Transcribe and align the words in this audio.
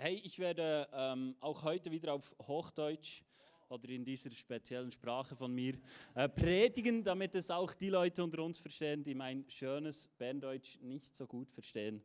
Hey, 0.00 0.14
ich 0.22 0.38
werde 0.38 0.86
ähm, 0.92 1.34
auch 1.40 1.64
heute 1.64 1.90
wieder 1.90 2.14
auf 2.14 2.32
Hochdeutsch 2.46 3.24
oder 3.68 3.88
in 3.88 4.04
dieser 4.04 4.30
speziellen 4.30 4.92
Sprache 4.92 5.34
von 5.34 5.52
mir 5.52 5.74
äh, 6.14 6.28
predigen, 6.28 7.02
damit 7.02 7.34
es 7.34 7.50
auch 7.50 7.74
die 7.74 7.88
Leute 7.88 8.22
unter 8.22 8.44
uns 8.44 8.60
verstehen, 8.60 9.02
die 9.02 9.16
mein 9.16 9.44
schönes 9.50 10.06
Berndeutsch 10.06 10.78
nicht 10.82 11.16
so 11.16 11.26
gut 11.26 11.50
verstehen. 11.50 12.00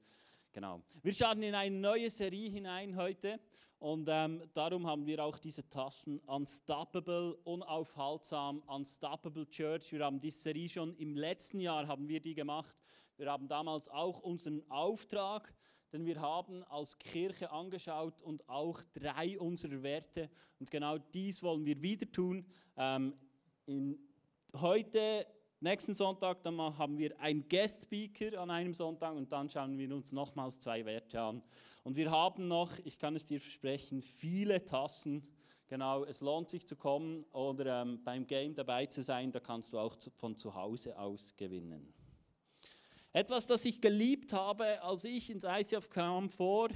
Genau. 0.52 0.82
Wir 1.04 1.14
starten 1.14 1.44
in 1.44 1.54
eine 1.54 1.76
neue 1.76 2.10
Serie 2.10 2.50
hinein 2.50 2.96
heute 2.98 3.40
und 3.78 4.10
ähm, 4.10 4.42
darum 4.54 4.88
haben 4.88 5.06
wir 5.06 5.24
auch 5.24 5.38
diese 5.38 5.70
Tassen 5.70 6.18
Unstoppable, 6.22 7.36
unaufhaltsam, 7.44 8.64
Unstoppable 8.66 9.48
Church. 9.52 9.92
Wir 9.92 10.04
haben 10.04 10.20
diese 10.20 10.40
Serie 10.40 10.68
schon 10.68 10.96
im 10.96 11.16
letzten 11.16 11.60
Jahr 11.60 11.86
haben 11.86 12.08
wir 12.08 12.20
die 12.20 12.34
gemacht. 12.34 12.76
Wir 13.18 13.32
haben 13.32 13.48
damals 13.48 13.88
auch 13.88 14.22
unseren 14.22 14.64
Auftrag 14.72 15.54
denn 15.94 16.06
wir 16.08 16.20
haben 16.20 16.64
als 16.64 16.98
Kirche 16.98 17.52
angeschaut 17.52 18.22
und 18.24 18.50
auch 18.50 18.82
drei 18.94 19.40
unserer 19.40 19.84
Werte. 19.84 20.30
Und 20.60 20.72
genau 20.72 20.98
dies 20.98 21.44
wollen 21.44 21.64
wir 21.66 21.80
wieder 21.82 22.12
tun. 22.12 22.46
Ähm, 22.76 23.14
in, 23.68 24.00
heute, 24.60 25.28
nächsten 25.60 25.94
Sonntag, 25.94 26.42
dann 26.42 26.60
haben 26.60 26.98
wir 26.98 27.18
einen 27.20 27.48
Guest 27.48 27.84
Speaker 27.84 28.42
an 28.42 28.50
einem 28.50 28.74
Sonntag 28.74 29.14
und 29.16 29.32
dann 29.32 29.48
schauen 29.50 29.78
wir 29.78 29.96
uns 29.96 30.12
nochmals 30.12 30.60
zwei 30.60 30.84
Werte 30.84 31.22
an. 31.22 31.44
Und 31.84 31.96
wir 31.96 32.10
haben 32.10 32.48
noch, 32.48 32.80
ich 32.84 32.98
kann 32.98 33.16
es 33.16 33.26
dir 33.26 33.40
versprechen, 33.40 34.02
viele 34.02 34.66
Tassen. 34.66 35.22
Genau, 35.68 36.04
es 36.06 36.22
lohnt 36.22 36.50
sich 36.50 36.68
zu 36.68 36.76
kommen 36.76 37.24
oder 37.32 37.84
ähm, 37.84 38.04
beim 38.04 38.26
Game 38.26 38.56
dabei 38.56 38.88
zu 38.88 39.04
sein, 39.04 39.32
da 39.32 39.40
kannst 39.40 39.74
du 39.74 39.80
auch 39.80 39.96
zu, 39.96 40.10
von 40.12 40.36
zu 40.36 40.54
Hause 40.56 40.98
aus 40.98 41.36
gewinnen. 41.36 41.94
Etwas, 43.16 43.46
das 43.46 43.64
ich 43.66 43.80
geliebt 43.80 44.34
habe, 44.34 44.82
als 44.82 45.04
ich 45.04 45.30
ins 45.30 45.44
ICF 45.44 45.88
kam 45.92 46.32
vor 46.32 46.70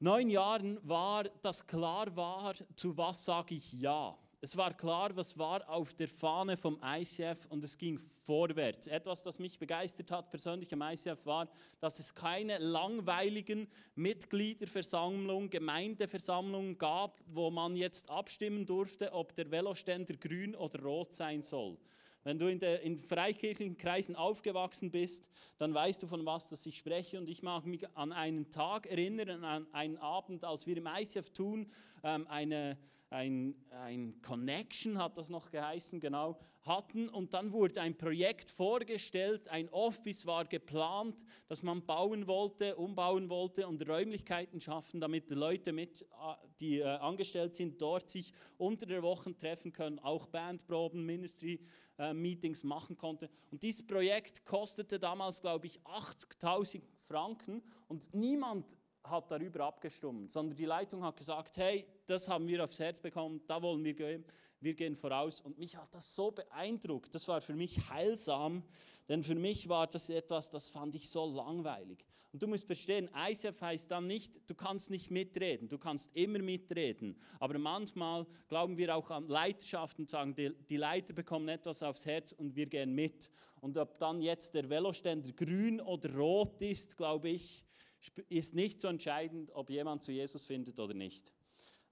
neun 0.00 0.28
Jahren, 0.28 0.76
war, 0.82 1.22
dass 1.22 1.68
klar 1.68 2.16
war, 2.16 2.54
zu 2.74 2.96
was 2.96 3.24
sage 3.24 3.54
ich 3.54 3.72
Ja. 3.74 4.18
Es 4.40 4.56
war 4.56 4.74
klar, 4.74 5.14
was 5.14 5.38
war 5.38 5.68
auf 5.70 5.94
der 5.94 6.08
Fahne 6.08 6.56
vom 6.56 6.80
ICF 6.84 7.46
und 7.48 7.62
es 7.62 7.78
ging 7.78 7.96
vorwärts. 8.24 8.88
Etwas, 8.88 9.22
das 9.22 9.38
mich 9.38 9.56
begeistert 9.56 10.10
hat 10.10 10.32
persönlich 10.32 10.72
am 10.72 10.82
ICF 10.82 11.24
war, 11.26 11.48
dass 11.78 12.00
es 12.00 12.12
keine 12.12 12.58
langweiligen 12.58 13.68
Mitgliederversammlungen, 13.94 15.48
Gemeindeversammlungen 15.48 16.76
gab, 16.76 17.20
wo 17.28 17.52
man 17.52 17.76
jetzt 17.76 18.10
abstimmen 18.10 18.66
durfte, 18.66 19.12
ob 19.12 19.32
der 19.36 19.48
Veloständer 19.48 20.16
grün 20.16 20.56
oder 20.56 20.82
rot 20.82 21.12
sein 21.12 21.40
soll. 21.40 21.78
Wenn 22.24 22.38
du 22.38 22.46
in, 22.46 22.58
der, 22.60 22.82
in 22.82 22.98
freikirchlichen 22.98 23.76
Kreisen 23.76 24.14
aufgewachsen 24.14 24.90
bist, 24.90 25.28
dann 25.58 25.74
weißt 25.74 26.02
du, 26.02 26.06
von 26.06 26.24
was 26.24 26.48
das 26.48 26.64
ich 26.66 26.78
spreche. 26.78 27.18
Und 27.18 27.28
ich 27.28 27.42
mag 27.42 27.66
mich 27.66 27.88
an 27.96 28.12
einen 28.12 28.50
Tag 28.50 28.86
erinnern, 28.86 29.44
an 29.44 29.66
einen 29.72 29.96
Abend, 29.96 30.44
als 30.44 30.66
wir 30.66 30.76
im 30.76 30.86
ICF 30.86 31.30
tun, 31.30 31.70
ähm, 32.04 32.26
eine, 32.28 32.78
ein, 33.12 33.54
ein 33.70 34.20
Connection 34.22 34.98
hat 34.98 35.18
das 35.18 35.28
noch 35.28 35.50
geheißen, 35.50 36.00
genau, 36.00 36.38
hatten. 36.62 37.08
Und 37.08 37.34
dann 37.34 37.52
wurde 37.52 37.80
ein 37.80 37.96
Projekt 37.96 38.50
vorgestellt, 38.50 39.48
ein 39.48 39.68
Office 39.68 40.26
war 40.26 40.44
geplant, 40.44 41.22
das 41.46 41.62
man 41.62 41.84
bauen 41.84 42.26
wollte, 42.26 42.76
umbauen 42.76 43.28
wollte 43.28 43.66
und 43.68 43.86
Räumlichkeiten 43.86 44.60
schaffen, 44.60 45.00
damit 45.00 45.30
die 45.30 45.34
Leute, 45.34 45.72
mit, 45.72 46.02
äh, 46.02 46.06
die 46.60 46.78
äh, 46.78 46.84
angestellt 46.84 47.54
sind, 47.54 47.80
dort 47.80 48.10
sich 48.10 48.32
unter 48.56 48.86
der 48.86 49.02
Woche 49.02 49.36
treffen 49.36 49.72
können, 49.72 49.98
auch 49.98 50.26
Bandproben, 50.26 51.04
Ministry-Meetings 51.04 52.64
äh, 52.64 52.66
machen 52.66 52.96
konnte. 52.96 53.28
Und 53.50 53.62
dieses 53.62 53.86
Projekt 53.86 54.44
kostete 54.44 54.98
damals, 54.98 55.40
glaube 55.40 55.66
ich, 55.66 55.80
80.000 55.82 56.82
Franken 57.02 57.62
und 57.88 58.14
niemand 58.14 58.76
hat 59.04 59.30
darüber 59.30 59.64
abgestimmt, 59.64 60.30
sondern 60.30 60.56
die 60.56 60.64
Leitung 60.64 61.04
hat 61.04 61.16
gesagt, 61.16 61.56
hey, 61.56 61.86
das 62.06 62.28
haben 62.28 62.46
wir 62.46 62.62
aufs 62.62 62.78
Herz 62.78 63.00
bekommen, 63.00 63.40
da 63.46 63.60
wollen 63.60 63.82
wir 63.84 63.94
gehen, 63.94 64.24
wir 64.60 64.74
gehen 64.74 64.94
voraus. 64.94 65.40
Und 65.40 65.58
mich 65.58 65.76
hat 65.76 65.94
das 65.94 66.14
so 66.14 66.30
beeindruckt, 66.30 67.14
das 67.14 67.26
war 67.28 67.40
für 67.40 67.54
mich 67.54 67.88
heilsam, 67.90 68.62
denn 69.08 69.24
für 69.24 69.34
mich 69.34 69.68
war 69.68 69.86
das 69.86 70.08
etwas, 70.08 70.50
das 70.50 70.68
fand 70.68 70.94
ich 70.94 71.08
so 71.08 71.26
langweilig. 71.26 72.04
Und 72.32 72.42
du 72.42 72.46
musst 72.46 72.64
verstehen, 72.64 73.10
ICF 73.14 73.60
heißt 73.60 73.90
dann 73.90 74.06
nicht, 74.06 74.40
du 74.48 74.54
kannst 74.54 74.90
nicht 74.90 75.10
mitreden, 75.10 75.68
du 75.68 75.76
kannst 75.76 76.16
immer 76.16 76.38
mitreden. 76.38 77.14
Aber 77.38 77.58
manchmal 77.58 78.26
glauben 78.48 78.78
wir 78.78 78.96
auch 78.96 79.10
an 79.10 79.28
Leiterschaft 79.28 79.98
und 79.98 80.08
sagen, 80.08 80.34
die, 80.34 80.54
die 80.70 80.78
Leiter 80.78 81.12
bekommen 81.12 81.48
etwas 81.48 81.82
aufs 81.82 82.06
Herz 82.06 82.32
und 82.32 82.56
wir 82.56 82.66
gehen 82.66 82.94
mit. 82.94 83.28
Und 83.60 83.76
ob 83.76 83.98
dann 83.98 84.22
jetzt 84.22 84.54
der 84.54 84.70
Veloständer 84.70 85.30
grün 85.32 85.78
oder 85.82 86.14
rot 86.14 86.62
ist, 86.62 86.96
glaube 86.96 87.28
ich, 87.28 87.62
ist 88.28 88.54
nicht 88.54 88.80
so 88.80 88.88
entscheidend, 88.88 89.50
ob 89.52 89.70
jemand 89.70 90.02
zu 90.02 90.12
Jesus 90.12 90.46
findet 90.46 90.78
oder 90.78 90.94
nicht. 90.94 91.32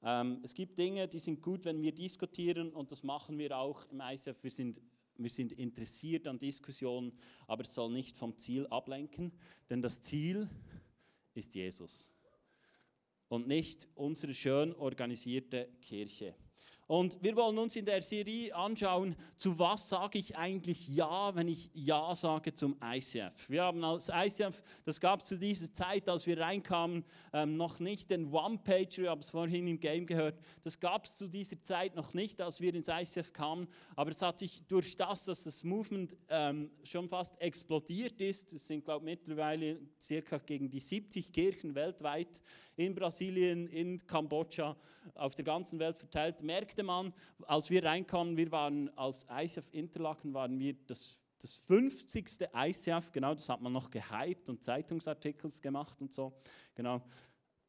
Ähm, 0.03 0.41
es 0.43 0.55
gibt 0.55 0.79
Dinge, 0.79 1.07
die 1.09 1.19
sind 1.19 1.43
gut, 1.43 1.65
wenn 1.65 1.83
wir 1.83 1.93
diskutieren 1.93 2.73
und 2.73 2.91
das 2.91 3.03
machen 3.03 3.39
wir 3.39 3.57
auch 3.57 3.87
im 3.91 4.01
ISF. 4.01 4.43
Wir 4.43 4.51
sind, 4.51 4.81
wir 5.17 5.31
sind 5.31 5.53
interessiert 5.53 6.27
an 6.27 6.39
Diskussionen, 6.39 7.13
aber 7.47 7.63
es 7.63 7.75
soll 7.75 7.93
nicht 7.93 8.17
vom 8.17 8.37
Ziel 8.37 8.67
ablenken, 8.69 9.33
denn 9.69 9.83
das 9.83 10.01
Ziel 10.01 10.49
ist 11.35 11.55
Jesus 11.55 12.11
und 13.29 13.47
nicht 13.47 13.87
unsere 13.95 14.35
schön 14.35 14.75
organisierte 14.75 15.69
Kirche. 15.81 16.35
Und 16.91 17.23
wir 17.23 17.37
wollen 17.37 17.57
uns 17.57 17.77
in 17.77 17.85
der 17.85 18.03
Serie 18.03 18.53
anschauen, 18.53 19.15
zu 19.37 19.57
was 19.61 19.89
sage 19.89 20.19
ich 20.19 20.37
eigentlich 20.37 20.89
Ja, 20.89 21.33
wenn 21.37 21.47
ich 21.47 21.71
Ja 21.73 22.17
sage 22.17 22.53
zum 22.53 22.77
ICF. 22.83 23.49
Wir 23.49 23.63
haben 23.63 23.85
als 23.85 24.11
ICF, 24.13 24.61
das 24.85 25.01
gab 25.01 25.25
zu 25.25 25.39
dieser 25.39 25.73
Zeit, 25.73 26.09
als 26.09 26.27
wir 26.27 26.41
reinkamen, 26.41 27.05
ähm, 27.33 27.57
noch 27.57 27.79
nicht 27.79 28.11
den 28.11 28.33
One-Pager, 28.33 29.03
ich 29.03 29.09
habe 29.09 29.21
es 29.21 29.31
vorhin 29.31 29.69
im 29.69 29.79
Game 29.79 30.05
gehört, 30.05 30.41
das 30.63 30.81
gab 30.81 31.05
es 31.05 31.17
zu 31.17 31.29
dieser 31.29 31.63
Zeit 31.63 31.95
noch 31.95 32.13
nicht, 32.13 32.41
als 32.41 32.61
wir 32.61 32.75
ins 32.75 32.89
ICF 32.89 33.33
kamen, 33.33 33.69
aber 33.95 34.11
es 34.11 34.21
hat 34.21 34.41
sich 34.41 34.65
durch 34.67 34.97
das, 34.97 35.27
dass 35.27 35.45
das 35.45 35.63
Movement 35.63 36.17
ähm, 36.29 36.73
schon 36.83 37.09
fast 37.09 37.41
explodiert 37.41 38.21
ist, 38.21 38.53
es 38.53 38.67
sind 38.67 38.85
glaube 38.85 39.09
ich 39.09 39.17
mittlerweile 39.17 39.79
circa 40.01 40.39
gegen 40.39 40.69
die 40.69 40.81
70 40.81 41.33
Kirchen 41.33 41.77
weltweit, 41.77 42.41
in 42.81 42.95
Brasilien, 42.95 43.67
in 43.67 43.99
Kambodscha, 44.07 44.75
auf 45.15 45.35
der 45.35 45.45
ganzen 45.45 45.79
Welt 45.79 45.99
verteilt, 45.99 46.43
merkte 46.43 46.83
man, 46.83 47.13
als 47.47 47.69
wir 47.69 47.85
reinkamen, 47.85 48.37
wir 48.37 48.51
waren 48.51 48.89
als 48.97 49.27
ICF 49.31 49.69
Interlaken, 49.73 50.33
waren 50.33 50.59
wir 50.59 50.75
das, 50.87 51.23
das 51.39 51.57
50. 51.57 52.49
ICF, 52.55 53.13
genau, 53.13 53.35
das 53.35 53.49
hat 53.51 53.61
man 53.61 53.73
noch 53.73 53.91
gehypt 53.91 54.49
und 54.49 54.63
Zeitungsartikels 54.63 55.61
gemacht 55.61 56.01
und 56.01 56.13
so, 56.13 56.33
genau. 56.75 57.03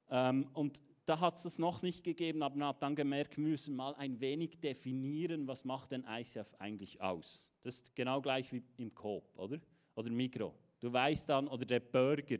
Ähm, 0.09 0.49
und 0.53 0.81
da 1.05 1.19
hat 1.19 1.35
es 1.35 1.43
das 1.43 1.59
noch 1.59 1.81
nicht 1.81 2.05
gegeben, 2.05 2.41
aber 2.41 2.55
man 2.55 2.69
hat 2.69 2.81
dann 2.81 2.95
gemerkt, 2.95 3.35
wir 3.35 3.43
müssen 3.43 3.75
mal 3.75 3.93
ein 3.95 4.19
wenig 4.22 4.61
definieren, 4.61 5.45
was 5.45 5.66
macht 5.66 5.91
denn 5.91 6.05
ICF 6.07 6.55
eigentlich 6.57 7.01
aus. 7.01 7.49
Das 7.63 7.75
ist 7.75 7.95
genau 7.95 8.22
gleich 8.22 8.51
wie 8.53 8.63
im 8.78 8.95
Coop, 8.95 9.38
oder? 9.38 9.59
Oder 9.95 10.09
Mikro. 10.09 10.53
Du 10.81 10.92
weißt 10.92 11.30
dann, 11.30 11.47
oder 11.47 11.64
der 11.64 11.80
Burger 11.80 12.38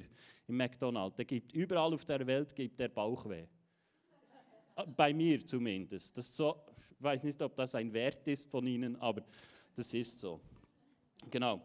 im 0.48 0.58
McDonald's, 0.58 1.16
der 1.16 1.26
gibt 1.26 1.54
überall 1.54 1.94
auf 1.94 2.04
der 2.04 2.26
Welt 2.26 2.54
gibt 2.56 2.80
der 2.80 2.90
Bauchweh. 2.90 3.46
Ah, 4.76 4.86
bei 4.86 5.14
mir 5.14 5.46
zumindest. 5.46 6.18
Das 6.18 6.36
so, 6.36 6.56
ich 6.76 7.04
weiß 7.04 7.24
nicht, 7.24 7.40
ob 7.42 7.56
das 7.56 7.76
ein 7.76 7.94
Wert 7.94 8.28
ist 8.28 8.50
von 8.50 8.66
Ihnen, 8.66 8.96
aber 8.96 9.22
das 9.76 9.94
ist 9.94 10.20
so. 10.20 10.42
Genau. 11.30 11.62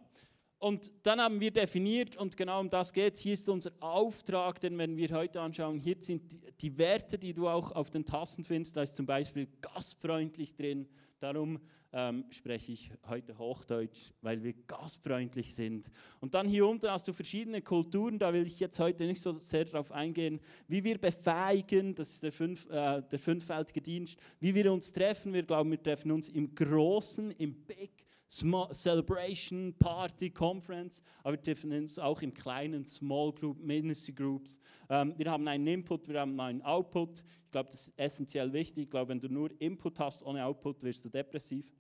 Und 0.58 0.90
dann 1.02 1.20
haben 1.20 1.38
wir 1.38 1.50
definiert, 1.50 2.16
und 2.16 2.36
genau 2.36 2.60
um 2.60 2.70
das 2.70 2.92
geht 2.92 3.14
es, 3.14 3.20
hier 3.20 3.34
ist 3.34 3.48
unser 3.48 3.72
Auftrag, 3.80 4.60
denn 4.60 4.78
wenn 4.78 4.96
wir 4.96 5.10
heute 5.10 5.40
anschauen, 5.40 5.78
hier 5.78 5.96
sind 5.98 6.32
die, 6.32 6.38
die 6.60 6.78
Werte, 6.78 7.18
die 7.18 7.34
du 7.34 7.46
auch 7.48 7.72
auf 7.72 7.90
den 7.90 8.04
Tassen 8.04 8.42
findest, 8.42 8.76
da 8.76 8.82
ist 8.82 8.96
zum 8.96 9.04
Beispiel 9.04 9.48
gastfreundlich 9.60 10.56
drin, 10.56 10.88
Darum 11.18 11.58
ähm, 11.94 12.24
spreche 12.30 12.72
ich 12.72 12.90
heute 13.08 13.38
Hochdeutsch, 13.38 14.12
weil 14.20 14.42
wir 14.42 14.52
gastfreundlich 14.52 15.54
sind. 15.54 15.90
Und 16.20 16.34
dann 16.34 16.46
hier 16.46 16.66
unten 16.66 16.90
hast 16.90 17.08
du 17.08 17.14
verschiedene 17.14 17.62
Kulturen, 17.62 18.18
da 18.18 18.34
will 18.34 18.46
ich 18.46 18.60
jetzt 18.60 18.78
heute 18.78 19.06
nicht 19.06 19.22
so 19.22 19.32
sehr 19.40 19.64
darauf 19.64 19.92
eingehen, 19.92 20.40
wie 20.68 20.84
wir 20.84 20.98
befähigen, 20.98 21.94
das 21.94 22.10
ist 22.14 22.22
der, 22.22 22.32
fünf, 22.32 22.68
äh, 22.68 23.02
der 23.02 23.18
fünffältige 23.18 23.80
Dienst, 23.80 24.18
wie 24.40 24.54
wir 24.54 24.70
uns 24.70 24.92
treffen. 24.92 25.32
Wir 25.32 25.42
glauben, 25.42 25.70
wir 25.70 25.82
treffen 25.82 26.10
uns 26.10 26.28
im 26.28 26.54
Großen, 26.54 27.30
im 27.30 27.54
Big 27.64 28.05
Celebration, 28.28 29.74
Party, 29.78 30.30
Conference, 30.30 31.00
aber 31.22 31.34
wir 31.36 31.42
treffen 31.42 31.72
uns 31.72 31.98
auch 31.98 32.20
im 32.22 32.34
kleinen 32.34 32.84
Small 32.84 33.32
Group, 33.32 33.58
Ministry 33.60 34.12
Groups. 34.12 34.58
Ähm, 34.90 35.14
wir 35.16 35.30
haben 35.30 35.46
einen 35.46 35.66
Input, 35.66 36.08
wir 36.08 36.20
haben 36.20 36.38
einen 36.40 36.62
Output. 36.62 37.22
Ich 37.44 37.50
glaube, 37.50 37.70
das 37.70 37.88
ist 37.88 37.98
essentiell 37.98 38.52
wichtig. 38.52 38.84
Ich 38.84 38.90
glaube, 38.90 39.10
wenn 39.10 39.20
du 39.20 39.28
nur 39.28 39.50
Input 39.60 39.98
hast 40.00 40.22
ohne 40.22 40.44
Output, 40.44 40.82
wirst 40.82 41.04
du 41.04 41.08
depressiv. 41.08 41.72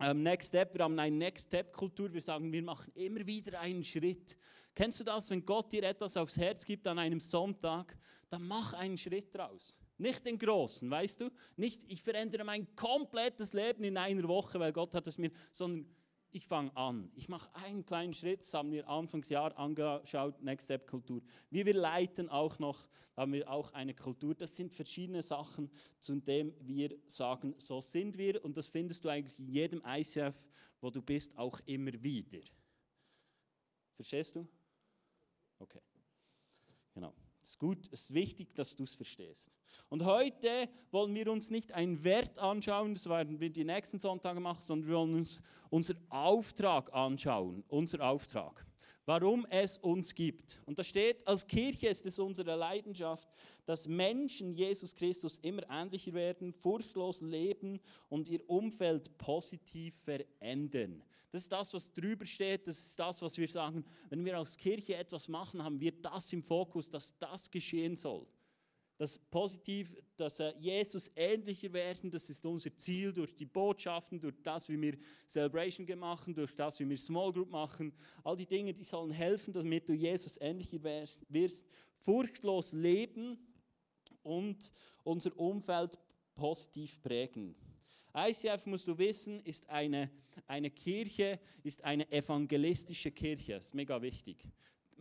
Ähm, 0.00 0.22
Next 0.22 0.48
Step, 0.48 0.74
wir 0.74 0.84
haben 0.84 0.98
eine 0.98 1.14
Next 1.14 1.48
Step 1.48 1.72
Kultur. 1.74 2.12
Wir 2.12 2.22
sagen, 2.22 2.50
wir 2.50 2.62
machen 2.62 2.90
immer 2.94 3.26
wieder 3.26 3.60
einen 3.60 3.84
Schritt. 3.84 4.36
Kennst 4.74 5.00
du 5.00 5.04
das, 5.04 5.28
wenn 5.28 5.44
Gott 5.44 5.70
dir 5.72 5.82
etwas 5.82 6.16
aufs 6.16 6.38
Herz 6.38 6.64
gibt 6.64 6.86
an 6.86 6.98
einem 6.98 7.20
Sonntag, 7.20 7.98
dann 8.30 8.46
mach 8.46 8.72
einen 8.72 8.96
Schritt 8.96 9.34
draus. 9.34 9.78
Nicht 10.00 10.24
den 10.24 10.38
großen, 10.38 10.90
weißt 10.90 11.20
du? 11.20 11.30
Nicht, 11.56 11.82
ich 11.88 12.02
verändere 12.02 12.42
mein 12.42 12.74
komplettes 12.74 13.52
Leben 13.52 13.84
in 13.84 13.98
einer 13.98 14.26
Woche, 14.26 14.58
weil 14.58 14.72
Gott 14.72 14.94
hat 14.94 15.06
es 15.06 15.18
mir, 15.18 15.30
sondern 15.52 15.86
ich 16.32 16.46
fange 16.46 16.74
an. 16.74 17.10
Ich 17.14 17.28
mache 17.28 17.54
einen 17.54 17.84
kleinen 17.84 18.14
Schritt, 18.14 18.40
das 18.40 18.54
haben 18.54 18.72
wir 18.72 18.88
Anfangsjahr 18.88 19.56
angeschaut, 19.58 20.40
Next 20.42 20.64
Step 20.64 20.86
Kultur. 20.86 21.20
Wie 21.50 21.66
wir 21.66 21.74
leiten 21.74 22.30
auch 22.30 22.58
noch, 22.58 22.88
haben 23.14 23.34
wir 23.34 23.50
auch 23.50 23.72
eine 23.72 23.94
Kultur. 23.94 24.34
Das 24.34 24.56
sind 24.56 24.72
verschiedene 24.72 25.22
Sachen, 25.22 25.70
zu 25.98 26.14
denen 26.16 26.54
wir 26.60 26.96
sagen, 27.06 27.54
so 27.58 27.82
sind 27.82 28.16
wir. 28.16 28.42
Und 28.42 28.56
das 28.56 28.68
findest 28.68 29.04
du 29.04 29.10
eigentlich 29.10 29.38
in 29.38 29.48
jedem 29.48 29.82
ICF, 29.84 30.34
wo 30.80 30.88
du 30.88 31.02
bist, 31.02 31.36
auch 31.36 31.60
immer 31.66 31.92
wieder. 32.02 32.40
Verstehst 33.96 34.34
du? 34.34 34.48
Okay. 35.58 35.82
Genau. 36.94 37.12
Ist 37.50 37.58
gut, 37.58 37.88
es 37.90 38.02
ist 38.02 38.14
wichtig, 38.14 38.54
dass 38.54 38.76
du 38.76 38.84
es 38.84 38.94
verstehst. 38.94 39.56
Und 39.88 40.04
heute 40.04 40.68
wollen 40.92 41.12
wir 41.16 41.32
uns 41.32 41.50
nicht 41.50 41.72
einen 41.72 42.04
Wert 42.04 42.38
anschauen, 42.38 42.94
das 42.94 43.08
werden 43.08 43.40
wir 43.40 43.50
die 43.50 43.64
nächsten 43.64 43.98
Sonntage 43.98 44.38
machen, 44.38 44.62
sondern 44.62 44.88
wir 44.88 44.96
wollen 44.96 45.14
uns 45.16 45.42
unseren 45.68 45.98
Auftrag 46.10 46.94
anschauen, 46.94 47.64
unser 47.66 48.08
Auftrag, 48.08 48.64
warum 49.06 49.46
es 49.50 49.78
uns 49.78 50.14
gibt. 50.14 50.60
Und 50.66 50.78
da 50.78 50.84
steht, 50.84 51.26
als 51.26 51.46
Kirche 51.46 51.88
ist 51.88 52.06
es 52.06 52.18
unsere 52.18 52.54
Leidenschaft, 52.56 53.28
dass 53.64 53.88
Menschen 53.88 54.54
Jesus 54.54 54.94
Christus 54.94 55.38
immer 55.38 55.62
ähnlicher 55.70 56.12
werden, 56.12 56.52
furchtlos 56.52 57.20
leben 57.20 57.80
und 58.08 58.28
ihr 58.28 58.48
Umfeld 58.48 59.16
positiv 59.18 59.94
verändern. 60.04 61.02
Das 61.32 61.42
ist 61.42 61.52
das, 61.52 61.72
was 61.74 61.92
drüber 61.92 62.26
steht. 62.26 62.66
Das 62.66 62.78
ist 62.78 62.98
das, 62.98 63.22
was 63.22 63.38
wir 63.38 63.48
sagen. 63.48 63.84
Wenn 64.08 64.24
wir 64.24 64.36
als 64.36 64.56
Kirche 64.56 64.96
etwas 64.96 65.28
machen, 65.28 65.62
haben 65.62 65.80
wir 65.80 65.92
das 65.92 66.32
im 66.32 66.42
Fokus, 66.42 66.90
dass 66.90 67.16
das 67.18 67.50
geschehen 67.50 67.94
soll. 67.94 68.26
Das 69.00 69.18
positiv, 69.18 69.96
dass 70.14 70.42
Jesus 70.58 71.10
ähnlicher 71.16 71.72
werden, 71.72 72.10
das 72.10 72.28
ist 72.28 72.44
unser 72.44 72.76
Ziel 72.76 73.14
durch 73.14 73.34
die 73.34 73.46
Botschaften, 73.46 74.20
durch 74.20 74.42
das, 74.42 74.68
wie 74.68 74.78
wir 74.78 74.98
Celebration 75.26 75.98
machen, 75.98 76.34
durch 76.34 76.54
das, 76.54 76.78
wie 76.80 76.86
wir 76.86 76.98
Small 76.98 77.32
Group 77.32 77.48
machen. 77.48 77.94
All 78.22 78.36
die 78.36 78.44
Dinge, 78.44 78.74
die 78.74 78.84
sollen 78.84 79.10
helfen, 79.10 79.54
damit 79.54 79.88
du 79.88 79.94
Jesus 79.94 80.38
ähnlicher 80.38 80.82
wirst. 81.30 81.64
Furchtlos 81.96 82.74
leben 82.74 83.38
und 84.22 84.70
unser 85.02 85.34
Umfeld 85.38 85.98
positiv 86.34 87.00
prägen. 87.00 87.54
ICF, 88.14 88.66
musst 88.66 88.86
du 88.86 88.98
wissen, 88.98 89.40
ist 89.44 89.66
eine, 89.70 90.10
eine 90.46 90.70
Kirche, 90.70 91.40
ist 91.62 91.82
eine 91.84 92.06
evangelistische 92.12 93.12
Kirche. 93.12 93.54
Das 93.54 93.64
ist 93.64 93.74
mega 93.74 94.02
wichtig. 94.02 94.46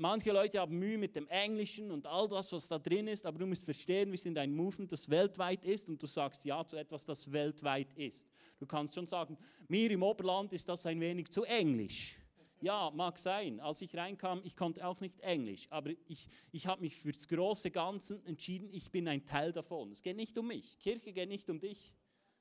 Manche 0.02 0.32
Leute 0.32 0.60
haben 0.60 0.80
Mühe 0.80 0.98
mit 0.98 1.14
dem 1.14 1.28
Englischen 1.28 1.92
und 1.92 2.08
all 2.08 2.26
das, 2.30 2.54
was 2.54 2.70
da 2.70 2.80
drin 2.80 3.08
ist, 3.10 3.26
aber 3.26 3.40
du 3.40 3.46
musst 3.46 3.66
verstehen, 3.66 4.10
wir 4.10 4.18
sind 4.18 4.38
ein 4.38 4.56
Movement, 4.56 4.90
das 4.94 5.10
weltweit 5.10 5.66
ist 5.66 5.90
und 5.90 6.02
du 6.02 6.08
sagst 6.08 6.46
Ja 6.46 6.66
zu 6.66 6.78
etwas, 6.78 7.04
das 7.04 7.30
weltweit 7.30 7.92
ist. 7.96 8.26
Du 8.60 8.66
kannst 8.66 8.96
schon 8.96 9.08
sagen, 9.08 9.38
mir 9.68 9.92
im 9.92 10.02
Oberland 10.02 10.54
ist 10.54 10.70
das 10.70 10.86
ein 10.86 11.02
wenig 11.02 11.30
zu 11.32 11.44
englisch. 11.44 12.18
Ja, 12.62 12.90
mag 12.92 13.20
sein. 13.20 13.60
Als 13.60 13.82
ich 13.82 13.94
reinkam, 13.94 14.40
ich 14.46 14.56
konnte 14.56 14.88
auch 14.88 15.02
nicht 15.02 15.20
Englisch, 15.20 15.68
aber 15.70 15.92
ich, 16.08 16.30
ich 16.54 16.66
habe 16.66 16.80
mich 16.80 16.96
für 16.96 17.12
das 17.12 17.28
große 17.28 17.70
Ganze 17.70 18.22
entschieden, 18.26 18.70
ich 18.72 18.90
bin 18.92 19.06
ein 19.06 19.26
Teil 19.26 19.52
davon. 19.52 19.92
Es 19.92 20.02
geht 20.02 20.16
nicht 20.16 20.38
um 20.38 20.48
mich. 20.48 20.80
Kirche 20.80 21.12
geht 21.12 21.28
nicht 21.28 21.50
um 21.50 21.60
dich. 21.60 21.94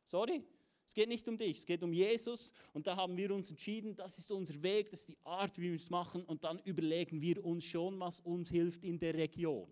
Sorry. 0.04 0.44
Es 0.88 0.94
geht 0.94 1.10
nicht 1.10 1.28
um 1.28 1.36
dich, 1.36 1.58
es 1.58 1.66
geht 1.66 1.82
um 1.82 1.92
Jesus. 1.92 2.50
Und 2.72 2.86
da 2.86 2.96
haben 2.96 3.14
wir 3.14 3.30
uns 3.34 3.50
entschieden, 3.50 3.94
das 3.94 4.18
ist 4.18 4.32
unser 4.32 4.62
Weg, 4.62 4.88
das 4.88 5.00
ist 5.00 5.10
die 5.10 5.18
Art, 5.22 5.58
wie 5.58 5.68
wir 5.70 5.76
es 5.76 5.90
machen. 5.90 6.24
Und 6.24 6.44
dann 6.44 6.58
überlegen 6.60 7.20
wir 7.20 7.44
uns 7.44 7.66
schon, 7.66 8.00
was 8.00 8.20
uns 8.20 8.48
hilft 8.48 8.82
in 8.82 8.98
der 8.98 9.12
Region. 9.12 9.68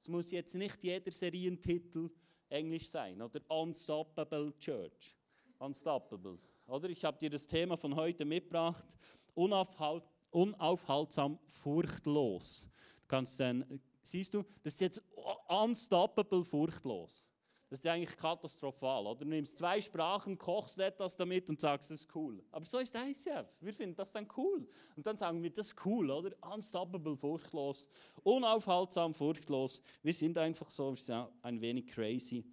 Es 0.00 0.08
muss 0.08 0.32
jetzt 0.32 0.56
nicht 0.56 0.82
jeder 0.82 1.12
Serientitel 1.12 2.10
Englisch 2.48 2.88
sein 2.88 3.22
oder 3.22 3.40
Unstoppable 3.48 4.52
Church. 4.58 5.14
Unstoppable. 5.60 6.40
Oder 6.66 6.90
ich 6.90 7.04
habe 7.04 7.16
dir 7.16 7.30
das 7.30 7.46
Thema 7.46 7.76
von 7.76 7.94
heute 7.94 8.24
mitgebracht. 8.24 8.96
Unaufhalt, 9.34 10.02
unaufhaltsam 10.30 11.38
furchtlos. 11.46 12.68
Du 13.02 13.06
kannst 13.06 13.38
dann, 13.38 13.80
siehst 14.02 14.34
du, 14.34 14.44
das 14.64 14.74
ist 14.74 14.80
jetzt 14.80 15.02
unstoppable 15.46 16.44
furchtlos. 16.44 17.28
Das 17.70 17.80
ist 17.80 17.86
eigentlich 17.86 18.16
katastrophal. 18.16 19.06
Oder? 19.06 19.20
Du 19.20 19.26
nimmst 19.26 19.58
zwei 19.58 19.80
Sprachen, 19.80 20.38
kochst 20.38 20.78
etwas 20.78 21.16
damit 21.16 21.50
und 21.50 21.60
sagst, 21.60 21.90
das 21.90 22.00
ist 22.00 22.14
cool. 22.14 22.42
Aber 22.50 22.64
so 22.64 22.78
ist 22.78 22.96
ICF. 22.96 23.56
Wir 23.60 23.74
finden 23.74 23.94
das 23.94 24.12
dann 24.12 24.26
cool. 24.36 24.66
Und 24.96 25.06
dann 25.06 25.18
sagen 25.18 25.42
wir, 25.42 25.50
das 25.50 25.68
ist 25.68 25.84
cool, 25.84 26.10
oder? 26.10 26.34
Unstoppable, 26.54 27.16
furchtlos. 27.16 27.86
Unaufhaltsam, 28.22 29.12
furchtlos. 29.12 29.82
Wir 30.02 30.14
sind 30.14 30.38
einfach 30.38 30.70
so, 30.70 30.94
wir 30.94 31.30
ein 31.42 31.60
wenig 31.60 31.88
crazy 31.88 32.44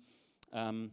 ähm, 0.52 0.92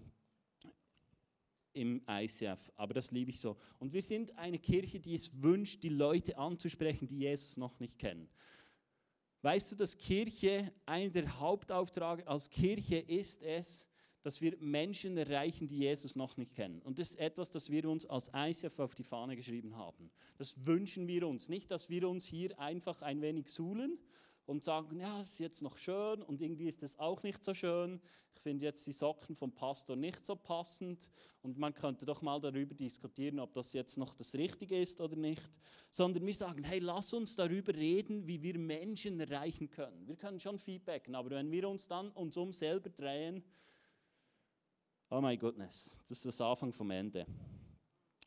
im 1.72 2.00
ICF. 2.08 2.70
Aber 2.76 2.94
das 2.94 3.10
liebe 3.10 3.30
ich 3.30 3.40
so. 3.40 3.56
Und 3.80 3.92
wir 3.92 4.02
sind 4.02 4.38
eine 4.38 4.60
Kirche, 4.60 5.00
die 5.00 5.14
es 5.14 5.42
wünscht, 5.42 5.82
die 5.82 5.88
Leute 5.88 6.38
anzusprechen, 6.38 7.08
die 7.08 7.18
Jesus 7.18 7.56
noch 7.56 7.80
nicht 7.80 7.98
kennen. 7.98 8.28
Weißt 9.40 9.72
du, 9.72 9.76
dass 9.76 9.98
Kirche, 9.98 10.72
einer 10.86 11.10
der 11.10 11.40
Hauptaufträge 11.40 12.28
als 12.28 12.48
Kirche 12.48 12.98
ist 12.98 13.42
es, 13.42 13.88
dass 14.22 14.40
wir 14.40 14.56
Menschen 14.60 15.16
erreichen, 15.16 15.68
die 15.68 15.78
Jesus 15.78 16.16
noch 16.16 16.36
nicht 16.36 16.54
kennen. 16.54 16.80
Und 16.82 16.98
das 16.98 17.10
ist 17.10 17.20
etwas, 17.20 17.50
das 17.50 17.70
wir 17.70 17.88
uns 17.88 18.06
als 18.06 18.30
ICF 18.34 18.78
auf 18.78 18.94
die 18.94 19.04
Fahne 19.04 19.36
geschrieben 19.36 19.76
haben. 19.76 20.10
Das 20.38 20.64
wünschen 20.64 21.08
wir 21.08 21.26
uns. 21.26 21.48
Nicht, 21.48 21.70
dass 21.70 21.90
wir 21.90 22.08
uns 22.08 22.24
hier 22.24 22.58
einfach 22.58 23.02
ein 23.02 23.20
wenig 23.20 23.48
suhlen 23.48 23.98
und 24.46 24.62
sagen, 24.62 24.98
ja, 24.98 25.20
es 25.20 25.32
ist 25.32 25.38
jetzt 25.38 25.62
noch 25.62 25.76
schön 25.76 26.22
und 26.22 26.40
irgendwie 26.40 26.68
ist 26.68 26.82
es 26.82 26.98
auch 26.98 27.22
nicht 27.22 27.42
so 27.42 27.54
schön. 27.54 28.00
Ich 28.34 28.40
finde 28.40 28.66
jetzt 28.66 28.86
die 28.86 28.92
Socken 28.92 29.36
vom 29.36 29.52
Pastor 29.52 29.96
nicht 29.96 30.24
so 30.26 30.34
passend 30.34 31.08
und 31.42 31.58
man 31.58 31.74
könnte 31.74 32.06
doch 32.06 32.22
mal 32.22 32.40
darüber 32.40 32.74
diskutieren, 32.74 33.38
ob 33.38 33.52
das 33.54 33.72
jetzt 33.72 33.98
noch 33.98 34.14
das 34.14 34.34
Richtige 34.34 34.80
ist 34.80 35.00
oder 35.00 35.16
nicht. 35.16 35.50
Sondern 35.90 36.26
wir 36.26 36.34
sagen, 36.34 36.64
hey, 36.64 36.80
lass 36.80 37.12
uns 37.12 37.36
darüber 37.36 37.74
reden, 37.74 38.26
wie 38.26 38.42
wir 38.42 38.58
Menschen 38.58 39.20
erreichen 39.20 39.70
können. 39.70 40.06
Wir 40.06 40.16
können 40.16 40.40
schon 40.40 40.58
feedbacken, 40.58 41.14
aber 41.14 41.30
wenn 41.30 41.50
wir 41.50 41.68
uns 41.68 41.86
dann 41.86 42.10
uns 42.10 42.36
um 42.36 42.52
selber 42.52 42.90
drehen, 42.90 43.44
Oh 45.14 45.20
my 45.20 45.36
goodness, 45.36 46.00
das 46.08 46.12
ist 46.12 46.24
das 46.24 46.40
Anfang 46.40 46.72
vom 46.72 46.90
Ende. 46.90 47.26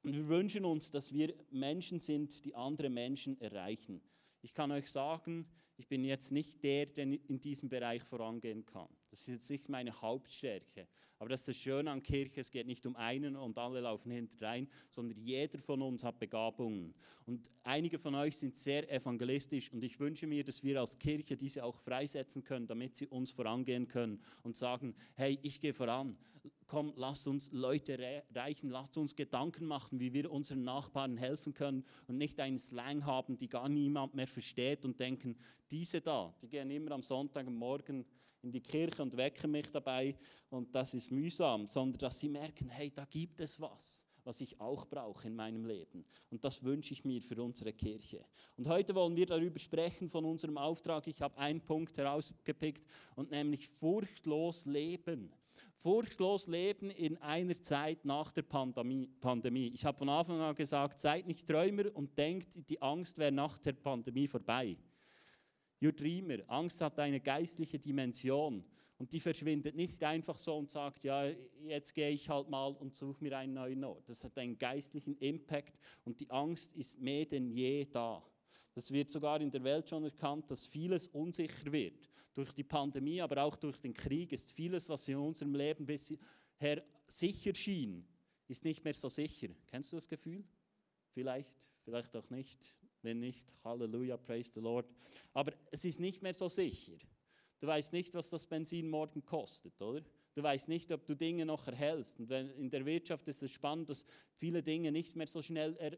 Und 0.04 0.14
wir 0.14 0.28
wünschen 0.28 0.66
uns, 0.66 0.92
dass 0.92 1.12
wir 1.12 1.34
Menschen 1.50 2.00
sind, 2.00 2.46
die 2.46 2.54
andere 2.54 2.92
Menschen 2.92 3.42
erreichen. 3.42 4.04
Ich 4.44 4.54
kann 4.54 4.72
euch 4.72 4.92
sagen, 4.92 5.48
ich 5.78 5.88
bin 5.88 6.04
jetzt 6.04 6.32
nicht 6.32 6.64
der, 6.64 6.86
der 6.86 7.06
in 7.06 7.40
diesem 7.42 7.70
Bereich 7.70 8.04
vorangehen 8.04 8.68
kann. 8.68 8.88
Das 9.10 9.22
ist 9.22 9.30
jetzt 9.30 9.50
nicht 9.50 9.68
meine 9.68 10.00
Hauptstärke. 10.00 10.88
Aber 11.18 11.30
das 11.30 11.40
ist 11.42 11.48
das 11.48 11.58
Schöne 11.58 11.90
an 11.90 12.04
Kirche, 12.04 12.42
es 12.42 12.52
geht 12.52 12.68
nicht 12.68 12.86
um 12.86 12.96
einen 12.98 13.36
und 13.36 13.58
alle 13.58 13.80
laufen 13.80 14.12
hinterdrein, 14.12 14.68
sondern 14.92 15.18
jeder 15.18 15.58
von 15.58 15.82
uns 15.82 16.04
hat 16.04 16.20
Begabungen. 16.20 16.94
Und 17.26 17.50
einige 17.64 17.98
von 17.98 18.14
euch 18.14 18.38
sind 18.38 18.58
sehr 18.58 18.92
evangelistisch 18.92 19.74
und 19.74 19.84
ich 19.84 20.00
wünsche 20.00 20.28
mir, 20.28 20.44
dass 20.44 20.62
wir 20.62 20.80
als 20.80 21.00
Kirche 21.00 21.36
diese 21.36 21.64
auch 21.64 21.80
freisetzen 21.80 22.44
können, 22.44 22.68
damit 22.68 22.96
sie 22.96 23.08
uns 23.08 23.32
vorangehen 23.32 23.88
können 23.88 24.22
und 24.44 24.56
sagen, 24.56 24.94
hey, 25.16 25.40
ich 25.42 25.60
gehe 25.60 25.74
voran, 25.74 26.16
komm, 26.68 26.94
lasst 26.96 27.28
uns 27.28 27.52
Leute 27.52 27.98
reichen, 28.34 28.70
lasst 28.70 28.98
uns 28.98 29.16
Gedanken 29.16 29.66
machen, 29.66 30.00
wie 30.00 30.14
wir 30.14 30.32
unseren 30.32 30.64
Nachbarn 30.64 31.18
helfen 31.18 31.54
können 31.54 31.86
und 32.08 32.18
nicht 32.18 32.40
einen 32.40 32.58
Slang 32.58 33.06
haben, 33.06 33.38
die 33.38 33.48
gar 33.48 33.70
niemand 33.70 34.16
mehr 34.16 34.28
versteht 34.28 34.86
und 34.86 35.00
denken, 35.00 35.38
diese 35.70 36.02
da, 36.02 36.34
die 36.42 36.50
gehen 36.50 36.70
immer 36.72 36.92
am 36.92 37.04
Sonntagmorgen 37.04 38.06
in 38.42 38.52
die 38.52 38.62
Kirche 38.62 39.02
und 39.02 39.18
wecken 39.18 39.52
mich 39.52 39.72
dabei 39.72 40.16
und 40.50 40.74
das 40.76 40.94
ist 40.94 41.12
mühsam, 41.12 41.68
sondern 41.68 42.00
dass 42.00 42.20
sie 42.20 42.30
merken, 42.30 42.70
hey, 42.70 42.92
da 42.92 43.06
gibt 43.06 43.42
es 43.42 43.60
was 43.60 44.06
was 44.26 44.42
ich 44.42 44.60
auch 44.60 44.86
brauche 44.86 45.28
in 45.28 45.36
meinem 45.36 45.66
Leben. 45.66 46.04
Und 46.32 46.44
das 46.44 46.64
wünsche 46.64 46.94
ich 46.94 47.06
mir 47.06 47.22
für 47.22 47.42
unsere 47.42 47.72
Kirche. 47.72 48.26
Und 48.58 48.68
heute 48.68 48.96
wollen 48.96 49.16
wir 49.16 49.28
darüber 49.28 49.60
sprechen 49.60 50.10
von 50.10 50.26
unserem 50.26 50.58
Auftrag. 50.58 51.06
Ich 51.08 51.22
habe 51.22 51.38
einen 51.38 51.62
Punkt 51.62 51.96
herausgepickt 51.98 52.84
und 53.16 53.32
nämlich 53.32 53.68
furchtlos 53.68 54.66
leben. 54.66 55.32
Furchtlos 55.76 56.48
leben 56.48 56.90
in 56.90 57.18
einer 57.18 57.60
Zeit 57.62 58.06
nach 58.06 58.32
der 58.32 58.44
Pandemie. 58.44 59.72
Ich 59.74 59.86
habe 59.86 59.98
von 59.98 60.10
Anfang 60.10 60.40
an 60.42 60.56
gesagt, 60.56 61.00
seid 61.00 61.28
nicht 61.28 61.48
Träumer 61.48 61.86
und 61.94 62.18
denkt, 62.18 62.70
die 62.70 62.82
Angst 62.82 63.18
wäre 63.18 63.32
nach 63.32 63.58
der 63.58 63.74
Pandemie 63.74 64.28
vorbei. 64.28 64.78
Ihr 65.80 65.92
Dreamer, 65.92 66.38
Angst 66.48 66.82
hat 66.82 67.00
eine 67.00 67.20
geistliche 67.20 67.78
Dimension 67.78 68.64
und 68.98 69.12
die 69.12 69.20
verschwindet 69.20 69.76
nicht 69.76 70.02
einfach 70.04 70.38
so 70.40 70.58
und 70.58 70.72
sagt, 70.72 71.04
ja, 71.04 71.30
jetzt 71.62 71.94
gehe 71.94 72.10
ich 72.10 72.30
halt 72.30 72.50
mal 72.50 72.72
und 72.74 72.96
suche 72.96 73.24
mir 73.24 73.38
einen 73.38 73.54
neuen 73.54 73.84
Ort. 73.84 74.08
Das 74.08 74.24
hat 74.24 74.38
einen 74.38 74.58
geistlichen 74.58 75.18
Impact 75.18 75.78
und 76.06 76.20
die 76.22 76.30
Angst 76.32 76.74
ist 76.76 77.00
mehr 77.00 77.26
denn 77.26 77.50
je 77.50 77.86
da. 77.92 78.24
Das 78.76 78.92
wird 78.92 79.10
sogar 79.10 79.40
in 79.40 79.50
der 79.50 79.64
Welt 79.64 79.90
schon 79.90 80.04
erkannt, 80.04 80.52
dass 80.52 80.68
vieles 80.68 81.08
unsicher 81.08 81.72
wird. 81.72 82.10
Durch 82.34 82.52
die 82.52 82.66
Pandemie, 82.66 83.22
aber 83.22 83.42
auch 83.44 83.56
durch 83.56 83.78
den 83.78 83.94
Krieg 83.94 84.34
ist 84.34 84.52
vieles, 84.52 84.90
was 84.90 85.08
in 85.08 85.16
unserem 85.16 85.56
Leben 85.56 85.86
bisher 85.86 86.84
sicher 87.08 87.56
schien, 87.56 88.06
ist 88.50 88.66
nicht 88.66 88.84
mehr 88.84 88.94
so 88.94 89.08
sicher. 89.08 89.48
Kennst 89.68 89.94
du 89.94 89.98
das 89.98 90.10
Gefühl? 90.10 90.44
Vielleicht, 91.14 91.70
vielleicht 91.86 92.16
auch 92.18 92.30
nicht. 92.30 92.78
Wenn 93.02 93.20
nicht, 93.20 93.48
Halleluja, 93.64 94.18
praise 94.18 94.52
the 94.54 94.60
Lord. 94.60 94.86
Aber 95.34 95.54
es 95.72 95.86
ist 95.86 96.02
nicht 96.02 96.22
mehr 96.22 96.34
so 96.34 96.50
sicher. 96.50 96.98
Du 97.60 97.68
weißt 97.68 97.94
nicht, 97.94 98.14
was 98.14 98.30
das 98.30 98.46
Benzin 98.46 98.90
morgen 98.90 99.24
kostet, 99.24 99.82
oder? 99.82 100.04
Du 100.34 100.44
weißt 100.44 100.68
nicht, 100.68 100.92
ob 100.92 101.06
du 101.06 101.16
Dinge 101.16 101.46
noch 101.46 101.66
erhältst. 101.68 102.20
Und 102.20 102.30
in 102.30 102.70
der 102.70 102.86
Wirtschaft 102.86 103.26
ist 103.30 103.42
es 103.42 103.52
spannend, 103.52 103.90
dass 103.90 104.06
viele 104.34 104.62
Dinge 104.62 104.92
nicht 104.92 105.16
mehr 105.16 105.28
so 105.28 105.42
schnell 105.42 105.78
er, 105.78 105.98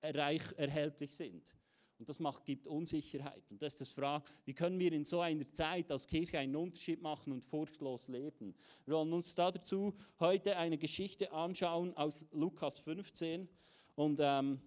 erreich, 0.00 0.42
erhältlich 0.56 1.12
sind. 1.12 1.57
Und 1.98 2.08
das 2.08 2.20
macht, 2.20 2.44
gibt 2.44 2.68
Unsicherheit. 2.68 3.42
Und 3.50 3.60
das 3.60 3.74
ist 3.74 3.80
das 3.80 3.88
Frage, 3.88 4.24
wie 4.44 4.54
können 4.54 4.78
wir 4.78 4.92
in 4.92 5.04
so 5.04 5.20
einer 5.20 5.50
Zeit 5.50 5.90
als 5.90 6.06
Kirche 6.06 6.38
einen 6.38 6.54
Unterschied 6.54 7.02
machen 7.02 7.32
und 7.32 7.44
furchtlos 7.44 8.06
leben? 8.06 8.54
Wir 8.86 8.94
wollen 8.94 9.12
uns 9.12 9.34
dazu 9.34 9.94
heute 10.20 10.56
eine 10.56 10.78
Geschichte 10.78 11.32
anschauen 11.32 11.96
aus 11.96 12.24
Lukas 12.30 12.78
15 12.78 13.48
und 13.96 14.20
ähm, 14.22 14.60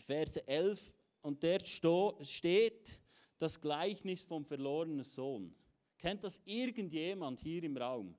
Verse 0.00 0.46
11. 0.48 0.92
Und 1.22 1.42
der 1.42 1.64
steht 1.64 2.98
das 3.38 3.60
Gleichnis 3.60 4.24
vom 4.24 4.44
verlorenen 4.44 5.04
Sohn. 5.04 5.54
Kennt 5.96 6.24
das 6.24 6.42
irgendjemand 6.44 7.40
hier 7.40 7.62
im 7.62 7.76
Raum? 7.76 8.16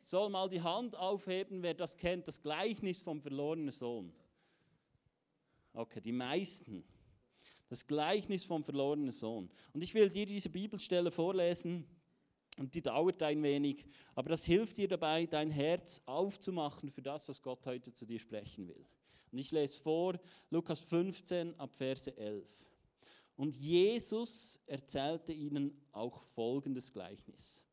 Soll 0.00 0.30
mal 0.30 0.48
die 0.48 0.60
Hand 0.60 0.96
aufheben, 0.96 1.62
wer 1.62 1.74
das 1.74 1.96
kennt, 1.96 2.26
das 2.28 2.40
Gleichnis 2.40 3.02
vom 3.02 3.20
verlorenen 3.20 3.70
Sohn. 3.70 4.12
Okay, 5.72 6.00
die 6.00 6.12
meisten. 6.12 6.84
Das 7.70 7.86
Gleichnis 7.86 8.44
vom 8.44 8.62
verlorenen 8.62 9.12
Sohn. 9.12 9.48
Und 9.72 9.80
ich 9.80 9.94
will 9.94 10.10
dir 10.10 10.26
diese 10.26 10.50
Bibelstelle 10.50 11.10
vorlesen 11.10 11.86
und 12.58 12.74
die 12.74 12.82
dauert 12.82 13.22
ein 13.22 13.42
wenig, 13.42 13.86
aber 14.14 14.28
das 14.28 14.44
hilft 14.44 14.76
dir 14.76 14.88
dabei, 14.88 15.24
dein 15.24 15.50
Herz 15.50 16.02
aufzumachen 16.04 16.90
für 16.90 17.00
das, 17.00 17.28
was 17.28 17.40
Gott 17.40 17.66
heute 17.66 17.92
zu 17.92 18.04
dir 18.04 18.18
sprechen 18.18 18.68
will. 18.68 18.84
Und 19.32 19.38
ich 19.38 19.50
lese 19.52 19.80
vor 19.80 20.18
Lukas 20.50 20.80
15 20.80 21.58
ab 21.58 21.74
Verse 21.74 22.14
11. 22.14 22.66
Und 23.36 23.56
Jesus 23.56 24.60
erzählte 24.66 25.32
ihnen 25.32 25.80
auch 25.92 26.20
folgendes 26.22 26.92
Gleichnis. 26.92 27.64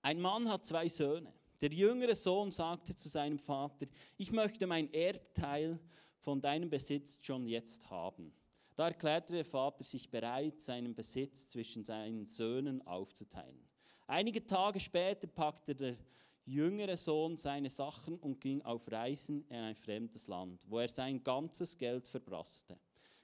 Ein 0.00 0.20
Mann 0.20 0.48
hat 0.48 0.64
zwei 0.64 0.88
Söhne. 0.88 1.32
Der 1.60 1.70
jüngere 1.70 2.16
Sohn 2.16 2.50
sagte 2.50 2.94
zu 2.94 3.08
seinem 3.08 3.38
Vater, 3.38 3.86
ich 4.16 4.32
möchte 4.32 4.66
mein 4.66 4.92
Erbteil 4.92 5.78
von 6.22 6.40
deinem 6.40 6.70
Besitz 6.70 7.18
schon 7.20 7.48
jetzt 7.48 7.90
haben. 7.90 8.32
Da 8.76 8.88
erklärte 8.88 9.32
der 9.32 9.44
Vater 9.44 9.82
sich 9.82 10.08
bereit, 10.08 10.60
seinen 10.60 10.94
Besitz 10.94 11.50
zwischen 11.50 11.84
seinen 11.84 12.24
Söhnen 12.24 12.80
aufzuteilen. 12.86 13.68
Einige 14.06 14.46
Tage 14.46 14.78
später 14.78 15.26
packte 15.26 15.74
der 15.74 15.96
jüngere 16.44 16.96
Sohn 16.96 17.36
seine 17.36 17.70
Sachen 17.70 18.16
und 18.18 18.40
ging 18.40 18.62
auf 18.62 18.90
Reisen 18.90 19.44
in 19.48 19.56
ein 19.56 19.74
fremdes 19.74 20.28
Land, 20.28 20.64
wo 20.68 20.78
er 20.78 20.88
sein 20.88 21.22
ganzes 21.22 21.76
Geld 21.76 22.06
verbrasste. 22.06 22.78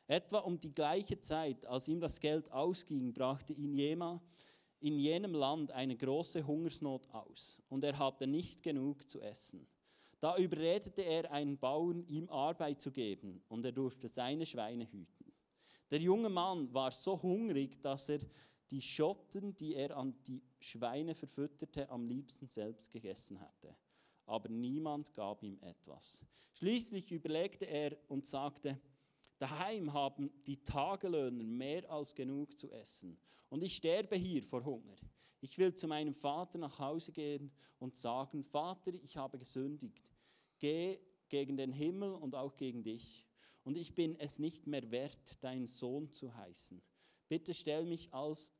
Etwa 0.09 0.39
um 0.39 0.59
die 0.59 0.75
gleiche 0.75 1.21
Zeit, 1.21 1.67
als 1.67 1.87
ihm 1.87 2.01
das 2.01 2.19
Geld 2.19 2.51
ausging, 2.51 3.13
brachte 3.13 3.53
ihn 3.53 3.75
jemand 3.75 4.23
in 4.81 4.99
jenem 4.99 5.35
Land 5.35 5.71
eine 5.71 5.97
große 5.97 6.45
Hungersnot 6.47 7.09
aus 7.13 7.57
und 7.69 7.85
er 7.85 7.97
hatte 7.99 8.27
nicht 8.27 8.63
genug 8.63 9.09
zu 9.09 9.21
essen. 9.21 9.69
Da 10.21 10.37
überredete 10.37 11.03
er 11.03 11.31
einen 11.31 11.59
Bauern, 11.59 12.05
ihm 12.07 12.29
Arbeit 12.29 12.81
zu 12.81 12.91
geben, 12.91 13.43
und 13.49 13.65
er 13.65 13.73
durfte 13.73 14.09
seine 14.09 14.47
Schweine 14.47 14.91
hüten. 14.91 15.33
Der 15.91 16.01
junge 16.01 16.29
Mann 16.29 16.73
war 16.75 16.91
so 16.91 17.21
hungrig, 17.23 17.81
dass 17.81 18.09
er 18.09 18.21
die 18.71 18.83
Schotten, 18.83 19.57
die 19.57 19.75
er 19.75 19.97
an 19.97 20.15
die 20.27 20.43
Schweine 20.61 21.15
verfütterte, 21.15 21.89
am 21.89 22.05
liebsten 22.07 22.49
selbst 22.49 22.91
gegessen 22.91 23.41
hatte. 23.41 23.75
Aber 24.27 24.49
niemand 24.49 25.15
gab 25.15 25.43
ihm 25.43 25.59
etwas. 25.63 26.23
Schließlich 26.53 27.11
überlegte 27.13 27.65
er 27.65 27.97
und 28.09 28.27
sagte, 28.27 28.79
Daheim 29.39 29.93
haben 29.93 30.31
die 30.47 30.63
Tagelöhner 30.65 31.45
mehr 31.45 31.89
als 31.91 32.15
genug 32.15 32.59
zu 32.59 32.71
essen. 32.73 33.17
Und 33.49 33.63
ich 33.63 33.77
sterbe 33.77 34.17
hier 34.17 34.43
vor 34.43 34.65
Hunger. 34.65 34.97
Ich 35.41 35.57
will 35.59 35.75
zu 35.75 35.87
meinem 35.87 36.15
Vater 36.15 36.59
nach 36.59 36.79
Hause 36.79 37.13
gehen 37.13 37.53
und 37.79 37.97
sagen, 37.97 38.43
Vater, 38.43 38.93
ich 38.95 39.17
habe 39.17 39.39
gesündigt. 39.39 40.05
Geh 40.59 40.99
gegen 41.29 41.57
den 41.57 41.73
Himmel 41.73 42.15
und 42.15 42.35
auch 42.35 42.57
gegen 42.57 42.83
dich. 42.83 43.27
Und 43.63 43.77
ich 43.77 43.95
bin 43.95 44.19
es 44.19 44.39
nicht 44.39 44.67
mehr 44.67 44.91
wert, 44.91 45.43
dein 45.43 45.67
Sohn 45.67 46.11
zu 46.11 46.35
heißen. 46.35 46.83
Bitte 47.29 47.55
stell 47.55 47.85
mich 47.85 48.13
als 48.13 48.53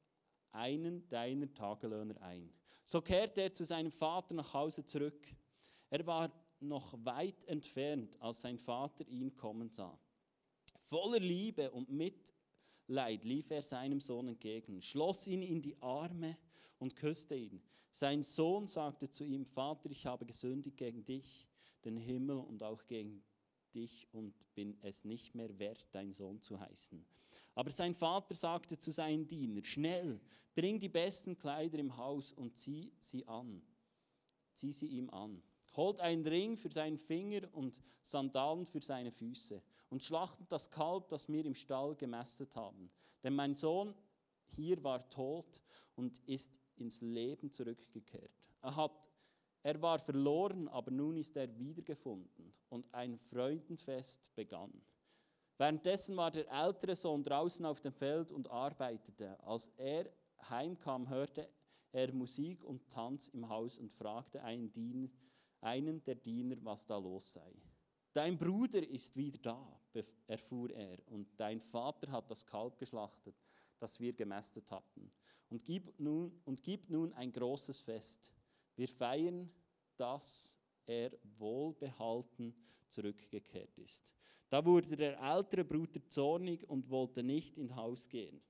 einen 0.53 1.09
deiner 1.09 1.53
Tagelöhner 1.53 2.21
ein. 2.23 2.53
So 2.85 3.01
kehrte 3.01 3.43
er 3.43 3.55
zu 3.55 3.65
seinem 3.65 3.91
Vater 3.91 4.35
nach 4.35 4.53
Hause 4.55 4.85
zurück. 4.85 5.27
Er 5.91 6.07
war 6.07 6.31
noch 6.61 6.95
weit 7.05 7.45
entfernt, 7.45 8.17
als 8.21 8.41
sein 8.41 8.59
Vater 8.59 9.07
ihn 9.07 9.35
kommen 9.35 9.71
sah. 9.71 9.99
Voller 10.81 11.21
Liebe 11.21 11.71
und 11.71 11.91
Mitleid 11.91 13.25
lief 13.25 13.51
er 13.51 13.63
seinem 13.63 14.01
Sohn 14.01 14.29
entgegen, 14.29 14.81
schloss 14.81 15.27
ihn 15.27 15.43
in 15.43 15.61
die 15.61 15.77
Arme 15.81 16.37
und 16.79 16.97
küsste 16.97 17.35
ihn. 17.35 17.63
Sein 17.93 18.23
Sohn 18.23 18.67
sagte 18.67 19.09
zu 19.09 19.25
ihm, 19.25 19.45
Vater, 19.45 19.91
ich 19.91 20.07
habe 20.07 20.25
gesündigt 20.25 20.77
gegen 20.77 21.05
dich, 21.05 21.49
den 21.85 21.97
Himmel 21.97 22.39
und 22.39 22.63
auch 22.63 22.87
gegen 22.87 23.23
dich 23.75 24.07
und 24.13 24.35
bin 24.55 24.77
es 24.83 25.05
nicht 25.05 25.35
mehr 25.35 25.59
wert, 25.59 25.87
dein 25.93 26.13
Sohn 26.13 26.41
zu 26.41 26.59
heißen. 26.59 27.05
Aber 27.55 27.71
sein 27.71 27.95
Vater 27.95 28.35
sagte 28.35 28.79
zu 28.79 28.91
seinen 28.91 29.27
Dienern, 29.27 29.65
schnell, 29.65 30.21
bring 30.55 30.79
die 30.79 30.89
besten 30.89 31.37
Kleider 31.37 31.79
im 31.79 31.97
Haus 31.97 32.33
und 32.33 32.57
zieh 32.57 32.93
sie 33.01 33.27
an. 33.27 33.63
Zieh 34.55 34.73
sie 34.73 34.87
ihm 34.87 35.11
an. 35.11 35.43
Holt 35.77 36.01
einen 36.01 36.27
Ring 36.27 36.57
für 36.57 36.73
seinen 36.73 36.99
Finger 36.99 37.49
und 37.53 37.81
Sandalen 38.01 38.67
für 38.67 38.81
seine 38.81 39.13
Füße 39.13 39.63
und 39.91 40.03
schlachtet 40.03 40.51
das 40.51 40.71
Kalb, 40.71 41.09
das 41.09 41.29
wir 41.29 41.45
im 41.45 41.55
Stall 41.55 41.95
gemästet 41.95 42.57
haben. 42.57 42.91
Denn 43.23 43.35
mein 43.35 43.55
Sohn 43.55 43.95
hier 44.47 44.83
war 44.83 45.09
tot 45.11 45.61
und 45.95 46.19
ist 46.27 46.59
ins 46.81 47.01
Leben 47.01 47.51
zurückgekehrt. 47.51 48.31
Er, 48.63 48.77
hat, 48.77 49.11
er 49.63 49.81
war 49.81 49.99
verloren, 49.99 50.69
aber 50.69 50.91
nun 50.91 51.17
ist 51.17 51.37
er 51.37 51.59
wiedergefunden 51.59 52.53
und 52.71 52.93
ein 52.95 53.19
Freudenfest 53.19 54.35
begann. 54.35 54.73
Währenddessen 55.57 56.17
war 56.17 56.31
der 56.31 56.49
ältere 56.51 56.95
Sohn 56.95 57.23
draußen 57.23 57.67
auf 57.67 57.81
dem 57.81 57.93
Feld 57.93 58.33
und 58.33 58.49
arbeitete. 58.49 59.39
Als 59.45 59.69
er 59.77 60.09
heimkam, 60.49 61.09
hörte 61.09 61.49
er 61.93 62.13
Musik 62.13 62.63
und 62.65 62.89
Tanz 62.89 63.29
im 63.29 63.49
Haus 63.49 63.79
und 63.79 63.93
fragte 63.93 64.43
einen, 64.43 64.73
Diener, 64.73 65.09
einen 65.61 66.03
der 66.05 66.15
Diener, 66.15 66.57
was 66.63 66.87
da 66.87 66.97
los 66.97 67.33
sei. 67.33 67.53
Dein 68.13 68.39
Bruder 68.39 68.87
ist 68.89 69.17
wieder 69.17 69.39
da, 69.39 69.81
erfuhr 70.27 70.71
er, 70.71 70.99
und 71.07 71.29
dein 71.37 71.61
Vater 71.61 72.11
hat 72.11 72.31
das 72.31 72.45
Kalb 72.45 72.79
geschlachtet, 72.79 73.35
das 73.79 74.01
wir 74.01 74.13
gemästet 74.13 74.71
hatten 74.71 75.11
und 75.51 75.65
gibt 75.65 75.99
nun, 76.01 76.33
und 76.45 76.63
gibt 76.63 76.91
nun 76.91 77.13
ein 77.15 77.33
großes 77.33 77.81
Fest. 77.81 78.33
Wir 78.77 78.89
feiern, 78.89 79.51
dass 79.97 80.57
er 80.87 81.13
wohlbehalten 81.39 82.55
zurückgekehrt 82.89 83.77
ist. 83.79 84.13
Da 84.49 84.65
wurde 84.65 84.97
der 84.97 85.21
ältere 85.21 85.65
Bruder 85.65 86.01
zornig 86.09 86.69
und 86.69 86.89
wollte 86.89 87.23
nicht 87.23 87.59
ins 87.59 87.75
Haus 87.75 88.09
gehen. 88.09 88.41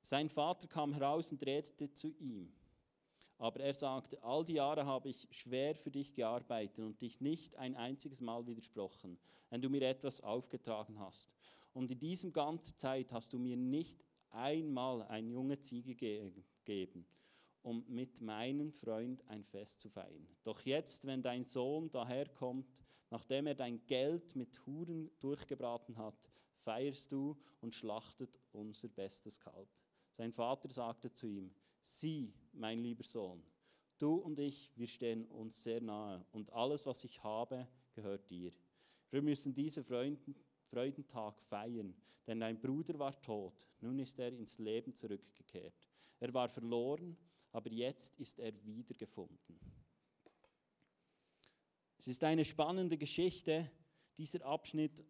Sein 0.00 0.30
Vater 0.30 0.66
kam 0.66 0.94
heraus 0.94 1.30
und 1.32 1.44
redete 1.44 1.92
zu 1.92 2.14
ihm. 2.18 2.50
Aber 3.36 3.60
er 3.60 3.74
sagte, 3.74 4.20
all 4.22 4.42
die 4.44 4.54
Jahre 4.54 4.86
habe 4.86 5.10
ich 5.10 5.28
schwer 5.30 5.74
für 5.76 5.90
dich 5.90 6.14
gearbeitet 6.14 6.78
und 6.78 7.00
dich 7.00 7.20
nicht 7.20 7.54
ein 7.56 7.76
einziges 7.76 8.20
Mal 8.20 8.46
widersprochen, 8.46 9.18
wenn 9.50 9.60
du 9.60 9.68
mir 9.68 9.82
etwas 9.82 10.20
aufgetragen 10.22 10.98
hast. 10.98 11.34
Und 11.78 11.92
in 11.92 12.00
diesem 12.00 12.32
ganzen 12.32 12.76
Zeit 12.76 13.12
hast 13.12 13.32
du 13.32 13.38
mir 13.38 13.56
nicht 13.56 14.04
einmal 14.30 15.02
eine 15.02 15.30
junge 15.30 15.60
Ziege 15.60 15.94
gegeben, 15.94 17.06
um 17.62 17.84
mit 17.86 18.20
meinem 18.20 18.72
Freund 18.72 19.24
ein 19.28 19.44
Fest 19.44 19.82
zu 19.82 19.88
feiern. 19.88 20.26
Doch 20.42 20.60
jetzt, 20.62 21.06
wenn 21.06 21.22
dein 21.22 21.44
Sohn 21.44 21.88
daherkommt, 21.88 22.66
nachdem 23.10 23.46
er 23.46 23.54
dein 23.54 23.86
Geld 23.86 24.34
mit 24.34 24.66
Huren 24.66 25.08
durchgebraten 25.20 25.96
hat, 25.98 26.18
feierst 26.56 27.12
du 27.12 27.38
und 27.60 27.72
schlachtet 27.76 28.40
unser 28.50 28.88
bestes 28.88 29.38
Kalb. 29.38 29.68
Sein 30.16 30.32
Vater 30.32 30.72
sagte 30.72 31.12
zu 31.12 31.28
ihm, 31.28 31.54
sieh, 31.80 32.34
mein 32.54 32.80
lieber 32.80 33.04
Sohn, 33.04 33.40
du 33.98 34.16
und 34.16 34.40
ich, 34.40 34.72
wir 34.74 34.88
stehen 34.88 35.28
uns 35.28 35.62
sehr 35.62 35.80
nahe 35.80 36.26
und 36.32 36.52
alles, 36.52 36.86
was 36.86 37.04
ich 37.04 37.22
habe, 37.22 37.68
gehört 37.92 38.28
dir. 38.28 38.52
Wir 39.10 39.22
müssen 39.22 39.54
diese 39.54 39.84
Freuden 39.84 40.18
Freudentag 40.70 41.40
feiern, 41.42 41.94
denn 42.26 42.40
dein 42.40 42.60
Bruder 42.60 42.98
war 42.98 43.20
tot, 43.20 43.66
nun 43.80 43.98
ist 43.98 44.18
er 44.18 44.32
ins 44.32 44.58
Leben 44.58 44.94
zurückgekehrt. 44.94 45.88
Er 46.20 46.32
war 46.34 46.48
verloren, 46.48 47.16
aber 47.52 47.70
jetzt 47.70 48.16
ist 48.18 48.38
er 48.38 48.52
wiedergefunden. 48.64 49.58
Es 51.96 52.06
ist 52.06 52.22
eine 52.22 52.44
spannende 52.44 52.96
Geschichte, 52.96 53.70
dieser 54.16 54.44
Abschnitt, 54.44 55.04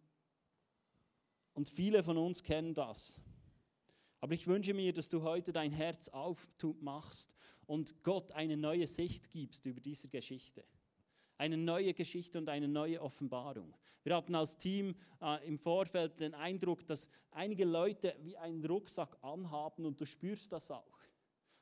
und 1.53 1.67
viele 1.67 2.03
von 2.03 2.17
uns 2.17 2.41
kennen 2.41 2.73
das. 2.73 3.19
Aber 4.21 4.33
ich 4.33 4.47
wünsche 4.47 4.73
mir, 4.73 4.93
dass 4.93 5.09
du 5.09 5.23
heute 5.23 5.51
dein 5.51 5.73
Herz 5.73 6.07
aufmachst 6.09 7.35
und 7.65 8.01
Gott 8.03 8.31
eine 8.31 8.55
neue 8.55 8.87
Sicht 8.87 9.29
gibst 9.29 9.65
über 9.65 9.81
diese 9.81 10.07
Geschichte 10.07 10.63
eine 11.39 11.57
neue 11.57 11.93
Geschichte 11.93 12.37
und 12.37 12.49
eine 12.49 12.67
neue 12.67 13.01
Offenbarung. 13.01 13.73
Wir 14.03 14.15
hatten 14.15 14.35
als 14.35 14.57
Team 14.57 14.95
äh, 15.21 15.47
im 15.47 15.57
Vorfeld 15.57 16.19
den 16.19 16.33
Eindruck, 16.33 16.85
dass 16.85 17.09
einige 17.31 17.65
Leute 17.65 18.15
wie 18.21 18.37
einen 18.37 18.63
Rucksack 18.63 19.17
anhaben 19.21 19.85
und 19.85 19.99
du 19.99 20.05
spürst 20.05 20.51
das 20.51 20.69
auch. 20.69 20.99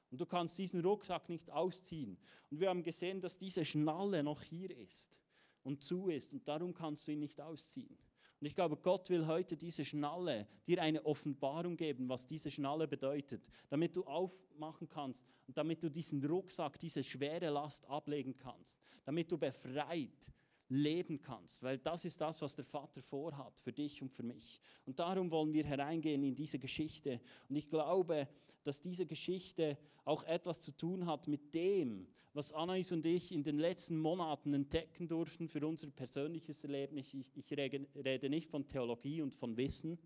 Und 0.10 0.19
du 0.19 0.25
kannst 0.25 0.57
diesen 0.57 0.81
Rucksack 0.81 1.29
nicht 1.29 1.51
ausziehen. 1.51 2.17
Und 2.50 2.60
wir 2.60 2.69
haben 2.69 2.84
gesehen, 2.84 3.22
dass 3.22 3.38
diese 3.38 3.63
Schnalle 3.63 4.24
noch 4.24 4.41
hier 4.41 4.75
ist. 4.75 5.19
und 5.67 5.84
zu 5.84 6.07
ist 6.07 6.31
und 6.31 6.48
darum 6.48 6.74
kannst 6.74 7.07
du 7.07 7.12
ihn 7.12 7.19
nicht 7.19 7.41
ausziehen. 7.41 7.98
Und 8.39 8.46
ich 8.46 8.56
glaube, 8.56 8.77
Gott 8.77 9.10
will 9.10 9.25
heute 9.25 9.58
diese 9.58 9.84
Schnalle, 9.84 10.48
dir 10.67 10.82
eine 10.82 11.03
Offenbarung 11.06 11.75
geben, 11.75 12.08
was 12.08 12.27
diese 12.27 12.51
Schnalle 12.51 12.88
bedeutet, 12.88 13.41
damit 13.70 13.96
du 13.96 14.03
aufmachen 14.03 14.88
kannst 14.88 15.25
und 15.48 15.58
damit 15.58 15.82
du 15.82 15.89
diesen 15.89 16.24
Rucksack, 16.24 16.77
diese 16.77 17.03
schwere 17.03 17.50
Last 17.50 17.86
ablegen 17.89 18.38
kannst, 18.38 18.79
damit 19.06 19.32
du 19.32 19.38
befreit 19.38 20.32
leben 20.69 21.21
kannst, 21.21 21.63
weil 21.63 21.77
das 21.77 22.05
ist 22.05 22.19
das, 22.19 22.41
was 22.41 22.55
der 22.55 22.65
Vater 22.65 23.01
vorhat 23.01 23.59
für 23.59 23.71
dich 23.71 24.01
und 24.01 24.13
für 24.13 24.24
mich. 24.24 24.59
Und 24.86 25.00
darum 25.00 25.31
wollen 25.31 25.53
wir 25.53 25.63
hereingehen 25.63 26.24
in 26.24 26.36
diese 26.36 26.59
Geschichte. 26.59 27.21
Und 27.47 27.55
ich 27.55 27.69
glaube, 27.69 28.27
dass 28.63 28.81
diese 28.81 29.05
Geschichte 29.05 29.77
auch 30.03 30.24
etwas 30.25 30.62
zu 30.62 30.75
tun 30.75 31.05
hat 31.05 31.27
mit 31.27 31.53
dem, 31.53 32.07
was 32.33 32.51
Anais 32.51 32.91
und 32.91 33.05
ich 33.05 33.31
in 33.31 33.43
den 33.43 33.57
letzten 33.57 33.97
Monaten 33.97 34.53
entdecken 34.53 35.07
durften 35.07 35.47
für 35.47 35.65
unser 35.65 35.88
persönliches 35.88 36.63
Erlebnis. 36.63 37.13
Ich, 37.13 37.31
ich 37.36 37.51
rede 37.57 38.29
nicht 38.29 38.50
von 38.50 38.67
Theologie 38.67 39.21
und 39.21 39.33
von 39.33 39.55
Wissen, 39.57 39.97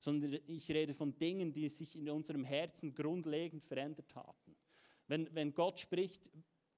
sondern 0.00 0.38
ich 0.46 0.70
rede 0.70 0.92
von 0.92 1.16
Dingen, 1.16 1.52
die 1.52 1.68
sich 1.68 1.96
in 1.96 2.10
unserem 2.10 2.44
Herzen 2.44 2.92
grundlegend 2.94 3.62
verändert 3.62 4.14
haben. 4.14 4.56
Wenn, 5.06 5.32
wenn 5.34 5.54
Gott 5.54 5.78
spricht, 5.78 6.30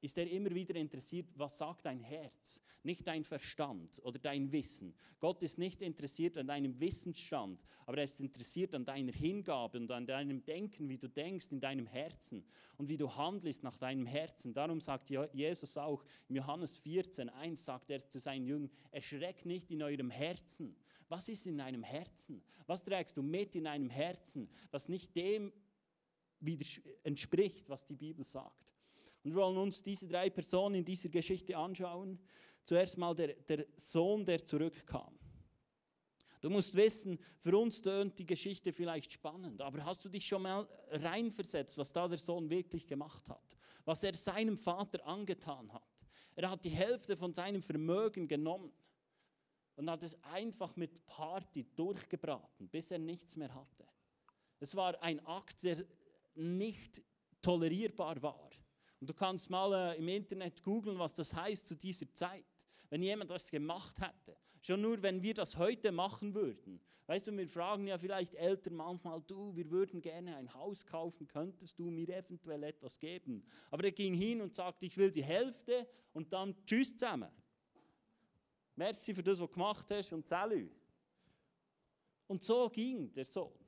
ist 0.02 0.18
er 0.18 0.28
immer 0.28 0.50
wieder 0.50 0.74
interessiert, 0.74 1.28
was 1.36 1.56
sagt 1.56 1.86
dein 1.86 2.00
Herz, 2.00 2.60
nicht 2.82 3.06
dein 3.06 3.22
Verstand 3.22 4.02
oder 4.04 4.18
dein 4.18 4.50
Wissen. 4.50 4.94
Gott 5.20 5.42
ist 5.44 5.58
nicht 5.58 5.80
interessiert 5.80 6.36
an 6.36 6.48
deinem 6.48 6.78
Wissensstand, 6.80 7.64
aber 7.86 7.98
er 7.98 8.04
ist 8.04 8.20
interessiert 8.20 8.74
an 8.74 8.84
deiner 8.84 9.12
Hingabe 9.12 9.78
und 9.78 9.90
an 9.92 10.04
deinem 10.04 10.44
Denken, 10.44 10.88
wie 10.88 10.98
du 10.98 11.08
denkst 11.08 11.52
in 11.52 11.60
deinem 11.60 11.86
Herzen 11.86 12.44
und 12.78 12.88
wie 12.88 12.96
du 12.96 13.14
handelst 13.14 13.62
nach 13.62 13.78
deinem 13.78 14.04
Herzen. 14.04 14.52
Darum 14.52 14.80
sagt 14.80 15.08
Jesus 15.08 15.76
auch 15.76 16.04
im 16.28 16.34
Johannes 16.34 16.78
14, 16.78 17.28
1 17.30 17.64
sagt 17.64 17.90
er 17.92 18.00
zu 18.00 18.18
seinen 18.18 18.44
Jüngern, 18.44 18.70
erschreckt 18.90 19.46
nicht 19.46 19.70
in 19.70 19.84
eurem 19.84 20.10
Herzen. 20.10 20.74
Was 21.08 21.28
ist 21.28 21.46
in 21.46 21.58
deinem 21.58 21.84
Herzen? 21.84 22.42
Was 22.66 22.82
trägst 22.82 23.16
du 23.16 23.22
mit 23.22 23.54
in 23.54 23.64
deinem 23.64 23.90
Herzen, 23.90 24.50
das 24.72 24.88
nicht 24.88 25.14
dem 25.14 25.52
entspricht, 27.04 27.68
was 27.68 27.84
die 27.84 27.94
Bibel 27.94 28.24
sagt? 28.24 28.71
Und 29.22 29.34
wir 29.34 29.42
wollen 29.42 29.56
uns 29.56 29.82
diese 29.82 30.08
drei 30.08 30.30
Personen 30.30 30.76
in 30.76 30.84
dieser 30.84 31.08
Geschichte 31.08 31.56
anschauen. 31.56 32.18
Zuerst 32.64 32.98
mal 32.98 33.14
der, 33.14 33.34
der 33.34 33.66
Sohn, 33.76 34.24
der 34.24 34.44
zurückkam. 34.44 35.18
Du 36.40 36.50
musst 36.50 36.74
wissen, 36.74 37.18
für 37.38 37.56
uns 37.56 37.80
tönt 37.80 38.18
die 38.18 38.26
Geschichte 38.26 38.72
vielleicht 38.72 39.12
spannend, 39.12 39.60
aber 39.60 39.84
hast 39.84 40.04
du 40.04 40.08
dich 40.08 40.26
schon 40.26 40.42
mal 40.42 40.68
reinversetzt, 40.90 41.78
was 41.78 41.92
da 41.92 42.08
der 42.08 42.18
Sohn 42.18 42.50
wirklich 42.50 42.84
gemacht 42.84 43.28
hat? 43.28 43.56
Was 43.84 44.02
er 44.02 44.14
seinem 44.14 44.56
Vater 44.56 45.06
angetan 45.06 45.72
hat? 45.72 45.82
Er 46.34 46.50
hat 46.50 46.64
die 46.64 46.70
Hälfte 46.70 47.16
von 47.16 47.32
seinem 47.32 47.62
Vermögen 47.62 48.26
genommen 48.26 48.72
und 49.76 49.88
hat 49.88 50.02
es 50.02 50.20
einfach 50.24 50.74
mit 50.74 51.06
Party 51.06 51.64
durchgebraten, 51.76 52.68
bis 52.68 52.90
er 52.90 52.98
nichts 52.98 53.36
mehr 53.36 53.54
hatte. 53.54 53.86
Es 54.58 54.74
war 54.74 55.00
ein 55.00 55.24
Akt, 55.26 55.62
der 55.62 55.84
nicht 56.34 57.02
tolerierbar 57.40 58.20
war. 58.20 58.50
Und 59.02 59.10
du 59.10 59.14
kannst 59.14 59.50
mal 59.50 59.72
äh, 59.72 59.98
im 59.98 60.06
Internet 60.06 60.62
googeln, 60.62 60.96
was 60.96 61.12
das 61.12 61.34
heißt 61.34 61.66
zu 61.66 61.74
dieser 61.74 62.06
Zeit. 62.14 62.44
Wenn 62.88 63.02
jemand 63.02 63.30
das 63.30 63.50
gemacht 63.50 63.96
hätte. 64.00 64.36
Schon 64.60 64.80
nur, 64.80 65.02
wenn 65.02 65.20
wir 65.20 65.34
das 65.34 65.56
heute 65.56 65.90
machen 65.90 66.32
würden. 66.36 66.80
Weißt 67.08 67.26
du, 67.26 67.36
wir 67.36 67.48
fragen 67.48 67.88
ja 67.88 67.98
vielleicht 67.98 68.36
Eltern 68.36 68.76
manchmal, 68.76 69.20
du, 69.22 69.56
wir 69.56 69.68
würden 69.72 70.00
gerne 70.00 70.36
ein 70.36 70.54
Haus 70.54 70.86
kaufen, 70.86 71.26
könntest 71.26 71.80
du 71.80 71.90
mir 71.90 72.08
eventuell 72.10 72.62
etwas 72.62 72.96
geben? 73.00 73.44
Aber 73.72 73.82
er 73.82 73.90
ging 73.90 74.14
hin 74.14 74.40
und 74.40 74.54
sagte, 74.54 74.86
ich 74.86 74.96
will 74.96 75.10
die 75.10 75.24
Hälfte 75.24 75.84
und 76.12 76.32
dann 76.32 76.54
tschüss 76.64 76.96
zusammen. 76.96 77.32
Merci 78.76 79.14
für 79.14 79.24
das, 79.24 79.40
was 79.40 79.48
du 79.48 79.52
gemacht 79.52 79.90
hast 79.90 80.12
und 80.12 80.28
salü. 80.28 80.70
Und 82.28 82.40
so 82.40 82.70
ging 82.70 83.12
der 83.12 83.24
Sohn 83.24 83.61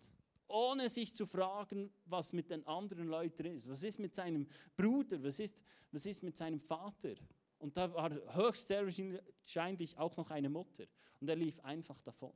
ohne 0.49 0.89
sich 0.89 1.15
zu 1.15 1.27
fragen, 1.27 1.93
was 2.05 2.33
mit 2.33 2.51
den 2.51 2.67
anderen 2.67 3.09
Leuten 3.09 3.47
ist. 3.47 3.69
Was 3.71 3.83
ist 3.83 3.99
mit 3.99 4.15
seinem 4.15 4.47
Bruder? 4.77 5.23
Was 5.23 5.39
ist, 5.41 5.63
was 5.91 6.07
ist 6.07 6.23
mit 6.23 6.37
seinem 6.37 6.61
Vater? 6.61 7.15
Und 7.59 7.77
da 7.77 7.93
war 7.93 8.11
höchst 8.35 8.67
sehr 8.67 8.85
wahrscheinlich 8.85 9.97
auch 9.97 10.17
noch 10.17 10.31
eine 10.31 10.49
Mutter. 10.49 10.85
Und 11.21 11.29
er 11.29 11.37
lief 11.37 11.61
einfach 11.61 12.01
davon. 12.03 12.35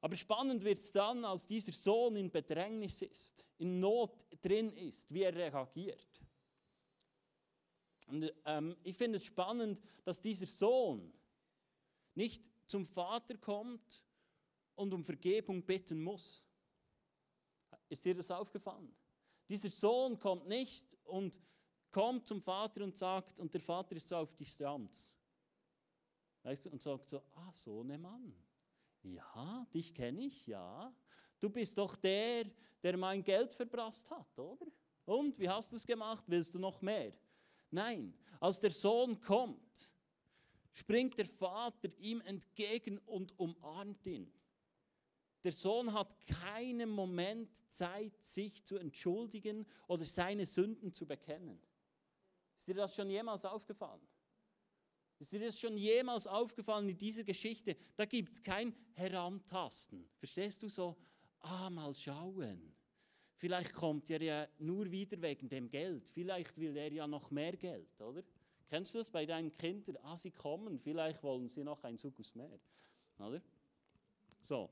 Aber 0.00 0.16
spannend 0.16 0.64
wird 0.64 0.78
es 0.78 0.92
dann, 0.92 1.24
als 1.24 1.46
dieser 1.46 1.72
Sohn 1.72 2.16
in 2.16 2.30
Bedrängnis 2.30 3.02
ist, 3.02 3.46
in 3.58 3.80
Not 3.80 4.26
drin 4.40 4.72
ist, 4.72 5.12
wie 5.12 5.22
er 5.22 5.34
reagiert. 5.34 6.08
Und 8.06 8.32
ähm, 8.46 8.76
ich 8.82 8.96
finde 8.96 9.18
es 9.18 9.26
spannend, 9.26 9.80
dass 10.04 10.20
dieser 10.20 10.46
Sohn 10.46 11.12
nicht 12.14 12.50
zum 12.66 12.86
Vater 12.86 13.36
kommt 13.36 14.02
und 14.80 14.94
um 14.94 15.04
Vergebung 15.04 15.62
bitten 15.62 16.02
muss. 16.02 16.46
Ist 17.88 18.04
dir 18.04 18.14
das 18.14 18.30
aufgefallen? 18.30 18.94
Dieser 19.48 19.68
Sohn 19.68 20.18
kommt 20.18 20.46
nicht 20.48 20.96
und 21.04 21.40
kommt 21.90 22.26
zum 22.26 22.40
Vater 22.40 22.82
und 22.82 22.96
sagt, 22.96 23.38
und 23.40 23.52
der 23.52 23.60
Vater 23.60 23.96
ist 23.96 24.08
so 24.08 24.16
auf 24.16 24.34
die 24.34 24.46
Strands. 24.46 25.14
Weißt 26.42 26.64
du, 26.64 26.70
und 26.70 26.80
sagt 26.80 27.10
so, 27.10 27.22
ah, 27.34 27.52
Sohnemann, 27.52 28.34
ja, 29.02 29.66
dich 29.74 29.94
kenne 29.94 30.24
ich, 30.24 30.46
ja. 30.46 30.94
Du 31.38 31.50
bist 31.50 31.76
doch 31.76 31.96
der, 31.96 32.46
der 32.82 32.96
mein 32.96 33.22
Geld 33.22 33.52
verprasst 33.52 34.10
hat, 34.10 34.38
oder? 34.38 34.66
Und, 35.04 35.38
wie 35.38 35.48
hast 35.48 35.72
du 35.72 35.76
es 35.76 35.86
gemacht? 35.86 36.24
Willst 36.26 36.54
du 36.54 36.58
noch 36.58 36.80
mehr? 36.80 37.12
Nein, 37.70 38.14
als 38.38 38.60
der 38.60 38.70
Sohn 38.70 39.20
kommt, 39.20 39.92
springt 40.72 41.18
der 41.18 41.26
Vater 41.26 41.90
ihm 41.98 42.20
entgegen 42.22 42.98
und 42.98 43.38
umarmt 43.38 44.06
ihn. 44.06 44.32
Der 45.42 45.52
Sohn 45.52 45.92
hat 45.94 46.14
keinen 46.26 46.90
Moment 46.90 47.50
Zeit, 47.72 48.22
sich 48.22 48.62
zu 48.64 48.76
entschuldigen 48.76 49.66
oder 49.88 50.04
seine 50.04 50.44
Sünden 50.44 50.92
zu 50.92 51.06
bekennen. 51.06 51.60
Ist 52.56 52.68
dir 52.68 52.74
das 52.74 52.94
schon 52.94 53.08
jemals 53.08 53.44
aufgefallen? 53.44 54.06
Ist 55.18 55.32
dir 55.32 55.40
das 55.40 55.58
schon 55.58 55.76
jemals 55.76 56.26
aufgefallen 56.26 56.88
in 56.88 56.96
dieser 56.98 57.24
Geschichte? 57.24 57.76
Da 57.96 58.04
gibt 58.04 58.34
es 58.34 58.42
kein 58.42 58.74
Herantasten. 58.92 60.08
Verstehst 60.18 60.62
du 60.62 60.68
so? 60.68 60.96
Ah, 61.40 61.70
mal 61.70 61.94
schauen. 61.94 62.74
Vielleicht 63.36 63.72
kommt 63.72 64.10
er 64.10 64.20
ja 64.20 64.48
nur 64.58 64.90
wieder 64.90 65.20
wegen 65.22 65.48
dem 65.48 65.70
Geld. 65.70 66.06
Vielleicht 66.08 66.58
will 66.58 66.76
er 66.76 66.92
ja 66.92 67.06
noch 67.06 67.30
mehr 67.30 67.56
Geld, 67.56 68.00
oder? 68.02 68.22
Kennst 68.68 68.94
du 68.94 68.98
das 68.98 69.10
bei 69.10 69.24
deinen 69.24 69.50
Kindern? 69.56 69.96
Ah, 70.02 70.16
sie 70.16 70.30
kommen, 70.30 70.78
vielleicht 70.78 71.22
wollen 71.22 71.48
sie 71.48 71.64
noch 71.64 71.82
ein 71.82 71.96
Sugus 71.96 72.34
mehr, 72.34 72.60
oder? 73.18 73.42
So, 74.40 74.70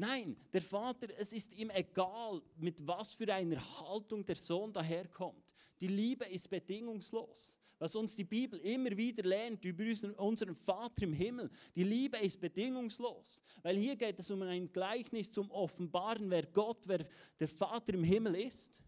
Nein, 0.00 0.36
der 0.52 0.62
Vater, 0.62 1.08
es 1.18 1.32
ist 1.32 1.52
ihm 1.54 1.70
egal, 1.70 2.40
mit 2.56 2.86
was 2.86 3.14
für 3.14 3.34
einer 3.34 3.60
Haltung 3.80 4.24
der 4.24 4.36
Sohn 4.36 4.72
daherkommt. 4.72 5.52
Die 5.80 5.88
Liebe 5.88 6.24
ist 6.26 6.48
bedingungslos. 6.48 7.58
Was 7.80 7.96
uns 7.96 8.14
die 8.14 8.22
Bibel 8.22 8.60
immer 8.60 8.96
wieder 8.96 9.24
lernt 9.24 9.64
über 9.64 9.84
unseren 10.18 10.54
Vater 10.54 11.02
im 11.02 11.12
Himmel. 11.12 11.50
Die 11.74 11.82
Liebe 11.82 12.16
ist 12.18 12.40
bedingungslos. 12.40 13.42
Weil 13.62 13.76
hier 13.76 13.96
geht 13.96 14.20
es 14.20 14.30
um 14.30 14.40
ein 14.42 14.70
Gleichnis 14.72 15.32
zum 15.32 15.50
Offenbaren, 15.50 16.30
wer 16.30 16.46
Gott, 16.46 16.86
wer 16.86 17.04
der 17.40 17.48
Vater 17.48 17.94
im 17.94 18.04
Himmel 18.04 18.36
ist. 18.36 18.80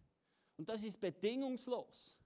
Und 0.56 0.68
das 0.68 0.84
ist 0.84 1.00
bedingungslos. 1.00 2.16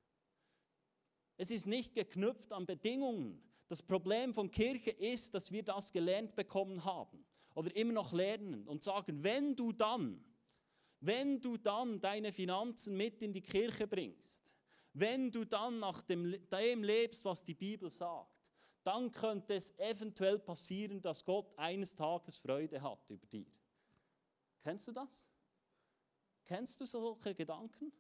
Es 1.39 1.51
ist 1.51 1.67
nicht 1.67 1.95
geknüpft 1.95 2.53
an 2.53 2.67
Bedingungen. 2.67 3.43
Das 3.67 3.83
Problem 3.83 4.35
von 4.35 4.51
Kirche 4.51 4.91
ist, 4.91 5.33
dass 5.33 5.51
wir 5.51 5.63
das 5.63 5.91
gelernt 5.91 6.37
bekommen 6.37 6.85
haben 6.85 7.25
oder 7.55 7.75
immer 7.77 7.93
noch 7.93 8.13
lernen 8.13 8.67
und 8.67 8.83
sagen, 8.83 9.23
wenn 9.23 9.55
du 9.57 9.73
dann, 9.73 10.25
wenn 11.01 11.41
du 11.41 11.57
dann 11.57 12.01
deine 12.01 12.33
Finanzen 12.33 12.97
mit 12.97 13.23
in 13.23 13.33
die 13.33 13.43
Kirche 13.43 13.87
bringst, 13.87 14.55
wenn 14.93 15.31
du 15.31 15.45
dann 15.45 15.81
nach 15.81 16.03
dem, 16.03 16.37
dem 16.51 16.83
lebst, 16.83 17.25
was 17.25 17.43
die 17.43 17.55
Bibel 17.55 17.91
sagt, 17.91 18.31
dann 18.85 19.11
könnte 19.11 19.55
es 19.55 19.77
eventuell 19.79 20.39
passieren, 20.39 21.01
dass 21.01 21.25
Gott 21.25 21.53
eines 21.57 21.97
Tages 21.97 22.37
Freude 22.37 22.81
hat 22.81 23.11
über 23.11 23.27
dir. 23.27 23.47
Kennst 24.63 24.89
du 24.89 24.93
das? 24.93 25.27
Kennst 26.45 26.81
du 26.81 26.85
solche 26.85 27.35
Gedanken? 27.35 27.93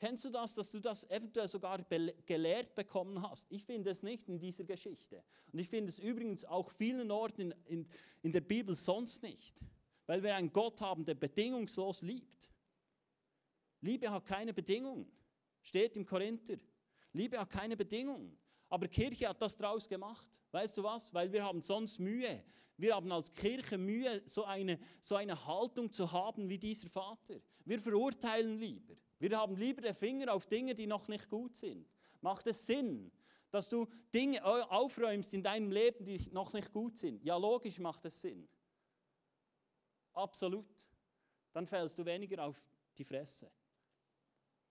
Kennst 0.00 0.24
du 0.24 0.30
das, 0.30 0.54
dass 0.54 0.70
du 0.70 0.80
das 0.80 1.04
eventuell 1.10 1.46
sogar 1.46 1.84
gelehrt 2.24 2.74
bekommen 2.74 3.20
hast? 3.20 3.52
Ich 3.52 3.62
finde 3.62 3.90
es 3.90 4.02
nicht 4.02 4.26
in 4.30 4.38
dieser 4.38 4.64
Geschichte. 4.64 5.22
Und 5.52 5.58
ich 5.58 5.68
finde 5.68 5.90
es 5.90 5.98
übrigens 5.98 6.46
auch 6.46 6.70
vielen 6.70 7.10
Orten 7.10 7.42
in, 7.42 7.54
in, 7.66 7.88
in 8.22 8.32
der 8.32 8.40
Bibel 8.40 8.74
sonst 8.74 9.22
nicht. 9.22 9.60
Weil 10.06 10.22
wir 10.22 10.34
einen 10.34 10.50
Gott 10.50 10.80
haben, 10.80 11.04
der 11.04 11.14
bedingungslos 11.16 12.00
liebt. 12.00 12.48
Liebe 13.82 14.10
hat 14.10 14.24
keine 14.24 14.54
Bedingungen. 14.54 15.06
Steht 15.60 15.98
im 15.98 16.06
Korinther. 16.06 16.56
Liebe 17.12 17.38
hat 17.38 17.50
keine 17.50 17.76
Bedingungen. 17.76 18.38
Aber 18.70 18.88
Kirche 18.88 19.28
hat 19.28 19.42
das 19.42 19.54
draus 19.54 19.86
gemacht. 19.86 20.28
Weißt 20.50 20.78
du 20.78 20.82
was? 20.82 21.12
Weil 21.12 21.30
wir 21.30 21.44
haben 21.44 21.60
sonst 21.60 21.98
Mühe. 21.98 22.42
Wir 22.78 22.94
haben 22.94 23.12
als 23.12 23.34
Kirche 23.34 23.76
Mühe, 23.76 24.22
so 24.24 24.44
eine, 24.44 24.78
so 25.02 25.16
eine 25.16 25.46
Haltung 25.46 25.92
zu 25.92 26.10
haben 26.10 26.48
wie 26.48 26.58
dieser 26.58 26.88
Vater. 26.88 27.38
Wir 27.66 27.78
verurteilen 27.78 28.58
lieber. 28.58 28.94
Wir 29.20 29.38
haben 29.38 29.54
lieber 29.56 29.82
den 29.82 29.94
Finger 29.94 30.32
auf 30.32 30.46
Dinge, 30.46 30.74
die 30.74 30.86
noch 30.86 31.06
nicht 31.06 31.28
gut 31.28 31.54
sind. 31.54 31.86
Macht 32.22 32.46
es 32.46 32.66
Sinn, 32.66 33.12
Dass 33.50 33.68
du 33.68 33.86
Dinge 34.14 34.44
aufräumst 34.44 35.34
in 35.34 35.42
deinem 35.42 35.70
Leben, 35.70 36.04
die 36.04 36.18
noch 36.32 36.52
nicht 36.52 36.72
gut 36.72 36.98
sind. 36.98 37.22
Ja, 37.24 37.36
logisch 37.36 37.78
macht 37.78 38.04
es 38.04 38.20
Sinn. 38.20 38.48
Absolut. 40.12 40.88
Dann 41.52 41.66
fällst 41.66 41.98
du 41.98 42.04
weniger 42.04 42.44
auf 42.44 42.56
die 42.96 43.04
Fresse. 43.04 43.50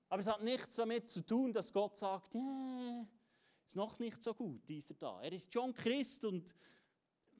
Aber 0.07 0.19
es 0.21 0.27
hat 0.27 0.41
nichts 0.41 0.75
damit 0.75 1.09
zu 1.09 1.21
tun, 1.21 1.53
dass 1.53 1.71
Gott 1.71 1.99
sagt, 1.99 2.33
yeah, 2.33 3.05
ist 3.67 3.75
noch 3.75 3.99
nicht 3.99 4.23
so 4.23 4.33
gut, 4.33 4.67
dieser 4.67 4.95
da. 4.95 5.21
Er 5.21 5.31
ist 5.31 5.53
schon 5.53 5.73
Christ 5.73 6.25
und 6.25 6.55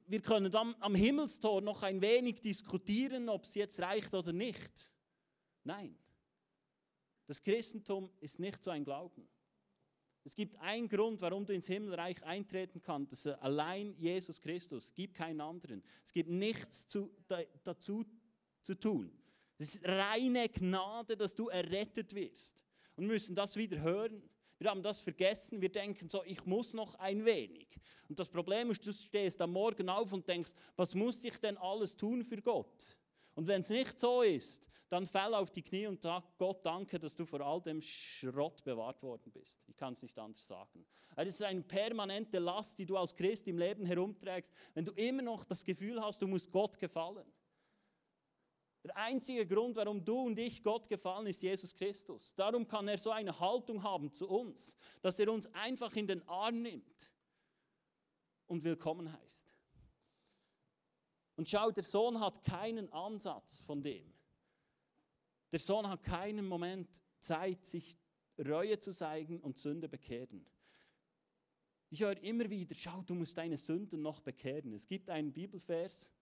wir 0.06 0.20
können 0.20 0.52
dann 0.52 0.76
am 0.80 0.94
Himmelstor 0.94 1.60
noch 1.60 1.82
ein 1.82 2.00
wenig 2.00 2.40
diskutieren, 2.40 3.28
ob 3.28 3.44
es 3.44 3.54
jetzt 3.54 3.80
reicht 3.80 4.14
oder 4.14 4.32
nicht. 4.32 4.92
Nein, 5.64 5.98
das 7.30 7.44
Christentum 7.44 8.10
ist 8.18 8.40
nicht 8.40 8.64
so 8.64 8.72
ein 8.72 8.82
Glauben. 8.82 9.28
Es 10.24 10.34
gibt 10.34 10.56
einen 10.56 10.88
Grund, 10.88 11.20
warum 11.20 11.46
du 11.46 11.54
ins 11.54 11.68
Himmelreich 11.68 12.20
eintreten 12.24 12.82
kannst. 12.82 13.12
Das 13.12 13.24
ist 13.24 13.40
allein 13.40 13.94
Jesus 13.98 14.40
Christus. 14.40 14.86
Es 14.86 14.94
gibt 14.94 15.14
keinen 15.14 15.40
anderen. 15.40 15.80
Es 16.04 16.12
gibt 16.12 16.28
nichts 16.28 16.88
zu, 16.88 17.08
da, 17.28 17.40
dazu 17.62 18.04
zu 18.62 18.74
tun. 18.74 19.16
Es 19.58 19.76
ist 19.76 19.86
reine 19.86 20.48
Gnade, 20.48 21.16
dass 21.16 21.32
du 21.32 21.46
errettet 21.46 22.16
wirst. 22.16 22.64
Und 22.96 23.04
wir 23.04 23.12
müssen 23.12 23.36
das 23.36 23.54
wieder 23.54 23.80
hören. 23.80 24.28
Wir 24.58 24.68
haben 24.68 24.82
das 24.82 25.00
vergessen. 25.00 25.60
Wir 25.60 25.70
denken 25.70 26.08
so, 26.08 26.24
ich 26.24 26.44
muss 26.46 26.74
noch 26.74 26.96
ein 26.96 27.24
wenig. 27.24 27.68
Und 28.08 28.18
das 28.18 28.28
Problem 28.28 28.72
ist, 28.72 28.84
du 28.84 28.92
stehst 28.92 29.40
am 29.40 29.52
Morgen 29.52 29.88
auf 29.88 30.12
und 30.12 30.26
denkst, 30.26 30.50
was 30.74 30.96
muss 30.96 31.22
ich 31.22 31.38
denn 31.38 31.56
alles 31.58 31.94
tun 31.94 32.24
für 32.24 32.42
Gott? 32.42 32.98
Und 33.40 33.46
wenn 33.46 33.62
es 33.62 33.70
nicht 33.70 33.98
so 33.98 34.20
ist, 34.20 34.68
dann 34.90 35.06
fall 35.06 35.32
auf 35.32 35.50
die 35.50 35.62
Knie 35.62 35.86
und 35.86 36.02
sag 36.02 36.36
Gott 36.36 36.58
danke, 36.62 36.98
dass 36.98 37.16
du 37.16 37.24
vor 37.24 37.40
all 37.40 37.62
dem 37.62 37.80
Schrott 37.80 38.62
bewahrt 38.62 39.02
worden 39.02 39.32
bist. 39.32 39.66
Ich 39.66 39.78
kann 39.78 39.94
es 39.94 40.02
nicht 40.02 40.18
anders 40.18 40.46
sagen. 40.46 40.86
Es 41.16 41.28
ist 41.28 41.42
eine 41.42 41.62
permanente 41.62 42.38
Last, 42.38 42.78
die 42.78 42.84
du 42.84 42.98
als 42.98 43.16
Christ 43.16 43.48
im 43.48 43.56
Leben 43.56 43.86
herumträgst, 43.86 44.52
wenn 44.74 44.84
du 44.84 44.92
immer 44.92 45.22
noch 45.22 45.46
das 45.46 45.64
Gefühl 45.64 46.02
hast, 46.02 46.20
du 46.20 46.26
musst 46.26 46.52
Gott 46.52 46.78
gefallen. 46.78 47.32
Der 48.84 48.94
einzige 48.98 49.46
Grund, 49.46 49.74
warum 49.76 50.04
du 50.04 50.26
und 50.26 50.38
ich 50.38 50.62
Gott 50.62 50.86
gefallen, 50.86 51.26
ist 51.26 51.42
Jesus 51.42 51.74
Christus. 51.74 52.34
Darum 52.34 52.68
kann 52.68 52.88
er 52.88 52.98
so 52.98 53.10
eine 53.10 53.40
Haltung 53.40 53.82
haben 53.82 54.12
zu 54.12 54.28
uns, 54.28 54.76
dass 55.00 55.18
er 55.18 55.32
uns 55.32 55.46
einfach 55.54 55.96
in 55.96 56.06
den 56.06 56.28
Arm 56.28 56.60
nimmt 56.60 57.10
und 58.48 58.62
willkommen 58.64 59.10
heißt. 59.10 59.59
Und 61.40 61.48
schau, 61.48 61.70
der 61.70 61.84
Sohn 61.84 62.20
hat 62.20 62.44
keinen 62.44 62.92
Ansatz 62.92 63.62
von 63.62 63.80
dem. 63.80 64.12
Der 65.50 65.58
Sohn 65.58 65.88
hat 65.88 66.02
keinen 66.02 66.46
Moment 66.46 67.02
Zeit, 67.18 67.64
sich 67.64 67.96
Reue 68.38 68.78
zu 68.78 68.92
zeigen 68.92 69.40
und 69.40 69.56
Sünde 69.56 69.88
bekehren. 69.88 70.44
Ich 71.88 72.02
höre 72.02 72.22
immer 72.22 72.50
wieder, 72.50 72.74
schau, 72.74 73.00
du 73.06 73.14
musst 73.14 73.38
deine 73.38 73.56
Sünden 73.56 74.02
noch 74.02 74.20
bekehren. 74.20 74.74
Es 74.74 74.86
gibt 74.86 75.08
einen 75.08 75.32
Bibelvers, 75.32 76.12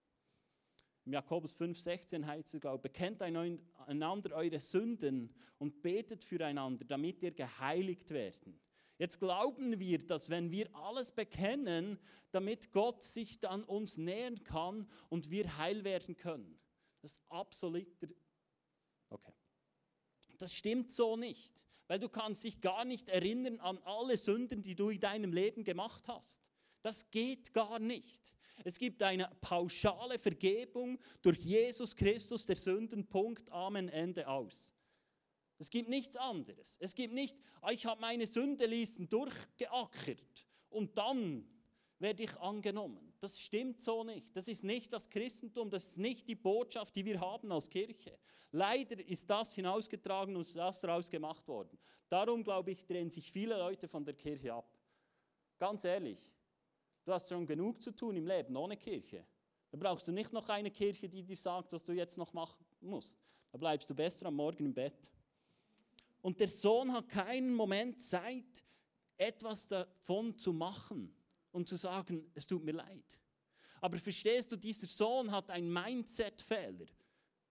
im 1.03 1.11
Jakobus 1.11 1.53
5,16 1.53 2.25
heißt 2.25 2.53
es, 2.53 2.61
glaube 2.61 2.83
bekennt 2.83 3.21
einander 3.21 4.33
eure 4.33 4.59
Sünden 4.61 5.35
und 5.57 5.81
betet 5.81 6.23
füreinander, 6.23 6.85
damit 6.85 7.21
ihr 7.23 7.31
geheiligt 7.31 8.11
werden. 8.11 8.57
Jetzt 8.99 9.19
glauben 9.19 9.79
wir, 9.79 10.05
dass 10.05 10.29
wenn 10.29 10.51
wir 10.51 10.69
alles 10.75 11.09
bekennen, 11.09 11.97
damit 12.31 12.71
Gott 12.73 13.01
sich 13.01 13.39
dann 13.39 13.63
uns 13.63 13.97
nähern 13.97 14.43
kann 14.43 14.87
und 15.07 15.31
wir 15.31 15.57
heil 15.57 15.85
werden 15.85 16.17
können. 16.17 16.59
Das 17.01 17.13
ist 17.13 17.21
absoluter. 17.29 18.09
Okay. 19.09 19.33
Das 20.37 20.53
stimmt 20.53 20.91
so 20.91 21.15
nicht, 21.15 21.63
weil 21.87 21.97
du 21.97 22.09
kannst 22.09 22.43
dich 22.43 22.59
gar 22.59 22.83
nicht 22.83 23.07
erinnern 23.07 23.61
an 23.61 23.77
alle 23.79 24.17
Sünden, 24.17 24.61
die 24.61 24.75
du 24.75 24.89
in 24.89 24.99
deinem 24.99 25.31
Leben 25.31 25.63
gemacht 25.63 26.07
hast. 26.09 26.43
Das 26.81 27.09
geht 27.09 27.53
gar 27.53 27.79
nicht. 27.79 28.33
Es 28.65 28.77
gibt 28.77 29.01
eine 29.01 29.29
pauschale 29.39 30.19
Vergebung 30.19 30.99
durch 31.21 31.39
Jesus 31.39 31.95
Christus, 31.95 32.45
der 32.45 32.57
Sündenpunkt, 32.57 33.49
Amen, 33.49 33.87
Ende 33.87 34.27
aus. 34.27 34.73
Es 35.59 35.69
gibt 35.69 35.89
nichts 35.89 36.15
anderes. 36.15 36.77
Es 36.79 36.95
gibt 36.95 37.13
nicht, 37.13 37.37
ah, 37.61 37.71
ich 37.71 37.85
habe 37.85 38.01
meine 38.01 38.25
Sündelisten 38.25 39.07
durchgeackert 39.07 40.47
und 40.69 40.97
dann 40.97 41.47
werde 41.99 42.23
ich 42.23 42.35
angenommen. 42.39 43.13
Das 43.19 43.39
stimmt 43.39 43.79
so 43.79 44.03
nicht. 44.03 44.35
Das 44.35 44.47
ist 44.47 44.63
nicht 44.63 44.91
das 44.91 45.09
Christentum, 45.09 45.69
das 45.69 45.85
ist 45.85 45.97
nicht 45.97 46.27
die 46.27 46.35
Botschaft, 46.35 46.95
die 46.95 47.05
wir 47.05 47.19
haben 47.19 47.51
als 47.51 47.69
Kirche. 47.69 48.17
Leider 48.51 49.05
ist 49.05 49.29
das 49.29 49.53
hinausgetragen 49.53 50.35
und 50.35 50.55
das 50.55 50.79
daraus 50.79 51.09
gemacht 51.11 51.47
worden. 51.47 51.77
Darum, 52.07 52.43
glaube 52.43 52.71
ich, 52.71 52.85
drehen 52.87 53.11
sich 53.11 53.29
viele 53.29 53.57
Leute 53.57 53.87
von 53.87 54.03
der 54.03 54.15
Kirche 54.15 54.53
ab. 54.53 54.73
Ganz 55.59 55.83
ehrlich, 55.83 56.31
Du 57.09 57.15
hast 57.15 57.27
schon 57.27 57.43
genug 57.47 57.81
zu 57.81 57.89
tun 57.89 58.15
im 58.17 58.27
Leben 58.27 58.55
ohne 58.55 58.77
Kirche. 58.77 59.25
Da 59.71 59.77
brauchst 59.79 60.07
du 60.07 60.11
nicht 60.11 60.31
noch 60.31 60.47
eine 60.49 60.69
Kirche, 60.69 61.09
die 61.09 61.23
dir 61.23 61.35
sagt, 61.35 61.73
was 61.73 61.83
du 61.83 61.91
jetzt 61.91 62.19
noch 62.19 62.33
machen 62.33 62.63
musst. 62.81 63.17
Da 63.51 63.57
bleibst 63.57 63.89
du 63.89 63.95
besser 63.95 64.27
am 64.27 64.35
Morgen 64.35 64.65
im 64.65 64.73
Bett. 64.75 65.09
Und 66.21 66.39
der 66.39 66.47
Sohn 66.47 66.91
hat 66.93 67.09
keinen 67.09 67.53
Moment 67.53 68.01
Zeit, 68.01 68.63
etwas 69.17 69.67
davon 69.67 70.37
zu 70.37 70.53
machen 70.53 71.13
und 71.51 71.67
zu 71.67 71.75
sagen, 71.75 72.31
es 72.33 72.47
tut 72.47 72.63
mir 72.63 72.73
leid. 72.73 73.19
Aber 73.81 73.97
verstehst 73.97 74.51
du, 74.51 74.55
dieser 74.55 74.87
Sohn 74.87 75.31
hat 75.31 75.49
einen 75.49 75.71
Mindset-Fehler, 75.71 76.87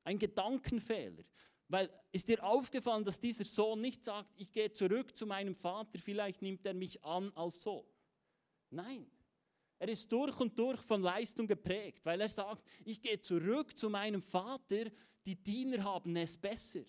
einen 0.04 0.18
Gedankenfehler. 0.18 1.24
Weil 1.68 1.90
ist 2.12 2.28
dir 2.28 2.42
aufgefallen, 2.42 3.04
dass 3.04 3.20
dieser 3.20 3.44
Sohn 3.44 3.81
nicht 3.81 4.04
sagt, 4.04 4.33
ich 4.37 4.50
gehe 4.52 4.72
zurück 4.72 5.16
zu 5.16 5.26
meinem 5.26 5.54
Vater, 5.54 5.98
vielleicht 5.98 6.40
nimmt 6.40 6.64
er 6.64 6.74
mich 6.74 7.02
an 7.04 7.31
als 7.35 7.61
Sohn. 7.61 7.85
Nein, 8.70 9.11
er 9.78 9.88
ist 9.88 10.11
durch 10.11 10.38
und 10.40 10.59
durch 10.59 10.81
von 10.81 11.02
Leistung 11.02 11.46
geprägt, 11.46 12.04
weil 12.04 12.20
er 12.20 12.28
sagt, 12.28 12.64
ich 12.85 13.00
gehe 13.00 13.20
zurück 13.20 13.76
zu 13.76 13.88
meinem 13.90 14.22
Vater, 14.22 14.85
die 15.24 15.37
Diener 15.37 15.85
haben 15.85 16.16
es 16.16 16.37
besser. 16.37 16.85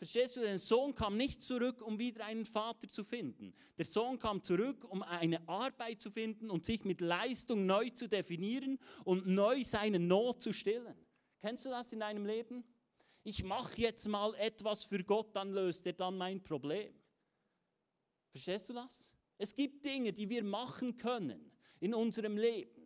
Verstehst 0.00 0.34
du, 0.34 0.40
der 0.40 0.58
Sohn 0.58 0.94
kam 0.94 1.18
nicht 1.18 1.42
zurück, 1.42 1.82
um 1.82 1.98
wieder 1.98 2.24
einen 2.24 2.46
Vater 2.46 2.88
zu 2.88 3.04
finden. 3.04 3.52
Der 3.76 3.84
Sohn 3.84 4.18
kam 4.18 4.42
zurück, 4.42 4.82
um 4.88 5.02
eine 5.02 5.46
Arbeit 5.46 6.00
zu 6.00 6.10
finden 6.10 6.48
und 6.48 6.64
sich 6.64 6.86
mit 6.86 7.02
Leistung 7.02 7.66
neu 7.66 7.90
zu 7.90 8.08
definieren 8.08 8.78
und 9.04 9.26
neu 9.26 9.62
seine 9.62 9.98
Not 9.98 10.40
zu 10.40 10.54
stillen. 10.54 10.96
Kennst 11.42 11.66
du 11.66 11.68
das 11.68 11.92
in 11.92 12.00
deinem 12.00 12.24
Leben? 12.24 12.64
Ich 13.24 13.44
mache 13.44 13.78
jetzt 13.78 14.08
mal 14.08 14.34
etwas 14.36 14.84
für 14.84 15.04
Gott, 15.04 15.36
dann 15.36 15.52
löst 15.52 15.84
er 15.84 15.92
dann 15.92 16.16
mein 16.16 16.42
Problem. 16.42 16.94
Verstehst 18.30 18.70
du 18.70 18.72
das? 18.72 19.12
Es 19.36 19.54
gibt 19.54 19.84
Dinge, 19.84 20.14
die 20.14 20.30
wir 20.30 20.42
machen 20.42 20.96
können 20.96 21.52
in 21.78 21.92
unserem 21.92 22.38
Leben, 22.38 22.79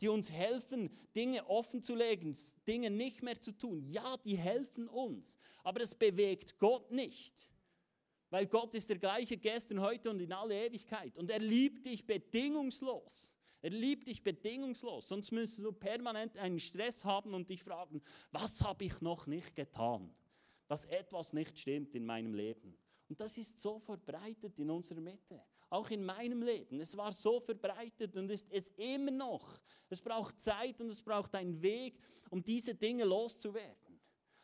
die 0.00 0.08
uns 0.08 0.30
helfen, 0.30 0.90
Dinge 1.14 1.46
offen 1.48 1.82
zu 1.82 1.94
legen, 1.94 2.36
Dinge 2.66 2.90
nicht 2.90 3.22
mehr 3.22 3.40
zu 3.40 3.52
tun. 3.52 3.84
Ja, 3.88 4.16
die 4.18 4.36
helfen 4.36 4.88
uns, 4.88 5.38
aber 5.64 5.80
es 5.80 5.94
bewegt 5.94 6.58
Gott 6.58 6.90
nicht. 6.90 7.48
Weil 8.30 8.46
Gott 8.46 8.74
ist 8.74 8.88
der 8.90 8.98
gleiche 8.98 9.36
gestern, 9.36 9.80
heute 9.80 10.10
und 10.10 10.20
in 10.20 10.32
alle 10.32 10.66
Ewigkeit. 10.66 11.18
Und 11.18 11.30
er 11.30 11.38
liebt 11.38 11.86
dich 11.86 12.06
bedingungslos. 12.06 13.34
Er 13.62 13.70
liebt 13.70 14.06
dich 14.06 14.22
bedingungslos. 14.22 15.08
Sonst 15.08 15.32
müsstest 15.32 15.64
du 15.64 15.72
permanent 15.72 16.36
einen 16.36 16.60
Stress 16.60 17.04
haben 17.04 17.34
und 17.34 17.48
dich 17.48 17.62
fragen, 17.62 18.02
was 18.30 18.62
habe 18.62 18.84
ich 18.84 19.00
noch 19.00 19.26
nicht 19.26 19.56
getan, 19.56 20.14
dass 20.66 20.84
etwas 20.84 21.32
nicht 21.32 21.58
stimmt 21.58 21.94
in 21.94 22.04
meinem 22.04 22.34
Leben. 22.34 22.76
Und 23.08 23.20
das 23.20 23.38
ist 23.38 23.60
so 23.60 23.78
verbreitet 23.78 24.58
in 24.58 24.70
unserer 24.70 25.00
Mitte. 25.00 25.42
Auch 25.70 25.90
in 25.90 26.04
meinem 26.04 26.42
Leben. 26.42 26.80
Es 26.80 26.96
war 26.96 27.12
so 27.12 27.40
verbreitet 27.40 28.16
und 28.16 28.30
ist 28.30 28.50
es 28.50 28.70
immer 28.70 29.10
noch. 29.10 29.60
Es 29.90 30.00
braucht 30.00 30.40
Zeit 30.40 30.80
und 30.80 30.88
es 30.88 31.02
braucht 31.02 31.34
einen 31.34 31.60
Weg, 31.60 31.98
um 32.30 32.42
diese 32.42 32.74
Dinge 32.74 33.04
loszuwerden. 33.04 34.00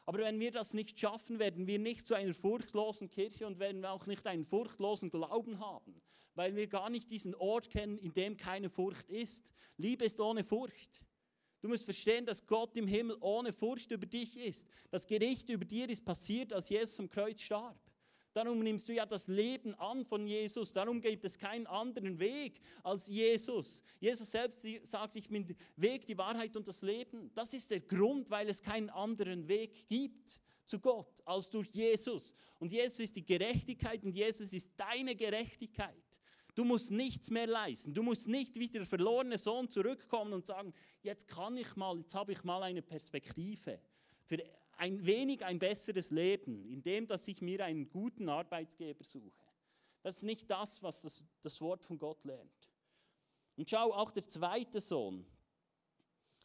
Aber 0.07 0.19
wenn 0.19 0.39
wir 0.39 0.51
das 0.51 0.75
nicht 0.75 1.01
schaffen, 1.01 1.39
werden 1.39 1.67
wir 1.67 1.79
nicht 1.79 2.07
zu 2.07 2.15
einer 2.15 2.35
furchtlosen 2.35 3.09
Kirche 3.09 3.47
und 3.47 3.59
werden 3.59 3.81
wir 3.81 3.91
auch 3.91 4.07
nicht 4.07 4.27
einen 4.27 4.45
furchtlosen 4.45 5.11
Glauben 5.11 5.61
haben, 5.61 6.03
weil 6.35 6.55
wir 6.55 6.67
gar 6.67 6.91
nicht 6.91 7.11
diesen 7.11 7.35
Ort 7.35 7.71
kennen, 7.71 7.97
in 7.97 8.13
dem 8.13 8.37
keine 8.37 8.69
Furcht 8.69 9.09
ist. 9.09 9.53
Liebe 9.79 10.05
ist 10.05 10.21
ohne 10.21 10.45
Furcht. 10.45 11.01
Du 11.63 11.69
musst 11.69 11.85
verstehen, 11.85 12.27
dass 12.27 12.47
Gott 12.47 12.77
im 12.77 12.87
Himmel 12.87 13.17
ohne 13.21 13.51
Furcht 13.51 13.91
über 13.91 14.05
dich 14.05 14.37
ist. 14.37 14.69
Das 14.91 15.07
Gericht 15.07 15.49
über 15.49 15.65
dir 15.65 15.89
ist 15.89 16.05
passiert, 16.05 16.53
als 16.53 16.69
Jesus 16.69 17.01
am 17.01 17.09
Kreuz 17.09 17.41
starb. 17.41 17.79
Darum 18.35 18.59
nimmst 18.59 18.89
du 18.89 18.93
ja 18.93 19.07
das 19.07 19.29
Leben 19.29 19.75
an 19.77 20.05
von 20.05 20.27
Jesus. 20.27 20.73
Darum 20.73 21.01
gibt 21.01 21.25
es 21.25 21.39
keinen 21.39 21.69
anderen 21.69 22.19
Weg 22.19 22.61
als 22.83 23.07
Jesus. 23.07 23.81
Jesus 24.01 24.29
selbst 24.29 24.67
sagt, 24.83 25.15
ich 25.15 25.29
bin 25.29 25.47
der 25.47 25.57
Weg, 25.77 26.05
die 26.05 26.19
Wahrheit 26.19 26.57
und 26.57 26.67
das 26.67 26.83
Leben. 26.83 27.31
Das 27.35 27.55
ist 27.55 27.71
der 27.71 27.81
Grund, 27.81 28.29
weil 28.31 28.49
es 28.49 28.61
keinen 28.61 28.91
anderen 28.91 29.47
Weg 29.47 29.89
gibt 29.89 30.41
zu 30.67 30.81
Gott 30.81 31.21
als 31.25 31.49
durch 31.49 31.69
Jesus. 31.69 32.35
Und 32.59 32.73
Jesus 32.73 32.99
ist 32.99 33.15
die 33.15 33.25
Gerechtigkeit 33.25 34.03
und 34.05 34.17
Jesus 34.17 34.53
ist 34.53 34.71
deine 34.77 35.15
Gerechtigkeit. 35.15 35.95
Du 36.57 36.65
musst 36.65 36.91
nichts 36.91 37.31
mehr 37.31 37.47
leisten. 37.47 37.95
Du 37.95 38.03
musst 38.03 38.27
nicht 38.27 38.59
wie 38.59 38.69
der 38.69 38.85
verlorene 38.85 39.39
Sohn 39.39 39.71
zurückkommen 39.71 40.33
und 40.33 40.47
sagen, 40.47 40.75
jetzt 41.03 41.29
kann 41.29 41.57
ich 41.57 41.77
mal, 41.77 41.97
jetzt 41.99 42.15
habe 42.17 42.33
ich 42.33 42.43
mal 42.43 42.65
eine 42.65 42.83
Perspektive. 42.83 43.81
Für 44.25 44.43
ein 44.77 45.05
wenig 45.05 45.45
ein 45.45 45.59
besseres 45.59 46.11
Leben, 46.11 46.65
indem 46.67 47.07
dass 47.07 47.29
ich 47.29 47.41
mir 47.41 47.65
einen 47.65 47.89
guten 47.89 48.29
Arbeitsgeber 48.29 49.05
suche. 49.05 49.45
Das 50.03 50.17
ist 50.17 50.23
nicht 50.23 50.51
das, 50.51 50.83
was 50.83 51.01
das, 51.03 51.25
das 51.41 51.61
Wort 51.61 51.85
von 51.85 51.99
Gott 51.99 52.25
lernt. 52.25 52.71
Und 53.57 53.71
schau, 53.71 53.93
auch 53.93 54.11
der 54.11 54.25
zweite 54.25 54.81
Sohn 54.81 55.25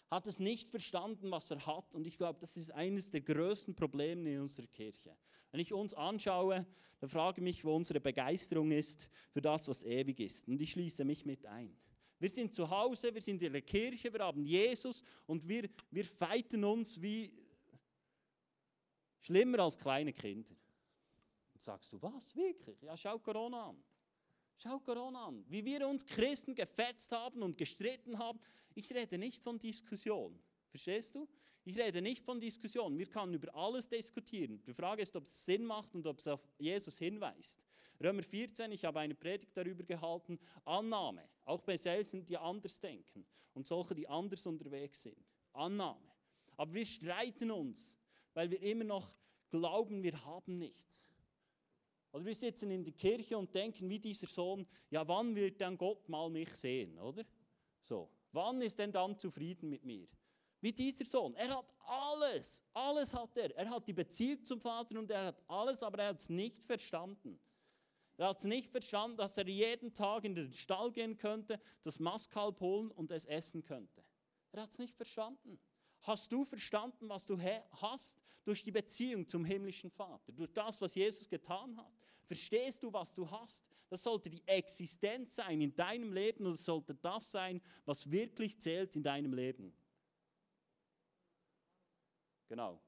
hat 0.09 0.27
es 0.27 0.39
nicht 0.39 0.69
verstanden, 0.69 1.29
was 1.31 1.51
er 1.51 1.65
hat. 1.65 1.93
Und 1.93 2.07
ich 2.07 2.17
glaube, 2.17 2.39
das 2.39 2.57
ist 2.57 2.71
eines 2.71 3.11
der 3.11 3.21
größten 3.21 3.75
Probleme 3.75 4.33
in 4.33 4.41
unserer 4.41 4.67
Kirche. 4.67 5.15
Wenn 5.51 5.59
ich 5.59 5.73
uns 5.73 5.93
anschaue, 5.93 6.65
dann 6.99 7.09
frage 7.09 7.39
ich 7.39 7.43
mich, 7.43 7.65
wo 7.65 7.75
unsere 7.75 7.99
Begeisterung 7.99 8.71
ist 8.71 9.09
für 9.31 9.41
das, 9.41 9.67
was 9.67 9.83
ewig 9.83 10.19
ist. 10.19 10.47
Und 10.47 10.61
ich 10.61 10.71
schließe 10.71 11.03
mich 11.05 11.25
mit 11.25 11.45
ein. 11.45 11.75
Wir 12.19 12.29
sind 12.29 12.53
zu 12.53 12.69
Hause, 12.69 13.13
wir 13.13 13.21
sind 13.21 13.41
in 13.41 13.53
der 13.53 13.61
Kirche, 13.61 14.11
wir 14.11 14.19
haben 14.19 14.43
Jesus 14.43 15.03
und 15.25 15.47
wir, 15.47 15.69
wir 15.89 16.03
feiten 16.03 16.65
uns 16.65 17.01
wie 17.01 17.31
schlimmer 19.21 19.59
als 19.59 19.77
kleine 19.77 20.13
Kinder. 20.13 20.55
Und 21.53 21.61
sagst 21.61 21.91
du, 21.93 22.01
was, 22.01 22.35
wirklich? 22.35 22.81
Ja, 22.81 22.95
schau 22.97 23.19
Corona 23.19 23.69
an. 23.69 23.83
Schau 24.57 24.79
Corona 24.79 25.27
an. 25.27 25.45
Wie 25.47 25.63
wir 25.63 25.87
uns 25.87 26.05
Christen 26.05 26.53
gefetzt 26.53 27.11
haben 27.11 27.41
und 27.41 27.57
gestritten 27.57 28.17
haben. 28.17 28.39
Ich 28.75 28.91
rede 28.93 29.17
nicht 29.17 29.41
von 29.41 29.57
Diskussion. 29.57 30.37
Verstehst 30.69 31.15
du? 31.15 31.27
Ich 31.65 31.77
rede 31.77 32.01
nicht 32.01 32.23
von 32.23 32.39
Diskussion. 32.39 32.97
Wir 32.97 33.07
können 33.07 33.33
über 33.33 33.53
alles 33.55 33.87
diskutieren. 33.87 34.61
Die 34.65 34.73
Frage 34.73 35.01
ist, 35.01 35.15
ob 35.15 35.23
es 35.23 35.45
Sinn 35.45 35.65
macht 35.65 35.93
und 35.95 36.05
ob 36.07 36.19
es 36.19 36.27
auf 36.27 36.47
Jesus 36.57 36.97
hinweist. 36.97 37.65
Römer 38.01 38.23
14, 38.23 38.71
ich 38.71 38.85
habe 38.85 39.01
eine 39.01 39.13
Predigt 39.13 39.55
darüber 39.55 39.83
gehalten, 39.83 40.39
Annahme, 40.63 41.27
auch 41.43 41.61
bei 41.61 41.75
Selsen, 41.75 42.25
die 42.25 42.37
anders 42.37 42.79
denken 42.79 43.25
und 43.53 43.67
solche, 43.67 43.93
die 43.93 44.07
anders 44.07 44.45
unterwegs 44.45 45.03
sind. 45.03 45.17
Annahme. 45.51 46.09
Aber 46.55 46.73
wir 46.73 46.85
streiten 46.85 47.51
uns, 47.51 47.97
weil 48.33 48.51
wir 48.51 48.61
immer 48.61 48.83
noch 48.83 49.15
glauben, 49.49 50.03
wir 50.03 50.25
haben 50.25 50.57
nichts. 50.57 51.09
Oder 52.11 52.25
wir 52.25 52.35
sitzen 52.35 52.71
in 52.71 52.83
der 52.83 52.93
Kirche 52.93 53.37
und 53.37 53.53
denken 53.53 53.89
wie 53.89 53.99
dieser 53.99 54.27
Sohn, 54.27 54.65
ja, 54.89 55.07
wann 55.07 55.35
wird 55.35 55.61
dann 55.61 55.77
Gott 55.77 56.07
mal 56.09 56.29
mich 56.29 56.49
sehen, 56.55 56.97
oder? 56.97 57.23
So, 57.81 58.09
wann 58.31 58.61
ist 58.61 58.79
denn 58.79 58.91
dann 58.91 59.17
zufrieden 59.17 59.69
mit 59.69 59.83
mir? 59.83 60.07
Wie 60.61 60.73
dieser 60.73 61.05
Sohn. 61.05 61.35
Er 61.35 61.57
hat 61.57 61.73
alles, 61.79 62.63
alles 62.73 63.13
hat 63.13 63.37
er. 63.37 63.55
Er 63.55 63.69
hat 63.69 63.87
die 63.87 63.93
Beziehung 63.93 64.45
zum 64.45 64.59
Vater 64.59 64.99
und 64.99 65.09
er 65.09 65.27
hat 65.27 65.43
alles, 65.47 65.81
aber 65.83 65.99
er 65.99 66.09
hat 66.09 66.19
es 66.19 66.29
nicht 66.29 66.63
verstanden. 66.63 67.39
Er 68.17 68.27
hat 68.27 68.39
es 68.39 68.43
nicht 68.43 68.69
verstanden, 68.69 69.15
dass 69.15 69.37
er 69.37 69.47
jeden 69.47 69.93
Tag 69.93 70.25
in 70.25 70.35
den 70.35 70.51
Stall 70.51 70.91
gehen 70.91 71.17
könnte, 71.17 71.59
das 71.83 71.99
Mastkalb 71.99 72.59
holen 72.59 72.91
und 72.91 73.11
es 73.11 73.25
essen 73.25 73.63
könnte. 73.63 74.03
Er 74.51 74.63
hat 74.63 74.71
es 74.71 74.79
nicht 74.79 74.95
verstanden. 74.95 75.57
Hast 76.01 76.31
du 76.31 76.45
verstanden, 76.45 77.09
was 77.09 77.25
du 77.25 77.39
hast 77.81 78.19
durch 78.45 78.63
die 78.63 78.71
Beziehung 78.71 79.27
zum 79.27 79.43
himmlischen 79.45 79.91
Vater, 79.91 80.31
durch 80.31 80.51
das, 80.53 80.79
was 80.81 80.95
Jesus 80.95 81.27
getan 81.27 81.77
hat? 81.77 81.91
Verstehst 82.23 82.83
du, 82.83 82.93
was 82.93 83.13
du 83.13 83.29
hast? 83.29 83.65
Das 83.89 84.03
sollte 84.03 84.29
die 84.29 84.47
Existenz 84.47 85.35
sein 85.35 85.61
in 85.61 85.75
deinem 85.75 86.13
Leben 86.13 86.45
und 86.45 86.53
es 86.53 86.65
sollte 86.65 86.93
das 86.93 87.31
sein, 87.31 87.61
was 87.85 88.09
wirklich 88.09 88.59
zählt 88.59 88.95
in 88.95 89.03
deinem 89.03 89.33
Leben. 89.33 89.73
Genau. 92.47 92.79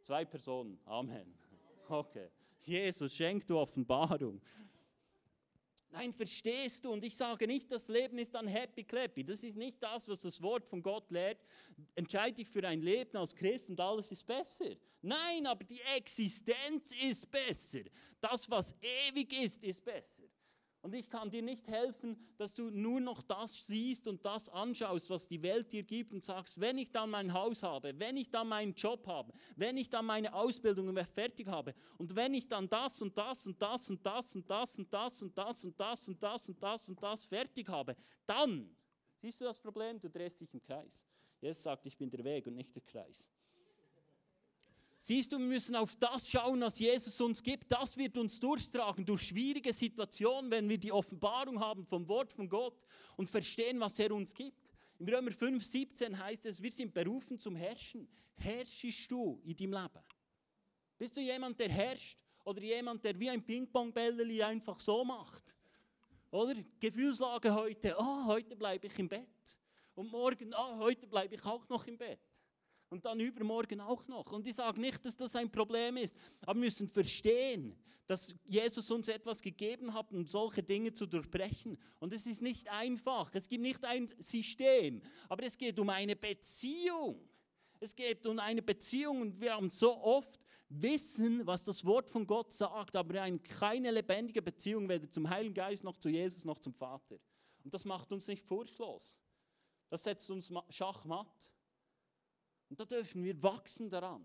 Zwei 0.00 0.24
Personen. 0.24 0.78
Amen. 0.84 1.34
Okay. 1.88 2.30
Jesus, 2.60 3.14
schenk 3.14 3.46
du 3.46 3.58
Offenbarung. 3.58 4.40
Nein, 5.92 6.12
verstehst 6.14 6.86
du? 6.86 6.90
Und 6.90 7.04
ich 7.04 7.14
sage 7.14 7.46
nicht, 7.46 7.70
das 7.70 7.88
Leben 7.88 8.16
ist 8.16 8.34
dann 8.34 8.46
happy 8.46 8.82
clappy. 8.82 9.22
Das 9.22 9.44
ist 9.44 9.58
nicht 9.58 9.82
das, 9.82 10.08
was 10.08 10.22
das 10.22 10.40
Wort 10.40 10.66
von 10.66 10.82
Gott 10.82 11.10
lehrt. 11.10 11.38
Entscheide 11.94 12.36
dich 12.36 12.48
für 12.48 12.66
ein 12.66 12.80
Leben 12.80 13.14
als 13.14 13.34
Christ 13.34 13.68
und 13.68 13.78
alles 13.78 14.10
ist 14.10 14.26
besser. 14.26 14.74
Nein, 15.02 15.46
aber 15.46 15.64
die 15.64 15.82
Existenz 15.94 16.92
ist 16.92 17.30
besser. 17.30 17.80
Das, 18.22 18.50
was 18.50 18.74
ewig 18.80 19.38
ist, 19.38 19.62
ist 19.64 19.84
besser. 19.84 20.24
Und 20.82 20.96
ich 20.96 21.08
kann 21.08 21.30
dir 21.30 21.42
nicht 21.42 21.68
helfen, 21.68 22.18
dass 22.36 22.54
du 22.54 22.68
nur 22.70 23.00
noch 23.00 23.22
das 23.22 23.66
siehst 23.66 24.08
und 24.08 24.24
das 24.24 24.48
anschaust, 24.48 25.10
was 25.10 25.28
die 25.28 25.40
Welt 25.40 25.72
dir 25.72 25.84
gibt 25.84 26.12
und 26.12 26.24
sagst, 26.24 26.60
wenn 26.60 26.76
ich 26.76 26.90
dann 26.90 27.08
mein 27.08 27.32
Haus 27.32 27.62
habe, 27.62 27.96
wenn 28.00 28.16
ich 28.16 28.30
dann 28.30 28.48
meinen 28.48 28.74
Job 28.74 29.06
habe, 29.06 29.32
wenn 29.54 29.76
ich 29.76 29.90
dann 29.90 30.04
meine 30.04 30.34
Ausbildung 30.34 30.92
fertig 31.06 31.46
habe 31.46 31.72
und 31.98 32.16
wenn 32.16 32.34
ich 32.34 32.48
dann 32.48 32.68
das 32.68 33.00
und 33.00 33.16
das 33.16 33.46
und 33.46 33.62
das 33.62 33.88
und 33.88 34.04
das 34.04 34.34
und 34.34 34.50
das 34.50 34.76
und 34.76 34.92
das 34.92 35.22
und 35.22 35.38
das 35.38 35.64
und 35.64 35.80
das 35.80 36.08
und 36.08 36.20
das 36.20 36.48
und 36.48 36.62
das 36.62 36.88
und 36.88 37.02
das 37.02 37.26
fertig 37.26 37.68
habe, 37.68 37.96
dann 38.26 38.74
siehst 39.14 39.40
du 39.40 39.44
das 39.44 39.60
Problem, 39.60 40.00
du 40.00 40.10
drehst 40.10 40.40
dich 40.40 40.52
im 40.52 40.60
Kreis. 40.60 41.06
Jesus 41.40 41.62
sagt, 41.62 41.86
ich 41.86 41.96
bin 41.96 42.10
der 42.10 42.24
Weg 42.24 42.48
und 42.48 42.56
nicht 42.56 42.74
der 42.74 42.82
Kreis. 42.82 43.30
Siehst 45.04 45.32
du, 45.32 45.38
wir 45.40 45.46
müssen 45.46 45.74
auf 45.74 45.96
das 45.96 46.30
schauen, 46.30 46.60
was 46.60 46.78
Jesus 46.78 47.20
uns 47.20 47.42
gibt. 47.42 47.72
Das 47.72 47.96
wird 47.96 48.16
uns 48.16 48.38
durchtragen 48.38 49.04
durch 49.04 49.22
schwierige 49.22 49.72
Situationen, 49.72 50.48
wenn 50.48 50.68
wir 50.68 50.78
die 50.78 50.92
Offenbarung 50.92 51.58
haben 51.58 51.84
vom 51.84 52.06
Wort 52.06 52.32
von 52.32 52.48
Gott 52.48 52.86
und 53.16 53.28
verstehen, 53.28 53.80
was 53.80 53.98
er 53.98 54.12
uns 54.12 54.32
gibt. 54.32 54.70
Im 55.00 55.08
Römer 55.08 55.32
5, 55.32 55.64
17 55.64 56.16
heißt 56.16 56.46
es, 56.46 56.62
wir 56.62 56.70
sind 56.70 56.94
berufen 56.94 57.36
zum 57.40 57.56
Herrschen. 57.56 58.06
Herrschst 58.36 59.10
du 59.10 59.40
in 59.42 59.56
deinem 59.56 59.72
Leben? 59.72 60.04
Bist 60.96 61.16
du 61.16 61.20
jemand, 61.20 61.58
der 61.58 61.70
herrscht? 61.70 62.20
Oder 62.44 62.62
jemand, 62.62 63.04
der 63.04 63.18
wie 63.18 63.28
ein 63.28 63.44
Ping-Pong-Bälleli 63.44 64.40
einfach 64.40 64.78
so 64.78 65.04
macht? 65.04 65.56
Oder? 66.30 66.54
Gefühlslage 66.78 67.52
heute, 67.52 67.96
oh, 67.98 68.26
heute 68.26 68.54
bleibe 68.54 68.86
ich 68.86 68.96
im 69.00 69.08
Bett. 69.08 69.58
Und 69.96 70.12
morgen, 70.12 70.54
oh, 70.56 70.78
heute 70.78 71.08
bleibe 71.08 71.34
ich 71.34 71.44
auch 71.44 71.68
noch 71.68 71.88
im 71.88 71.98
Bett 71.98 72.20
und 72.92 73.06
dann 73.06 73.18
übermorgen 73.20 73.80
auch 73.80 74.06
noch. 74.06 74.30
Und 74.32 74.46
ich 74.46 74.54
sage 74.54 74.80
nicht, 74.80 75.04
dass 75.04 75.16
das 75.16 75.34
ein 75.34 75.50
Problem 75.50 75.96
ist, 75.96 76.16
aber 76.42 76.54
wir 76.54 76.66
müssen 76.66 76.86
verstehen, 76.88 77.74
dass 78.06 78.34
Jesus 78.44 78.90
uns 78.90 79.08
etwas 79.08 79.40
gegeben 79.40 79.94
hat, 79.94 80.12
um 80.12 80.26
solche 80.26 80.62
Dinge 80.62 80.92
zu 80.92 81.06
durchbrechen. 81.06 81.78
Und 82.00 82.12
es 82.12 82.26
ist 82.26 82.42
nicht 82.42 82.68
einfach, 82.68 83.34
es 83.34 83.48
gibt 83.48 83.62
nicht 83.62 83.82
ein 83.84 84.06
System, 84.18 85.00
aber 85.28 85.44
es 85.44 85.56
geht 85.56 85.78
um 85.78 85.88
eine 85.88 86.14
Beziehung. 86.14 87.26
Es 87.80 87.96
geht 87.96 88.26
um 88.26 88.38
eine 88.38 88.60
Beziehung 88.60 89.22
und 89.22 89.40
wir 89.40 89.54
haben 89.54 89.70
so 89.70 89.96
oft 90.02 90.38
Wissen, 90.68 91.46
was 91.46 91.64
das 91.64 91.84
Wort 91.84 92.10
von 92.10 92.26
Gott 92.26 92.52
sagt, 92.52 92.94
aber 92.94 93.38
keine 93.38 93.90
lebendige 93.90 94.42
Beziehung 94.42 94.88
weder 94.88 95.10
zum 95.10 95.28
Heiligen 95.28 95.54
Geist 95.54 95.82
noch 95.82 95.96
zu 95.96 96.08
Jesus 96.08 96.44
noch 96.44 96.58
zum 96.58 96.74
Vater. 96.74 97.18
Und 97.64 97.72
das 97.72 97.84
macht 97.84 98.12
uns 98.12 98.26
nicht 98.28 98.42
furchtlos. 98.42 99.18
Das 99.88 100.02
setzt 100.02 100.30
uns 100.30 100.52
schachmatt. 100.68 101.52
Und 102.72 102.80
da 102.80 102.86
dürfen 102.86 103.22
wir 103.22 103.42
wachsen 103.42 103.90
daran. 103.90 104.24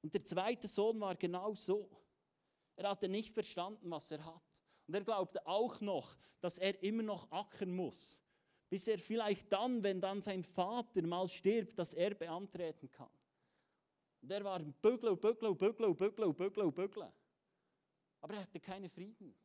Und 0.00 0.14
der 0.14 0.24
zweite 0.24 0.68
Sohn 0.68 1.00
war 1.00 1.16
genau 1.16 1.56
so. 1.56 1.90
Er 2.76 2.88
hatte 2.90 3.08
nicht 3.08 3.34
verstanden, 3.34 3.90
was 3.90 4.12
er 4.12 4.24
hat. 4.24 4.62
Und 4.86 4.94
er 4.94 5.00
glaubte 5.00 5.44
auch 5.44 5.80
noch, 5.80 6.16
dass 6.40 6.58
er 6.58 6.80
immer 6.84 7.02
noch 7.02 7.28
ackern 7.32 7.74
muss, 7.74 8.22
bis 8.68 8.86
er 8.86 8.96
vielleicht 8.96 9.52
dann, 9.52 9.82
wenn 9.82 10.00
dann 10.00 10.22
sein 10.22 10.44
Vater 10.44 11.02
mal 11.02 11.28
stirbt, 11.28 11.76
das 11.80 11.94
Erbe 11.94 12.30
antreten 12.30 12.88
kann. 12.92 13.10
Und 14.20 14.30
er 14.30 14.44
war 14.44 14.60
bügle, 14.60 15.16
bügle, 15.16 15.52
bügle, 15.56 15.92
bügle, 15.92 16.32
bügle, 16.32 16.70
bügle. 16.70 17.12
Aber 18.20 18.34
er 18.34 18.42
hatte 18.42 18.60
keinen 18.60 18.88
Frieden. 18.88 19.36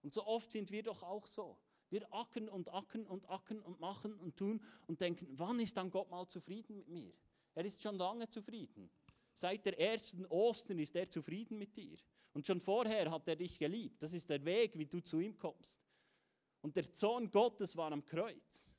Und 0.00 0.14
so 0.14 0.24
oft 0.26 0.50
sind 0.50 0.70
wir 0.70 0.82
doch 0.82 1.02
auch 1.02 1.26
so. 1.26 1.58
Wir 1.94 2.12
ackern 2.12 2.48
und 2.48 2.74
ackern 2.74 3.06
und 3.06 3.30
ackern 3.30 3.60
und 3.60 3.78
machen 3.78 4.14
und 4.14 4.36
tun 4.36 4.60
und 4.88 5.00
denken, 5.00 5.28
wann 5.38 5.60
ist 5.60 5.76
dann 5.76 5.92
Gott 5.92 6.10
mal 6.10 6.26
zufrieden 6.26 6.74
mit 6.74 6.88
mir? 6.88 7.12
Er 7.54 7.64
ist 7.64 7.80
schon 7.80 7.94
lange 7.94 8.28
zufrieden. 8.28 8.90
Seit 9.32 9.64
der 9.64 9.78
ersten 9.78 10.26
Ostern 10.26 10.80
ist 10.80 10.96
er 10.96 11.08
zufrieden 11.08 11.56
mit 11.56 11.76
dir. 11.76 11.96
Und 12.32 12.44
schon 12.44 12.60
vorher 12.60 13.08
hat 13.12 13.28
er 13.28 13.36
dich 13.36 13.60
geliebt. 13.60 14.02
Das 14.02 14.12
ist 14.12 14.28
der 14.28 14.44
Weg, 14.44 14.76
wie 14.76 14.86
du 14.86 14.98
zu 15.02 15.20
ihm 15.20 15.38
kommst. 15.38 15.80
Und 16.62 16.74
der 16.74 16.90
Zorn 16.90 17.30
Gottes 17.30 17.76
war 17.76 17.92
am 17.92 18.04
Kreuz. 18.04 18.74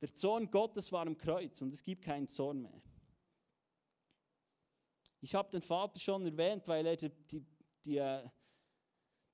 Der 0.00 0.12
Zorn 0.12 0.50
Gottes 0.50 0.90
war 0.90 1.06
am 1.06 1.16
Kreuz 1.16 1.62
und 1.62 1.72
es 1.72 1.84
gibt 1.84 2.02
keinen 2.02 2.26
Zorn 2.26 2.62
mehr. 2.62 2.82
Ich 5.20 5.36
habe 5.36 5.52
den 5.52 5.62
Vater 5.62 6.00
schon 6.00 6.26
erwähnt, 6.26 6.66
weil 6.66 6.84
er 6.84 6.96
die, 6.96 7.10
die, 7.10 7.46
die 7.84 7.96
äh, 7.98 8.28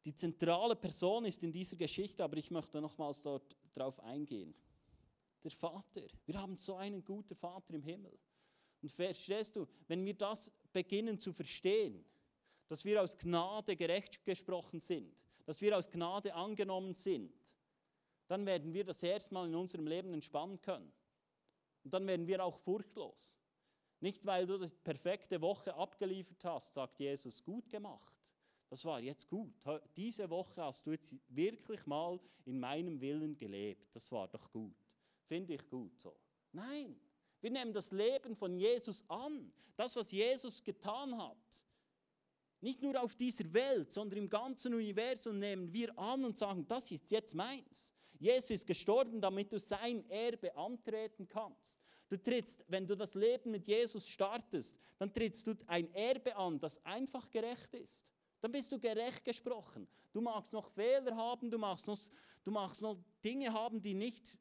die 0.04 0.14
zentrale 0.14 0.74
Person 0.74 1.24
ist 1.24 1.42
in 1.42 1.52
dieser 1.52 1.76
Geschichte, 1.76 2.24
aber 2.24 2.36
ich 2.36 2.50
möchte 2.50 2.80
nochmals 2.80 3.22
dort 3.22 3.56
drauf 3.72 4.00
eingehen. 4.00 4.54
Der 5.44 5.50
Vater. 5.50 6.02
Wir 6.24 6.40
haben 6.40 6.56
so 6.56 6.76
einen 6.76 7.04
guten 7.04 7.36
Vater 7.36 7.74
im 7.74 7.82
Himmel. 7.82 8.18
Und 8.80 8.90
verstehst 8.90 9.54
du, 9.54 9.66
wenn 9.86 10.04
wir 10.04 10.14
das 10.14 10.50
beginnen 10.72 11.18
zu 11.18 11.32
verstehen, 11.32 12.04
dass 12.68 12.84
wir 12.84 13.00
aus 13.02 13.16
Gnade 13.16 13.76
gerecht 13.76 14.24
gesprochen 14.24 14.80
sind, 14.80 15.14
dass 15.44 15.60
wir 15.60 15.76
aus 15.76 15.88
Gnade 15.88 16.34
angenommen 16.34 16.94
sind, 16.94 17.32
dann 18.26 18.44
werden 18.46 18.72
wir 18.72 18.84
das 18.84 19.02
erstmal 19.02 19.46
in 19.46 19.54
unserem 19.54 19.86
Leben 19.86 20.14
entspannen 20.14 20.60
können. 20.60 20.92
Und 21.84 21.92
dann 21.92 22.06
werden 22.06 22.26
wir 22.26 22.44
auch 22.44 22.58
furchtlos. 22.58 23.38
Nicht, 24.00 24.24
weil 24.26 24.46
du 24.46 24.58
die 24.58 24.72
perfekte 24.82 25.40
Woche 25.40 25.74
abgeliefert 25.74 26.44
hast, 26.44 26.72
sagt 26.74 26.98
Jesus, 26.98 27.44
gut 27.44 27.68
gemacht 27.68 28.21
das 28.72 28.86
war 28.86 29.00
jetzt 29.00 29.28
gut. 29.28 29.52
Diese 29.94 30.30
Woche 30.30 30.62
hast 30.62 30.86
du 30.86 30.92
jetzt 30.92 31.14
wirklich 31.28 31.84
mal 31.84 32.18
in 32.46 32.58
meinem 32.58 32.98
Willen 33.02 33.36
gelebt. 33.36 33.94
Das 33.94 34.10
war 34.10 34.26
doch 34.28 34.50
gut. 34.50 34.74
Finde 35.26 35.52
ich 35.52 35.68
gut 35.68 36.00
so. 36.00 36.16
Nein, 36.52 36.98
wir 37.42 37.50
nehmen 37.50 37.74
das 37.74 37.90
Leben 37.90 38.34
von 38.34 38.56
Jesus 38.56 39.04
an. 39.10 39.52
Das, 39.76 39.94
was 39.94 40.10
Jesus 40.10 40.64
getan 40.64 41.14
hat. 41.18 41.62
Nicht 42.62 42.80
nur 42.80 42.98
auf 43.02 43.14
dieser 43.14 43.52
Welt, 43.52 43.92
sondern 43.92 44.20
im 44.20 44.30
ganzen 44.30 44.72
Universum 44.72 45.38
nehmen 45.38 45.70
wir 45.70 45.98
an 45.98 46.24
und 46.24 46.38
sagen, 46.38 46.66
das 46.66 46.90
ist 46.92 47.10
jetzt 47.10 47.34
meins. 47.34 47.92
Jesus 48.18 48.52
ist 48.52 48.66
gestorben, 48.66 49.20
damit 49.20 49.52
du 49.52 49.58
sein 49.58 50.08
Erbe 50.08 50.56
antreten 50.56 51.28
kannst. 51.28 51.78
Du 52.08 52.16
trittst, 52.16 52.64
wenn 52.68 52.86
du 52.86 52.96
das 52.96 53.16
Leben 53.16 53.50
mit 53.50 53.66
Jesus 53.66 54.08
startest, 54.08 54.78
dann 54.96 55.12
trittst 55.12 55.46
du 55.46 55.54
ein 55.66 55.92
Erbe 55.92 56.34
an, 56.34 56.58
das 56.58 56.82
einfach 56.86 57.30
gerecht 57.30 57.74
ist. 57.74 58.10
Dann 58.42 58.50
bist 58.50 58.72
du 58.72 58.78
gerecht 58.78 59.24
gesprochen. 59.24 59.86
Du 60.12 60.20
magst 60.20 60.52
noch 60.52 60.68
Fehler 60.72 61.16
haben, 61.16 61.48
du 61.48 61.58
magst 61.58 61.86
noch, 61.86 61.98
du 62.42 62.50
magst 62.50 62.82
noch 62.82 62.98
Dinge 63.24 63.52
haben, 63.52 63.80
die 63.80 63.94
nicht 63.94 64.38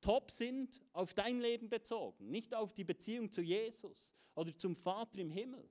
top 0.00 0.30
sind, 0.30 0.82
auf 0.92 1.14
dein 1.14 1.40
Leben 1.40 1.68
bezogen, 1.68 2.30
nicht 2.30 2.52
auf 2.52 2.74
die 2.74 2.84
Beziehung 2.84 3.30
zu 3.30 3.40
Jesus 3.40 4.12
oder 4.34 4.54
zum 4.58 4.74
Vater 4.74 5.20
im 5.20 5.30
Himmel. 5.30 5.70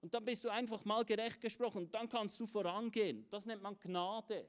Und 0.00 0.12
dann 0.12 0.24
bist 0.24 0.44
du 0.44 0.48
einfach 0.48 0.84
mal 0.84 1.04
gerecht 1.04 1.40
gesprochen 1.40 1.84
und 1.84 1.94
dann 1.94 2.08
kannst 2.08 2.38
du 2.40 2.46
vorangehen. 2.46 3.26
Das 3.30 3.46
nennt 3.46 3.62
man 3.62 3.78
Gnade. 3.78 4.48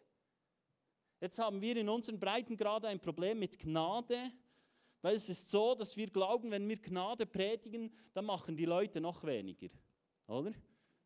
Jetzt 1.21 1.37
haben 1.37 1.61
wir 1.61 1.77
in 1.77 1.87
unseren 1.87 2.19
Breitengrad 2.19 2.85
ein 2.85 2.99
Problem 2.99 3.37
mit 3.39 3.59
Gnade, 3.59 4.17
weil 5.03 5.15
es 5.15 5.29
ist 5.29 5.51
so, 5.51 5.75
dass 5.75 5.95
wir 5.95 6.09
glauben, 6.09 6.49
wenn 6.49 6.67
wir 6.67 6.81
Gnade 6.81 7.27
predigen, 7.27 7.95
dann 8.11 8.25
machen 8.25 8.57
die 8.57 8.65
Leute 8.65 8.99
noch 8.99 9.23
weniger. 9.23 9.69
Oder? 10.25 10.51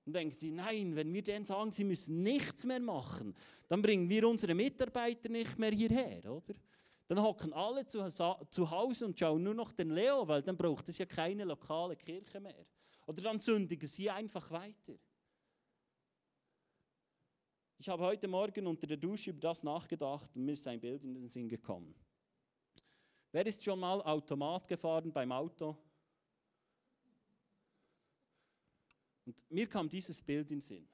Und 0.08 0.14
denken 0.14 0.34
sie, 0.34 0.52
nein, 0.52 0.96
wenn 0.96 1.14
wir 1.14 1.22
denen 1.22 1.44
sagen, 1.44 1.70
sie 1.70 1.84
müssen 1.84 2.24
nichts 2.24 2.64
mehr 2.64 2.80
machen, 2.80 3.36
dann 3.68 3.82
bringen 3.82 4.08
wir 4.08 4.26
unsere 4.26 4.56
Mitarbeiter 4.56 5.28
nicht 5.28 5.60
mehr 5.60 5.72
hierher, 5.72 6.32
oder? 6.32 6.56
Dann 7.08 7.22
hocken 7.22 7.52
alle 7.52 7.86
zu, 7.86 8.08
zu 8.50 8.72
Hause 8.72 9.06
und 9.06 9.20
schauen 9.20 9.44
nur 9.44 9.54
noch 9.54 9.74
den 9.74 9.92
Leo, 9.92 10.26
weil 10.26 10.42
dann 10.42 10.56
braucht 10.56 10.88
es 10.88 10.98
ja 10.98 11.06
keine 11.06 11.44
lokale 11.44 11.98
Kirche 11.98 12.40
mehr. 12.40 12.66
Oder 13.06 13.22
dann 13.22 13.42
sündigen 13.42 13.86
sie 13.86 14.10
einfach 14.10 14.50
weiter. 14.50 14.94
Ich 17.78 17.90
habe 17.90 18.06
heute 18.06 18.30
Morgen 18.30 18.66
unter 18.66 18.88
der 18.88 18.96
Dusche 18.96 19.32
über 19.32 19.42
das 19.42 19.62
nachgedacht 19.64 20.38
und 20.38 20.46
mir 20.46 20.54
ist 20.54 20.66
ein 20.70 20.80
Bild 20.80 21.04
in 21.04 21.16
den 21.16 21.28
Sinn 21.28 21.50
gekommen. 21.50 21.94
Wer 23.34 23.46
ist 23.46 23.62
schon 23.62 23.82
mal 23.82 24.02
Automat 24.04 24.70
gefahren 24.70 25.12
beim 25.12 25.34
Auto? 25.34 25.78
Und 29.28 29.52
mir 29.52 29.68
kam 29.68 29.90
dieses 29.90 30.22
Bild 30.22 30.50
in 30.52 30.58
den 30.58 30.62
Sinn. 30.62 30.88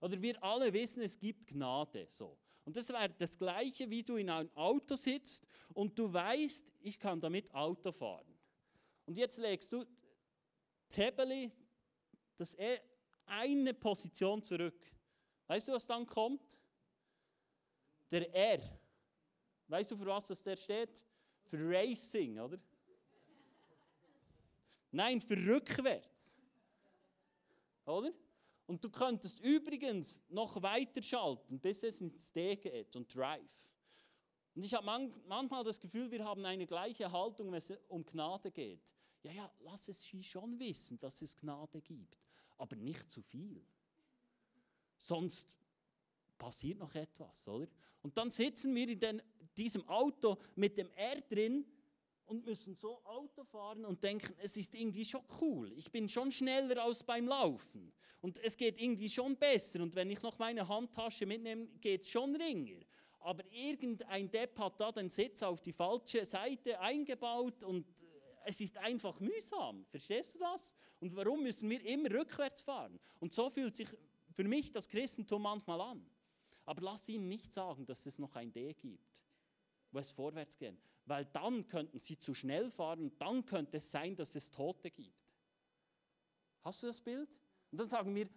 Oder 0.00 0.20
wir 0.20 0.42
alle 0.42 0.72
wissen, 0.72 1.02
es 1.02 1.18
gibt 1.18 1.46
Gnade. 1.46 2.06
So. 2.08 2.38
Und 2.64 2.74
das 2.74 2.88
wäre 2.88 3.10
das 3.10 3.36
Gleiche, 3.36 3.88
wie 3.90 4.02
du 4.02 4.16
in 4.16 4.30
einem 4.30 4.50
Auto 4.56 4.96
sitzt 4.96 5.46
und 5.74 5.98
du 5.98 6.10
weißt, 6.10 6.72
ich 6.80 6.98
kann 6.98 7.20
damit 7.20 7.54
Auto 7.54 7.92
fahren. 7.92 8.34
Und 9.04 9.18
jetzt 9.18 9.36
legst 9.36 9.70
du 9.72 9.84
Tabeli, 10.88 11.52
das 12.38 12.54
er 12.54 12.80
eine 13.26 13.74
Position 13.74 14.42
zurück. 14.42 14.80
Weißt 15.46 15.68
du, 15.68 15.72
was 15.72 15.84
dann 15.84 16.06
kommt? 16.06 16.58
Der 18.10 18.34
R. 18.34 18.80
Weißt 19.68 19.90
du, 19.90 19.96
für 19.98 20.06
was 20.06 20.24
das 20.24 20.42
der 20.42 20.56
steht? 20.56 21.04
Für 21.44 21.58
Racing, 21.60 22.38
oder? 22.38 22.58
Nein, 24.92 25.20
für 25.20 25.36
rückwärts. 25.36 26.39
Oder? 27.84 28.12
Und 28.66 28.84
du 28.84 28.90
könntest 28.90 29.40
übrigens 29.40 30.22
noch 30.28 30.62
weiter 30.62 31.02
schalten, 31.02 31.58
bis 31.58 31.82
es 31.82 32.00
ins 32.00 32.32
D 32.32 32.56
geht 32.56 32.94
und 32.94 33.12
Drive. 33.14 33.68
Und 34.54 34.64
ich 34.64 34.74
habe 34.74 34.86
manchmal 35.26 35.64
das 35.64 35.80
Gefühl, 35.80 36.10
wir 36.10 36.24
haben 36.24 36.44
eine 36.44 36.66
gleiche 36.66 37.10
Haltung, 37.10 37.50
wenn 37.50 37.58
es 37.58 37.72
um 37.88 38.04
Gnade 38.04 38.50
geht. 38.50 38.94
Ja, 39.22 39.32
ja, 39.32 39.52
lass 39.60 39.88
es 39.88 40.02
sie 40.02 40.22
schon 40.22 40.58
wissen, 40.58 40.98
dass 40.98 41.20
es 41.22 41.36
Gnade 41.36 41.80
gibt, 41.80 42.16
aber 42.58 42.76
nicht 42.76 43.10
zu 43.10 43.22
viel. 43.22 43.64
Sonst 44.98 45.56
passiert 46.38 46.78
noch 46.78 46.94
etwas, 46.94 47.46
oder? 47.48 47.68
Und 48.02 48.16
dann 48.16 48.30
sitzen 48.30 48.74
wir 48.74 48.88
in 48.88 49.00
den, 49.00 49.22
diesem 49.56 49.86
Auto 49.88 50.38
mit 50.56 50.78
dem 50.78 50.90
R 50.90 51.20
drin 51.22 51.64
und 52.30 52.46
müssen 52.46 52.76
so 52.76 53.04
Auto 53.04 53.42
fahren 53.42 53.84
und 53.84 54.04
denken, 54.04 54.32
es 54.40 54.56
ist 54.56 54.76
irgendwie 54.76 55.04
schon 55.04 55.22
cool. 55.40 55.72
Ich 55.72 55.90
bin 55.90 56.08
schon 56.08 56.30
schneller 56.30 56.84
als 56.84 57.02
beim 57.02 57.26
Laufen. 57.26 57.92
Und 58.20 58.38
es 58.38 58.56
geht 58.56 58.78
irgendwie 58.78 59.08
schon 59.08 59.36
besser. 59.36 59.82
Und 59.82 59.96
wenn 59.96 60.08
ich 60.10 60.22
noch 60.22 60.38
meine 60.38 60.66
Handtasche 60.68 61.26
mitnehme, 61.26 61.66
geht 61.80 62.02
es 62.02 62.10
schon 62.10 62.36
ringer. 62.36 62.78
Aber 63.18 63.44
irgendein 63.50 64.30
Depp 64.30 64.56
hat 64.60 64.78
da 64.78 64.92
den 64.92 65.10
Sitz 65.10 65.42
auf 65.42 65.60
die 65.60 65.72
falsche 65.72 66.24
Seite 66.24 66.78
eingebaut 66.78 67.64
und 67.64 67.84
es 68.44 68.60
ist 68.60 68.78
einfach 68.78 69.18
mühsam. 69.18 69.84
Verstehst 69.86 70.36
du 70.36 70.38
das? 70.38 70.76
Und 71.00 71.14
warum 71.16 71.42
müssen 71.42 71.68
wir 71.68 71.84
immer 71.84 72.10
rückwärts 72.12 72.62
fahren? 72.62 73.00
Und 73.18 73.32
so 73.32 73.50
fühlt 73.50 73.74
sich 73.74 73.88
für 74.32 74.44
mich 74.44 74.70
das 74.70 74.88
Christentum 74.88 75.42
manchmal 75.42 75.80
an. 75.80 76.08
Aber 76.64 76.82
lass 76.82 77.08
ihnen 77.08 77.28
nicht 77.28 77.52
sagen, 77.52 77.84
dass 77.84 78.06
es 78.06 78.20
noch 78.20 78.36
ein 78.36 78.52
D 78.52 78.72
gibt, 78.72 79.04
wo 79.90 79.98
es 79.98 80.12
vorwärts 80.12 80.56
geht. 80.56 80.78
Weil 81.10 81.24
dann 81.24 81.66
könnten 81.66 81.98
sie 81.98 82.20
zu 82.20 82.34
schnell 82.34 82.70
fahren 82.70 83.10
dann 83.18 83.44
könnte 83.44 83.78
es 83.78 83.90
sein, 83.90 84.14
dass 84.14 84.36
es 84.36 84.48
Tote 84.48 84.92
gibt. 84.92 85.34
Hast 86.60 86.84
du 86.84 86.86
das 86.86 87.00
Bild? 87.00 87.36
Und 87.72 87.80
dann 87.80 87.88
sagen 87.88 88.14
wir, 88.14 88.28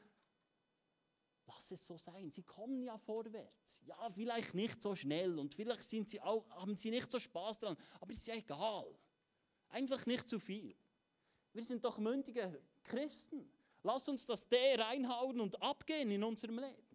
lass 1.46 1.70
es 1.70 1.86
so 1.86 2.00
sein. 2.00 2.32
Sie 2.32 2.42
kommen 2.42 2.82
ja 2.82 2.98
vorwärts. 2.98 3.80
Ja, 3.86 4.10
vielleicht 4.10 4.56
nicht 4.56 4.82
so 4.82 4.96
schnell 4.96 5.38
und 5.38 5.54
vielleicht 5.54 5.84
sind 5.84 6.10
sie 6.10 6.20
auch, 6.20 6.50
haben 6.50 6.76
sie 6.76 6.90
nicht 6.90 7.12
so 7.12 7.20
Spaß 7.20 7.60
dran, 7.60 7.78
aber 8.00 8.12
ist 8.12 8.26
ja 8.26 8.34
egal. 8.34 8.92
Einfach 9.70 10.04
nicht 10.08 10.28
zu 10.28 10.40
viel. 10.40 10.76
Wir 11.52 11.62
sind 11.62 11.86
doch 11.86 12.00
mündige 12.00 12.60
Christen. 12.82 13.54
Lass 13.84 14.10
uns 14.10 14.26
das 14.26 14.50
D 14.50 14.58
reinhauen 14.74 15.40
und 15.40 15.62
abgehen 15.62 16.10
in 16.10 16.24
unserem 16.24 16.58
Leben. 16.58 16.93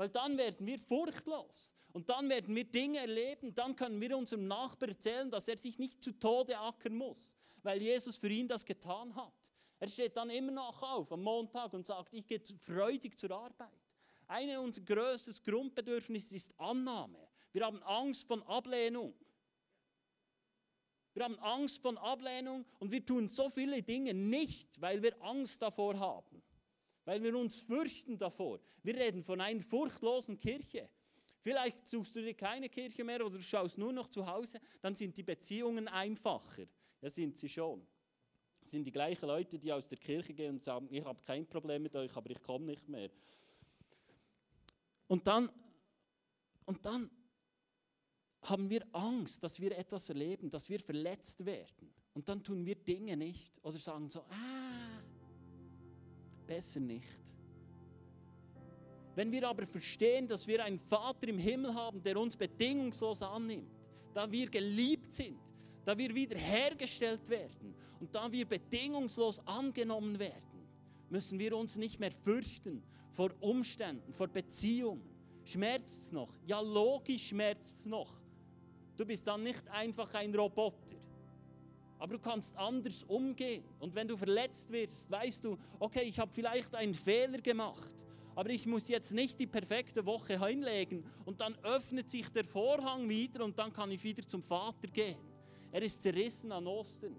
Weil 0.00 0.08
dann 0.08 0.38
werden 0.38 0.66
wir 0.66 0.78
furchtlos. 0.78 1.74
Und 1.92 2.08
dann 2.08 2.26
werden 2.30 2.56
wir 2.56 2.64
Dinge 2.64 3.00
erleben. 3.00 3.54
Dann 3.54 3.76
können 3.76 4.00
wir 4.00 4.16
unserem 4.16 4.46
Nachbar 4.46 4.88
erzählen, 4.88 5.30
dass 5.30 5.46
er 5.46 5.58
sich 5.58 5.78
nicht 5.78 6.02
zu 6.02 6.12
Tode 6.12 6.58
ackern 6.58 6.96
muss, 6.96 7.36
weil 7.62 7.82
Jesus 7.82 8.16
für 8.16 8.30
ihn 8.30 8.48
das 8.48 8.64
getan 8.64 9.14
hat. 9.14 9.34
Er 9.78 9.90
steht 9.90 10.16
dann 10.16 10.30
immer 10.30 10.52
noch 10.52 10.82
auf 10.82 11.12
am 11.12 11.22
Montag 11.22 11.74
und 11.74 11.86
sagt, 11.86 12.14
ich 12.14 12.26
gehe 12.26 12.40
freudig 12.64 13.18
zur 13.18 13.32
Arbeit. 13.32 13.68
Eine 14.26 14.58
unserer 14.62 14.86
größten 14.86 15.34
Grundbedürfnisse 15.44 16.34
ist 16.34 16.58
Annahme. 16.58 17.28
Wir 17.52 17.66
haben 17.66 17.82
Angst 17.82 18.26
von 18.26 18.42
Ablehnung. 18.44 19.12
Wir 21.12 21.24
haben 21.24 21.38
Angst 21.40 21.82
von 21.82 21.98
Ablehnung 21.98 22.64
und 22.78 22.90
wir 22.90 23.04
tun 23.04 23.28
so 23.28 23.50
viele 23.50 23.82
Dinge 23.82 24.14
nicht, 24.14 24.80
weil 24.80 25.02
wir 25.02 25.14
Angst 25.22 25.60
davor 25.60 25.98
haben, 25.98 26.42
weil 27.04 27.22
wir 27.22 27.36
uns 27.36 27.56
fürchten 27.56 28.18
davor. 28.18 28.60
Wir 28.82 28.96
reden 28.96 29.22
von 29.22 29.40
einer 29.40 29.60
furchtlosen 29.60 30.38
Kirche. 30.38 30.88
Vielleicht 31.40 31.88
suchst 31.88 32.16
du 32.16 32.20
dir 32.20 32.34
keine 32.34 32.68
Kirche 32.68 33.02
mehr 33.02 33.24
oder 33.24 33.36
du 33.36 33.42
schaust 33.42 33.78
nur 33.78 33.92
noch 33.92 34.08
zu 34.08 34.26
Hause, 34.26 34.60
dann 34.82 34.94
sind 34.94 35.16
die 35.16 35.22
Beziehungen 35.22 35.88
einfacher. 35.88 36.66
Ja, 37.00 37.08
sind 37.08 37.38
sie 37.38 37.48
schon. 37.48 37.86
Das 38.60 38.72
sind 38.72 38.86
die 38.86 38.92
gleichen 38.92 39.26
Leute, 39.26 39.58
die 39.58 39.72
aus 39.72 39.88
der 39.88 39.96
Kirche 39.96 40.34
gehen 40.34 40.56
und 40.56 40.62
sagen, 40.62 40.86
ich 40.90 41.02
habe 41.02 41.20
kein 41.22 41.46
Problem 41.46 41.82
mit 41.82 41.96
euch, 41.96 42.14
aber 42.14 42.30
ich 42.30 42.42
komme 42.42 42.66
nicht 42.66 42.88
mehr. 42.88 43.10
Und 45.06 45.26
dann, 45.26 45.50
und 46.66 46.84
dann 46.84 47.10
haben 48.42 48.68
wir 48.68 48.86
Angst, 48.92 49.42
dass 49.42 49.60
wir 49.60 49.76
etwas 49.76 50.10
erleben, 50.10 50.50
dass 50.50 50.68
wir 50.68 50.78
verletzt 50.78 51.44
werden. 51.44 51.94
Und 52.12 52.28
dann 52.28 52.42
tun 52.42 52.66
wir 52.66 52.74
Dinge 52.74 53.16
nicht 53.16 53.58
oder 53.62 53.78
sagen 53.78 54.10
so, 54.10 54.20
ah, 54.20 54.99
besser 56.50 56.80
nicht. 56.80 57.22
Wenn 59.14 59.30
wir 59.30 59.48
aber 59.48 59.66
verstehen, 59.66 60.26
dass 60.26 60.48
wir 60.48 60.64
einen 60.64 60.80
Vater 60.80 61.28
im 61.28 61.38
Himmel 61.38 61.72
haben, 61.74 62.02
der 62.02 62.16
uns 62.16 62.36
bedingungslos 62.36 63.22
annimmt, 63.22 63.70
da 64.12 64.30
wir 64.30 64.50
geliebt 64.50 65.12
sind, 65.12 65.38
da 65.84 65.96
wir 65.96 66.12
wiederhergestellt 66.12 67.28
werden 67.28 67.72
und 68.00 68.12
da 68.12 68.30
wir 68.32 68.46
bedingungslos 68.46 69.46
angenommen 69.46 70.18
werden, 70.18 70.66
müssen 71.08 71.38
wir 71.38 71.56
uns 71.56 71.76
nicht 71.76 72.00
mehr 72.00 72.10
fürchten 72.10 72.82
vor 73.12 73.30
Umständen, 73.40 74.12
vor 74.12 74.26
Beziehungen. 74.26 75.08
Schmerzt 75.44 76.06
es 76.06 76.12
noch? 76.12 76.32
Ja, 76.46 76.60
logisch 76.60 77.28
schmerzt 77.28 77.80
es 77.80 77.86
noch. 77.86 78.10
Du 78.96 79.04
bist 79.06 79.24
dann 79.24 79.44
nicht 79.44 79.68
einfach 79.68 80.12
ein 80.14 80.34
Roboter. 80.34 80.96
Aber 82.00 82.14
du 82.14 82.18
kannst 82.18 82.56
anders 82.56 83.04
umgehen. 83.04 83.62
Und 83.78 83.94
wenn 83.94 84.08
du 84.08 84.16
verletzt 84.16 84.72
wirst, 84.72 85.10
weißt 85.10 85.44
du, 85.44 85.56
okay, 85.78 86.02
ich 86.02 86.18
habe 86.18 86.32
vielleicht 86.32 86.74
einen 86.74 86.94
Fehler 86.94 87.38
gemacht, 87.38 87.92
aber 88.34 88.48
ich 88.48 88.66
muss 88.66 88.88
jetzt 88.88 89.12
nicht 89.12 89.38
die 89.38 89.46
perfekte 89.46 90.04
Woche 90.06 90.44
hinlegen 90.44 91.04
und 91.26 91.42
dann 91.42 91.54
öffnet 91.62 92.10
sich 92.10 92.26
der 92.30 92.44
Vorhang 92.44 93.06
wieder 93.06 93.44
und 93.44 93.58
dann 93.58 93.70
kann 93.70 93.90
ich 93.90 94.02
wieder 94.02 94.26
zum 94.26 94.42
Vater 94.42 94.88
gehen. 94.88 95.18
Er 95.70 95.82
ist 95.82 96.02
zerrissen 96.02 96.50
an 96.52 96.66
Ostern. 96.66 97.14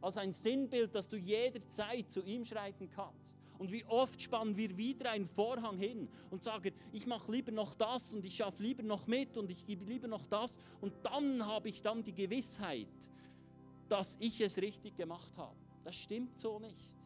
Als 0.00 0.16
ein 0.16 0.32
Sinnbild, 0.32 0.94
dass 0.94 1.06
du 1.06 1.18
jederzeit 1.18 2.10
zu 2.10 2.22
ihm 2.22 2.42
schreiten 2.42 2.88
kannst. 2.88 3.38
Und 3.58 3.70
wie 3.70 3.84
oft 3.84 4.22
spannen 4.22 4.56
wir 4.56 4.74
wieder 4.78 5.10
einen 5.10 5.26
Vorhang 5.26 5.76
hin 5.76 6.08
und 6.30 6.42
sagen, 6.42 6.72
ich 6.94 7.06
mache 7.06 7.30
lieber 7.30 7.52
noch 7.52 7.74
das 7.74 8.14
und 8.14 8.24
ich 8.24 8.34
schaffe 8.34 8.62
lieber 8.62 8.82
noch 8.82 9.06
mit 9.06 9.36
und 9.36 9.50
ich 9.50 9.66
gebe 9.66 9.84
lieber 9.84 10.08
noch 10.08 10.24
das. 10.24 10.58
Und 10.80 10.94
dann 11.02 11.46
habe 11.46 11.68
ich 11.68 11.82
dann 11.82 12.02
die 12.02 12.14
Gewissheit, 12.14 12.88
dass 13.90 14.16
ich 14.20 14.40
es 14.40 14.56
richtig 14.58 14.96
gemacht 14.96 15.36
habe. 15.36 15.56
Das 15.84 15.96
stimmt 15.96 16.36
so 16.36 16.58
nicht. 16.58 16.96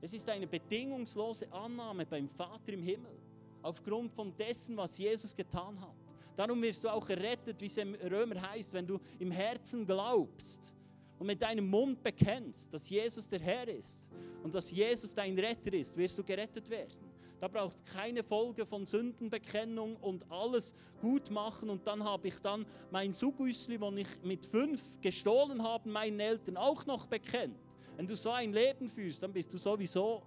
Es 0.00 0.12
ist 0.12 0.28
eine 0.28 0.46
bedingungslose 0.46 1.52
Annahme 1.52 2.06
beim 2.06 2.28
Vater 2.28 2.72
im 2.72 2.82
Himmel, 2.82 3.18
aufgrund 3.62 4.12
von 4.12 4.34
dessen, 4.36 4.76
was 4.76 4.96
Jesus 4.96 5.34
getan 5.34 5.78
hat. 5.80 5.94
Darum 6.36 6.60
wirst 6.62 6.82
du 6.82 6.88
auch 6.88 7.08
errettet, 7.10 7.60
wie 7.60 7.66
es 7.66 7.76
im 7.76 7.94
Römer 7.94 8.40
heißt, 8.50 8.72
wenn 8.72 8.86
du 8.86 8.98
im 9.18 9.30
Herzen 9.30 9.86
glaubst 9.86 10.74
und 11.18 11.26
mit 11.26 11.42
deinem 11.42 11.68
Mund 11.68 12.02
bekennst, 12.02 12.72
dass 12.72 12.88
Jesus 12.88 13.28
der 13.28 13.40
Herr 13.40 13.68
ist 13.68 14.08
und 14.42 14.54
dass 14.54 14.70
Jesus 14.70 15.14
dein 15.14 15.38
Retter 15.38 15.74
ist, 15.74 15.94
wirst 15.96 16.18
du 16.18 16.24
gerettet 16.24 16.68
werden. 16.70 17.09
Da 17.40 17.48
braucht 17.48 17.76
es 17.76 17.84
keine 17.84 18.22
Folge 18.22 18.66
von 18.66 18.84
Sündenbekennung 18.84 19.96
und 19.96 20.30
alles 20.30 20.74
gut 21.00 21.30
machen 21.30 21.70
und 21.70 21.86
dann 21.86 22.04
habe 22.04 22.28
ich 22.28 22.38
dann 22.38 22.66
mein 22.90 23.12
Sugüsli, 23.12 23.80
wo 23.80 23.90
ich 23.92 24.08
mit 24.22 24.44
fünf 24.44 25.00
gestohlen 25.00 25.62
habe, 25.62 25.88
meinen 25.88 26.20
Eltern 26.20 26.58
auch 26.58 26.84
noch 26.84 27.06
bekennt. 27.06 27.56
Wenn 27.96 28.06
du 28.06 28.14
so 28.14 28.30
ein 28.30 28.52
Leben 28.52 28.90
führst, 28.90 29.22
dann 29.22 29.32
bist 29.32 29.52
du 29.52 29.56
sowieso 29.56 30.22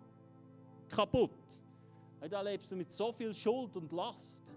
kaputt. 0.89 1.61
Weil 2.19 2.29
da 2.29 2.41
lebst 2.41 2.71
du 2.71 2.75
mit 2.75 2.91
so 2.91 3.11
viel 3.11 3.33
Schuld 3.33 3.75
und 3.75 3.91
Last, 3.91 4.55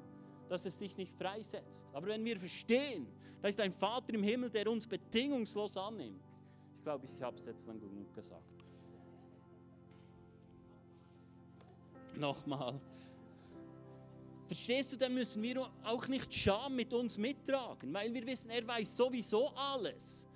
dass 0.49 0.65
es 0.65 0.79
dich 0.79 0.97
nicht 0.97 1.13
freisetzt. 1.15 1.87
Aber 1.93 2.07
wenn 2.07 2.25
wir 2.25 2.39
verstehen, 2.39 3.07
da 3.43 3.49
ist 3.49 3.61
ein 3.61 3.73
Vater 3.73 4.15
im 4.15 4.23
Himmel, 4.23 4.49
der 4.49 4.71
uns 4.71 4.87
bedingungslos 4.87 5.77
annimmt. 5.77 6.23
Ich 6.79 6.83
glaube, 6.83 7.05
ich 7.05 7.23
habe 7.23 7.37
es 7.37 7.45
jetzt 7.45 7.69
dann 7.69 7.79
genug 7.81 8.15
gesagt. 8.15 8.56
Nochmal. 12.17 12.81
Verstehst 14.47 14.93
du, 14.93 14.97
dann 14.97 15.13
müssen 15.13 15.43
wir 15.43 15.69
auch 15.85 16.07
nicht 16.07 16.33
Scham 16.33 16.77
mit 16.77 16.93
uns 16.93 17.19
mittragen, 17.19 17.93
weil 17.93 18.15
wir 18.15 18.25
wissen, 18.27 18.51
er 18.51 18.67
weiß 18.67 18.97
sowieso 18.97 19.51
alles. 19.75 20.29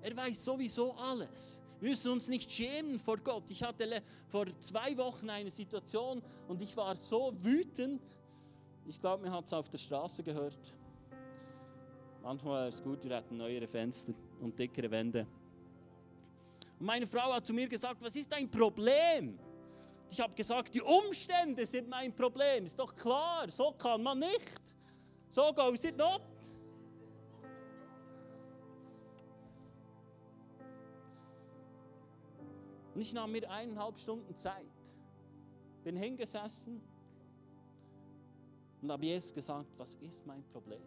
Er 0.00 0.16
weiß 0.16 0.44
sowieso 0.44 0.92
alles. 0.94 1.62
Wir 1.78 1.90
müssen 1.90 2.12
uns 2.12 2.28
nicht 2.28 2.50
schämen 2.50 2.98
vor 2.98 3.18
Gott. 3.18 3.50
Ich 3.50 3.62
hatte 3.62 4.02
vor 4.28 4.46
zwei 4.58 4.96
Wochen 4.96 5.28
eine 5.28 5.50
Situation 5.50 6.22
und 6.48 6.62
ich 6.62 6.74
war 6.76 6.96
so 6.96 7.32
wütend. 7.42 8.16
Ich 8.86 8.98
glaube, 8.98 9.24
mir 9.24 9.32
hat 9.32 9.44
es 9.44 9.52
auf 9.52 9.68
der 9.68 9.78
Straße 9.78 10.22
gehört. 10.22 10.74
Manchmal 12.22 12.68
ist 12.68 12.76
es 12.76 12.82
gut, 12.82 13.04
wir 13.04 13.16
hatten 13.16 13.36
neuere 13.36 13.66
Fenster 13.66 14.12
und 14.40 14.58
dickere 14.58 14.90
Wände. 14.90 15.26
Und 16.78 16.86
meine 16.86 17.06
Frau 17.06 17.32
hat 17.32 17.46
zu 17.46 17.52
mir 17.52 17.68
gesagt, 17.68 18.02
was 18.02 18.16
ist 18.16 18.30
dein 18.32 18.50
Problem? 18.50 19.38
Ich 20.10 20.20
habe 20.20 20.34
gesagt, 20.34 20.74
die 20.74 20.82
Umstände 20.82 21.64
sind 21.64 21.88
mein 21.88 22.12
Problem. 22.12 22.66
Ist 22.66 22.78
doch 22.78 22.94
klar, 22.94 23.48
so 23.48 23.70
kann 23.72 24.02
man 24.02 24.18
nicht. 24.18 24.74
So 25.28 25.52
goes 25.54 25.84
it 25.84 25.96
not. 25.96 26.20
Und 32.92 33.00
ich 33.00 33.12
nahm 33.14 33.30
mir 33.30 33.48
eineinhalb 33.48 33.96
Stunden 33.96 34.34
Zeit, 34.34 34.66
bin 35.84 35.96
hingesessen 35.96 36.82
und 38.82 38.90
habe 38.90 39.06
Jesus 39.06 39.32
gesagt, 39.32 39.70
was 39.78 39.94
ist 39.94 40.26
mein 40.26 40.42
Problem? 40.48 40.82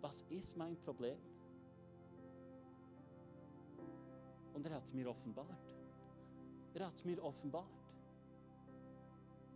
Was 0.00 0.22
ist 0.30 0.56
mein 0.56 0.76
Problem? 0.76 1.18
Und 4.54 4.64
er 4.64 4.74
hat 4.76 4.84
es 4.84 4.94
mir 4.94 5.10
offenbart. 5.10 5.48
Er 6.74 6.86
hat 6.86 6.94
es 6.94 7.04
mir 7.04 7.20
offenbart 7.22 7.77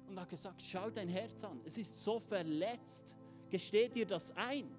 und 0.08 0.20
hat 0.20 0.28
gesagt, 0.28 0.62
schau 0.62 0.90
dein 0.90 1.08
Herz 1.08 1.44
an, 1.44 1.60
es 1.64 1.78
ist 1.78 2.02
so 2.02 2.18
verletzt, 2.18 3.14
gesteh 3.50 3.88
dir 3.88 4.06
das 4.06 4.34
ein. 4.36 4.70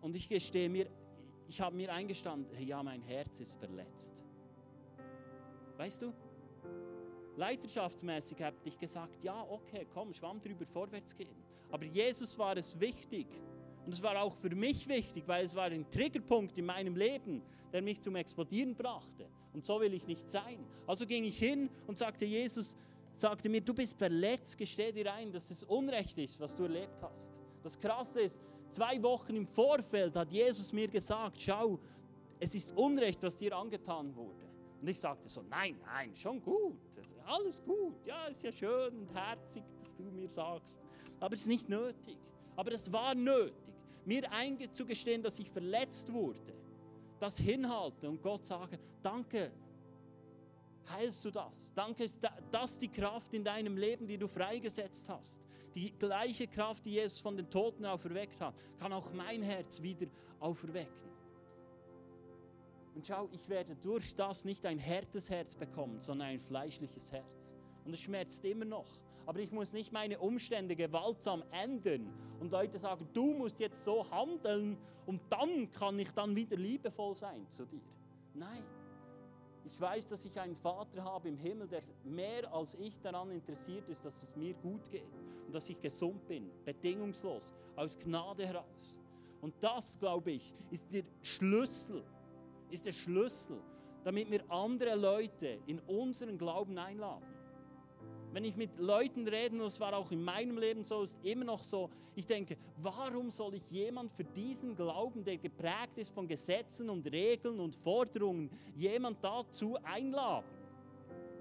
Und 0.00 0.14
ich 0.14 0.28
gestehe 0.28 0.68
mir, 0.68 0.88
ich 1.48 1.60
habe 1.60 1.74
mir 1.76 1.92
eingestanden, 1.92 2.46
ja, 2.66 2.82
mein 2.82 3.02
Herz 3.02 3.40
ist 3.40 3.58
verletzt. 3.58 4.14
Weißt 5.76 6.02
du, 6.02 6.12
leiterschaftsmäßig 7.36 8.42
habe 8.42 8.56
ich 8.64 8.78
gesagt, 8.78 9.22
ja, 9.24 9.42
okay, 9.48 9.86
komm, 9.92 10.12
schwamm 10.12 10.40
drüber, 10.40 10.66
vorwärts 10.66 11.16
gehen. 11.16 11.36
Aber 11.70 11.84
Jesus 11.84 12.38
war 12.38 12.56
es 12.56 12.78
wichtig, 12.78 13.26
und 13.88 13.94
es 13.94 14.02
war 14.02 14.20
auch 14.20 14.34
für 14.34 14.54
mich 14.54 14.86
wichtig, 14.86 15.24
weil 15.26 15.46
es 15.46 15.54
war 15.54 15.64
ein 15.64 15.88
Triggerpunkt 15.88 16.58
in 16.58 16.66
meinem 16.66 16.94
Leben, 16.94 17.40
der 17.72 17.80
mich 17.80 18.02
zum 18.02 18.16
Explodieren 18.16 18.74
brachte. 18.74 19.26
Und 19.54 19.64
so 19.64 19.80
will 19.80 19.94
ich 19.94 20.06
nicht 20.06 20.30
sein. 20.30 20.58
Also 20.86 21.06
ging 21.06 21.24
ich 21.24 21.38
hin 21.38 21.70
und 21.86 21.96
sagte, 21.96 22.26
Jesus, 22.26 22.76
sagte 23.20 23.48
mir, 23.48 23.60
du 23.60 23.74
bist 23.74 23.96
verletzt, 23.98 24.56
gesteh 24.56 24.92
dir 24.92 25.12
ein, 25.12 25.32
dass 25.32 25.50
es 25.50 25.62
Unrecht 25.64 26.16
ist, 26.18 26.38
was 26.40 26.54
du 26.56 26.64
erlebt 26.64 27.02
hast. 27.02 27.32
Das 27.62 27.78
Krasse 27.78 28.20
ist, 28.22 28.40
zwei 28.68 29.02
Wochen 29.02 29.34
im 29.34 29.46
Vorfeld 29.46 30.14
hat 30.16 30.32
Jesus 30.32 30.72
mir 30.72 30.88
gesagt, 30.88 31.40
schau, 31.40 31.78
es 32.38 32.54
ist 32.54 32.72
Unrecht, 32.76 33.22
was 33.22 33.38
dir 33.38 33.56
angetan 33.56 34.14
wurde. 34.14 34.46
Und 34.80 34.88
ich 34.88 35.00
sagte 35.00 35.28
so, 35.28 35.42
nein, 35.42 35.76
nein, 35.84 36.14
schon 36.14 36.40
gut, 36.40 36.76
alles 37.26 37.62
gut, 37.64 37.94
ja, 38.06 38.26
ist 38.26 38.44
ja 38.44 38.52
schön 38.52 38.96
und 38.96 39.12
herzig, 39.12 39.64
dass 39.76 39.96
du 39.96 40.04
mir 40.04 40.30
sagst, 40.30 40.80
aber 41.18 41.34
es 41.34 41.40
ist 41.40 41.48
nicht 41.48 41.68
nötig. 41.68 42.16
Aber 42.54 42.72
es 42.72 42.92
war 42.92 43.14
nötig, 43.14 43.74
mir 44.04 44.30
einzugestehen, 44.32 45.22
dass 45.22 45.38
ich 45.38 45.50
verletzt 45.50 46.12
wurde, 46.12 46.54
das 47.18 47.38
hinhalte 47.38 48.08
und 48.08 48.22
Gott 48.22 48.46
sage, 48.46 48.78
danke, 49.02 49.50
heilst 50.90 51.24
du 51.24 51.30
das. 51.30 51.72
Danke, 51.74 52.04
ist 52.04 52.20
das 52.50 52.78
die 52.78 52.88
Kraft 52.88 53.34
in 53.34 53.44
deinem 53.44 53.76
Leben, 53.76 54.06
die 54.06 54.18
du 54.18 54.28
freigesetzt 54.28 55.08
hast. 55.08 55.40
Die 55.74 55.92
gleiche 55.92 56.46
Kraft, 56.46 56.86
die 56.86 56.92
Jesus 56.92 57.20
von 57.20 57.36
den 57.36 57.48
Toten 57.48 57.84
auferweckt 57.84 58.40
hat, 58.40 58.54
kann 58.78 58.92
auch 58.92 59.12
mein 59.12 59.42
Herz 59.42 59.80
wieder 59.80 60.06
auferwecken. 60.40 61.08
Und 62.94 63.06
schau, 63.06 63.28
ich 63.32 63.48
werde 63.48 63.76
durch 63.76 64.14
das 64.16 64.44
nicht 64.44 64.66
ein 64.66 64.78
härtes 64.78 65.30
Herz 65.30 65.54
bekommen, 65.54 66.00
sondern 66.00 66.28
ein 66.28 66.40
fleischliches 66.40 67.12
Herz. 67.12 67.54
Und 67.84 67.94
es 67.94 68.00
schmerzt 68.00 68.44
immer 68.44 68.64
noch. 68.64 68.88
Aber 69.24 69.40
ich 69.40 69.52
muss 69.52 69.72
nicht 69.72 69.92
meine 69.92 70.18
Umstände 70.18 70.74
gewaltsam 70.74 71.44
ändern 71.52 72.12
und 72.40 72.50
Leute 72.50 72.78
sagen, 72.78 73.06
du 73.12 73.34
musst 73.34 73.60
jetzt 73.60 73.84
so 73.84 74.10
handeln 74.10 74.78
und 75.06 75.20
dann 75.28 75.70
kann 75.70 75.98
ich 75.98 76.10
dann 76.12 76.34
wieder 76.34 76.56
liebevoll 76.56 77.14
sein 77.14 77.48
zu 77.50 77.66
dir. 77.66 77.82
Nein. 78.34 78.64
Ich 79.70 79.78
weiß, 79.78 80.06
dass 80.06 80.24
ich 80.24 80.40
einen 80.40 80.56
Vater 80.56 81.04
habe 81.04 81.28
im 81.28 81.36
Himmel, 81.36 81.68
der 81.68 81.82
mehr 82.02 82.50
als 82.54 82.72
ich 82.72 82.98
daran 83.02 83.30
interessiert 83.30 83.86
ist, 83.90 84.02
dass 84.02 84.22
es 84.22 84.34
mir 84.34 84.54
gut 84.54 84.90
geht 84.90 85.12
und 85.44 85.54
dass 85.54 85.68
ich 85.68 85.78
gesund 85.78 86.26
bin, 86.26 86.50
bedingungslos, 86.64 87.52
aus 87.76 87.98
Gnade 87.98 88.46
heraus. 88.46 88.98
Und 89.42 89.52
das, 89.60 89.98
glaube 90.00 90.30
ich, 90.30 90.54
ist 90.70 90.90
der 90.90 91.02
Schlüssel, 91.20 92.02
ist 92.70 92.86
der 92.86 92.92
Schlüssel, 92.92 93.60
damit 94.04 94.30
wir 94.30 94.50
andere 94.50 94.94
Leute 94.94 95.58
in 95.66 95.80
unseren 95.80 96.38
Glauben 96.38 96.78
einladen. 96.78 97.26
Wenn 98.32 98.44
ich 98.44 98.56
mit 98.56 98.76
Leuten 98.78 99.26
rede, 99.26 99.56
und 99.56 99.66
es 99.66 99.80
war 99.80 99.96
auch 99.96 100.10
in 100.10 100.22
meinem 100.22 100.58
Leben 100.58 100.84
so, 100.84 101.02
ist 101.02 101.16
immer 101.22 101.44
noch 101.44 101.64
so, 101.64 101.90
ich 102.14 102.26
denke, 102.26 102.56
warum 102.76 103.30
soll 103.30 103.54
ich 103.54 103.62
jemand 103.70 104.12
für 104.12 104.24
diesen 104.24 104.76
Glauben, 104.76 105.24
der 105.24 105.38
geprägt 105.38 105.96
ist 105.96 106.12
von 106.12 106.28
Gesetzen 106.28 106.90
und 106.90 107.10
Regeln 107.10 107.58
und 107.58 107.74
Forderungen, 107.74 108.50
jemand 108.76 109.22
dazu 109.22 109.76
einladen? 109.82 110.46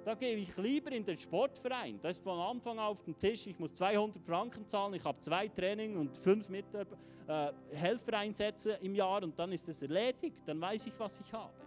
Da 0.05 0.15
gehe 0.15 0.37
ich 0.37 0.55
lieber 0.55 0.91
in 0.93 1.03
den 1.03 1.17
Sportverein. 1.17 1.99
Da 1.99 2.07
ist 2.07 2.23
von 2.23 2.39
Anfang 2.39 2.79
auf 2.79 3.03
dem 3.03 3.17
Tisch, 3.19 3.45
ich 3.47 3.59
muss 3.59 3.73
200 3.73 4.25
Franken 4.25 4.65
zahlen, 4.65 4.93
ich 4.93 5.03
habe 5.03 5.19
zwei 5.19 5.49
Training 5.49 5.97
und 5.97 6.15
fünf 6.15 6.47
Mitarbeiter, 6.47 6.97
äh, 7.27 7.51
Helfereinsätze 7.75 8.79
im 8.81 8.95
Jahr 8.95 9.21
und 9.21 9.37
dann 9.37 9.51
ist 9.51 9.67
es 9.67 9.81
erledigt, 9.81 10.43
dann 10.45 10.61
weiß 10.61 10.87
ich, 10.87 10.97
was 10.97 11.19
ich 11.19 11.33
habe. 11.33 11.66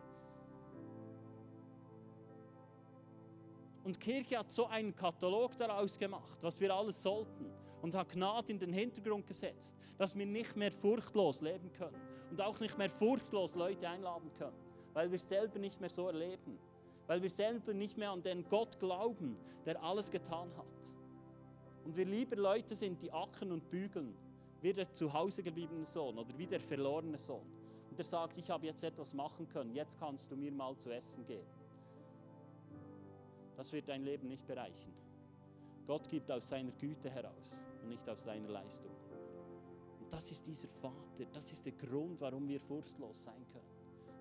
Und 3.84 3.98
Kirche 3.98 4.38
hat 4.38 4.50
so 4.50 4.66
einen 4.66 4.94
Katalog 4.94 5.56
daraus 5.56 5.98
gemacht, 5.98 6.38
was 6.42 6.60
wir 6.60 6.74
alles 6.74 7.02
sollten. 7.02 7.46
Und 7.82 7.94
hat 7.94 8.10
Gnade 8.10 8.52
in 8.52 8.58
den 8.58 8.74
Hintergrund 8.74 9.26
gesetzt, 9.26 9.74
dass 9.96 10.14
wir 10.14 10.26
nicht 10.26 10.54
mehr 10.54 10.70
furchtlos 10.70 11.40
leben 11.40 11.72
können. 11.72 11.96
Und 12.30 12.40
auch 12.40 12.60
nicht 12.60 12.76
mehr 12.76 12.90
furchtlos 12.90 13.54
Leute 13.54 13.88
einladen 13.88 14.30
können. 14.34 14.56
Weil 14.92 15.10
wir 15.10 15.18
selber 15.18 15.58
nicht 15.58 15.80
mehr 15.80 15.88
so 15.88 16.06
erleben. 16.08 16.58
Weil 17.06 17.22
wir 17.22 17.30
selber 17.30 17.72
nicht 17.72 17.96
mehr 17.96 18.10
an 18.10 18.20
den 18.20 18.46
Gott 18.48 18.78
glauben, 18.78 19.36
der 19.64 19.82
alles 19.82 20.10
getan 20.10 20.50
hat. 20.58 20.94
Und 21.86 21.96
wir 21.96 22.04
lieber 22.04 22.36
Leute 22.36 22.74
sind, 22.74 23.02
die 23.02 23.10
ackern 23.10 23.50
und 23.50 23.70
bügeln. 23.70 24.14
Wie 24.60 24.74
der 24.74 24.92
zu 24.92 25.10
Hause 25.10 25.42
gebliebene 25.42 25.86
Sohn 25.86 26.18
oder 26.18 26.36
wie 26.36 26.46
der 26.46 26.60
verlorene 26.60 27.18
Sohn. 27.18 27.46
Und 27.88 27.98
der 27.98 28.04
sagt, 28.04 28.36
ich 28.36 28.50
habe 28.50 28.66
jetzt 28.66 28.84
etwas 28.84 29.14
machen 29.14 29.48
können, 29.48 29.74
jetzt 29.74 29.98
kannst 29.98 30.30
du 30.30 30.36
mir 30.36 30.52
mal 30.52 30.76
zu 30.76 30.90
essen 30.90 31.24
geben 31.24 31.46
das 33.60 33.74
wird 33.74 33.90
dein 33.90 34.02
Leben 34.04 34.26
nicht 34.26 34.46
bereichen. 34.46 34.90
Gott 35.86 36.08
gibt 36.08 36.30
aus 36.30 36.48
seiner 36.48 36.70
Güte 36.70 37.10
heraus 37.10 37.62
und 37.82 37.90
nicht 37.90 38.08
aus 38.08 38.24
deiner 38.24 38.48
Leistung. 38.48 38.90
Und 40.00 40.10
das 40.10 40.30
ist 40.30 40.46
dieser 40.46 40.66
Vater, 40.66 41.26
das 41.30 41.52
ist 41.52 41.66
der 41.66 41.74
Grund, 41.74 42.18
warum 42.22 42.48
wir 42.48 42.58
furchtlos 42.58 43.22
sein 43.22 43.46
können. 43.52 43.68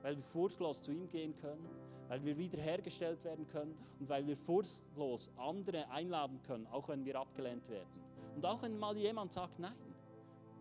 Weil 0.02 0.18
wir 0.18 0.24
furchtlos 0.24 0.82
zu 0.82 0.92
ihm 0.92 1.08
gehen 1.08 1.34
können, 1.38 1.66
weil 2.10 2.22
wir 2.26 2.38
wiederhergestellt 2.38 3.24
werden 3.24 3.48
können 3.48 3.78
und 4.02 4.10
weil 4.10 4.28
wir 4.28 4.36
furchtlos 4.36 5.32
andere 5.38 5.90
einladen 5.90 6.42
können, 6.44 6.68
auch 6.68 6.90
wenn 6.90 7.06
wir 7.06 7.18
abgelehnt 7.18 7.70
werden. 7.70 8.04
Und 8.36 8.46
auch 8.46 8.62
wenn 8.62 8.78
mal 8.78 8.98
jemand 8.98 9.32
sagt, 9.32 9.58
nein, 9.58 9.72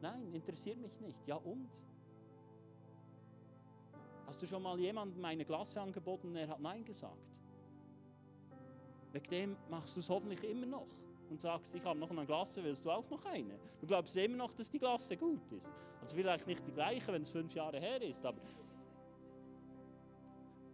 nein, 0.00 0.32
interessiert 0.32 0.78
mich 0.78 1.00
nicht. 1.00 1.26
Ja 1.26 1.34
und? 1.34 1.68
Hast 4.26 4.40
du 4.40 4.46
schon 4.46 4.62
mal 4.62 4.78
jemandem 4.78 5.24
eine 5.24 5.44
Glasse 5.44 5.80
angeboten 5.80 6.28
und 6.28 6.36
er 6.36 6.46
hat 6.46 6.60
Nein 6.60 6.84
gesagt? 6.84 7.37
Wegen 9.12 9.30
dem 9.30 9.56
machst 9.70 9.96
du 9.96 10.00
es 10.00 10.08
hoffentlich 10.08 10.44
immer 10.44 10.66
noch 10.66 10.86
und 11.30 11.40
sagst, 11.40 11.74
ich 11.74 11.84
habe 11.84 11.98
noch 11.98 12.10
eine 12.10 12.24
Glasse, 12.26 12.62
willst 12.62 12.84
du 12.84 12.90
auch 12.90 13.08
noch 13.10 13.24
eine? 13.26 13.58
Du 13.80 13.86
glaubst 13.86 14.16
immer 14.16 14.36
noch, 14.36 14.52
dass 14.52 14.70
die 14.70 14.78
Glasse 14.78 15.16
gut 15.16 15.50
ist. 15.52 15.72
Also 16.00 16.14
vielleicht 16.14 16.46
nicht 16.46 16.66
die 16.66 16.72
gleiche, 16.72 17.12
wenn 17.12 17.22
es 17.22 17.28
fünf 17.28 17.54
Jahre 17.54 17.78
her 17.80 18.00
ist, 18.02 18.24
aber 18.24 18.40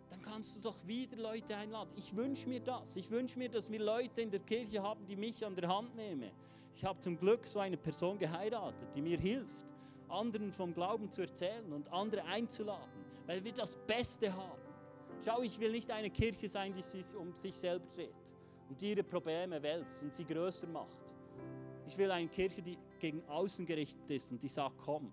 dann 0.09 0.22
kannst 0.22 0.57
du 0.57 0.61
doch 0.61 0.76
wieder 0.87 1.16
Leute 1.16 1.57
einladen. 1.57 1.91
Ich 1.97 2.14
wünsche 2.14 2.49
mir 2.49 2.61
das. 2.61 2.97
Ich 2.97 3.11
wünsche 3.11 3.39
mir, 3.39 3.49
dass 3.49 3.70
wir 3.70 3.80
Leute 3.80 4.22
in 4.22 4.30
der 4.30 4.41
Kirche 4.41 4.82
haben, 4.82 5.05
die 5.07 5.16
mich 5.16 5.45
an 5.45 5.55
der 5.57 5.68
Hand 5.68 5.95
nehmen. 5.97 6.30
Ich 6.76 6.85
habe 6.85 6.99
zum 7.01 7.16
Glück 7.18 7.47
so 7.47 7.61
eine 7.61 7.76
Person 7.76 8.18
geheiratet, 8.18 8.89
die 8.95 9.03
mir 9.03 9.18
hilft, 9.18 9.64
anderen 10.09 10.53
vom 10.53 10.74
Glauben 10.74 11.11
zu 11.11 11.22
erzählen 11.22 11.72
und 11.72 11.93
andere 11.93 12.24
einzuladen, 12.24 13.05
weil 13.26 13.43
wir 13.45 13.53
das 13.53 13.76
Beste 13.76 14.35
haben. 14.35 14.64
Schau, 15.25 15.41
ich 15.41 15.59
will 15.59 15.70
nicht 15.70 15.91
eine 15.91 16.11
Kirche 16.11 16.49
sein, 16.49 16.72
die 16.75 16.83
sich 16.83 17.14
um 17.14 17.35
sich 17.35 17.57
selber 17.57 17.87
dreht 17.95 18.11
und 18.68 18.83
ihre 18.83 19.03
Probleme 19.03 19.62
wälzt 19.62 20.03
und 20.03 20.12
sie 20.12 20.25
größer 20.25 20.66
macht. 20.66 21.14
Ich 21.87 21.97
will 21.97 22.11
eine 22.11 22.29
Kirche, 22.29 22.61
die 22.61 22.77
gegen 22.99 23.27
außen 23.27 23.64
gerichtet 23.64 24.11
ist 24.11 24.31
und 24.33 24.43
die 24.43 24.49
sagt, 24.49 24.77
komm, 24.77 25.11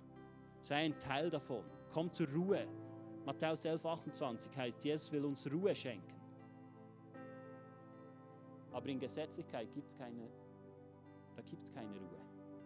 sei 0.60 0.76
ein 0.86 1.00
Teil 1.00 1.30
davon, 1.30 1.64
komm 1.94 2.12
zur 2.12 2.28
Ruhe. 2.28 2.68
Matthäus 3.26 3.64
11, 3.64 3.86
28 3.86 4.58
heißt, 4.58 4.84
Jesus 4.84 5.12
will 5.14 5.24
uns 5.24 5.50
Ruhe 5.50 5.74
schenken. 5.74 6.14
Aber 8.74 8.88
in 8.90 9.00
Gesetzlichkeit 9.00 9.72
gibt 9.74 9.92
es 9.92 9.98
keine, 9.98 10.28
da 11.38 11.42
gibt 11.42 11.64
es 11.64 11.72
keine 11.72 11.90
Ruhe. 11.90 12.20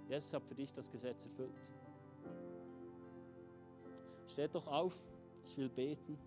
Jesus 0.10 0.34
hat 0.34 0.44
für 0.46 0.56
dich 0.56 0.74
das 0.74 0.90
Gesetz 0.90 1.26
erfüllt. 1.26 1.52
Steht 4.28 4.56
doch 4.56 4.66
auf, 4.66 4.96
ich 5.46 5.58
will 5.58 5.70
beten. 5.70 6.18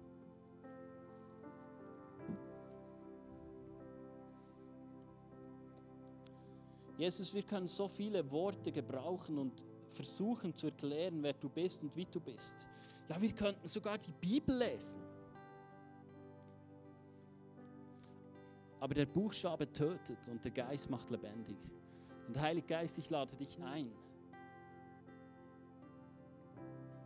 Jesus, 6.98 7.32
wir 7.32 7.44
können 7.44 7.68
so 7.68 7.86
viele 7.86 8.28
Worte 8.28 8.72
gebrauchen 8.72 9.38
und 9.38 9.64
versuchen 9.88 10.52
zu 10.52 10.66
erklären, 10.66 11.22
wer 11.22 11.32
du 11.32 11.48
bist 11.48 11.80
und 11.80 11.94
wie 11.94 12.04
du 12.04 12.18
bist. 12.18 12.66
Ja, 13.08 13.22
wir 13.22 13.32
könnten 13.32 13.68
sogar 13.68 13.98
die 13.98 14.12
Bibel 14.12 14.58
lesen. 14.58 15.00
Aber 18.80 18.94
der 18.94 19.06
Buchstabe 19.06 19.72
tötet 19.72 20.28
und 20.28 20.44
der 20.44 20.50
Geist 20.50 20.90
macht 20.90 21.08
lebendig. 21.10 21.56
Und 22.26 22.38
Heilig 22.40 22.66
Geist, 22.66 22.98
ich 22.98 23.08
lade 23.10 23.36
dich 23.36 23.58
ein, 23.62 23.92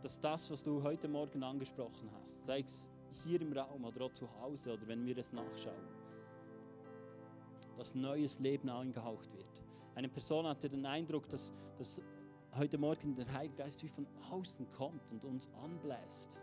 dass 0.01 0.19
das, 0.19 0.49
was 0.51 0.63
du 0.63 0.81
heute 0.81 1.07
Morgen 1.07 1.43
angesprochen 1.43 2.09
hast, 2.11 2.45
sei 2.45 2.61
es 2.61 2.91
hier 3.23 3.39
im 3.41 3.53
Raum 3.53 3.85
oder 3.85 4.05
auch 4.05 4.11
zu 4.11 4.27
Hause 4.41 4.73
oder 4.73 4.87
wenn 4.87 5.05
wir 5.05 5.17
es 5.19 5.31
nachschauen, 5.31 5.87
dass 7.77 7.93
neues 7.93 8.39
Leben 8.39 8.69
eingehaucht 8.69 9.31
wird. 9.33 9.52
Eine 9.95 10.09
Person 10.09 10.47
hatte 10.47 10.69
den 10.69 10.85
Eindruck, 10.85 11.29
dass, 11.29 11.53
dass 11.77 12.01
heute 12.55 12.77
Morgen 12.77 13.15
der 13.15 13.31
Heilige 13.31 13.63
Geist 13.63 13.83
wie 13.83 13.89
von 13.89 14.07
außen 14.31 14.69
kommt 14.71 15.11
und 15.11 15.23
uns 15.25 15.49
anbläst. 15.63 16.39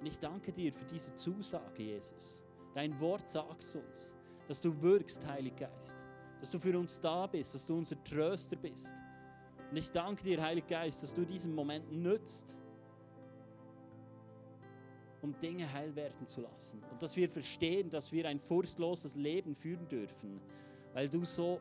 Und 0.00 0.06
ich 0.06 0.18
danke 0.18 0.52
dir 0.52 0.72
für 0.72 0.84
diese 0.84 1.14
Zusage, 1.14 1.82
Jesus. 1.82 2.44
Dein 2.74 2.98
Wort 3.00 3.28
sagt 3.28 3.62
uns, 3.74 4.14
dass 4.46 4.60
du 4.60 4.80
wirkst, 4.82 5.26
Heiliger 5.26 5.68
Geist. 5.68 6.04
Dass 6.40 6.50
du 6.50 6.58
für 6.58 6.76
uns 6.78 7.00
da 7.00 7.26
bist, 7.26 7.54
dass 7.54 7.66
du 7.66 7.78
unser 7.78 8.02
Tröster 8.02 8.56
bist. 8.56 8.94
Und 9.70 9.76
ich 9.76 9.90
danke 9.90 10.22
dir, 10.22 10.42
Heiliger 10.42 10.66
Geist, 10.66 11.02
dass 11.02 11.14
du 11.14 11.24
diesen 11.24 11.54
Moment 11.54 11.90
nützt, 11.92 12.58
um 15.22 15.38
Dinge 15.38 15.72
heil 15.72 15.94
werden 15.94 16.26
zu 16.26 16.40
lassen. 16.40 16.82
Und 16.90 17.02
dass 17.02 17.16
wir 17.16 17.28
verstehen, 17.30 17.88
dass 17.88 18.12
wir 18.12 18.28
ein 18.28 18.40
furchtloses 18.40 19.14
Leben 19.14 19.54
führen 19.54 19.88
dürfen, 19.88 20.40
weil 20.92 21.08
du 21.08 21.24
so 21.24 21.60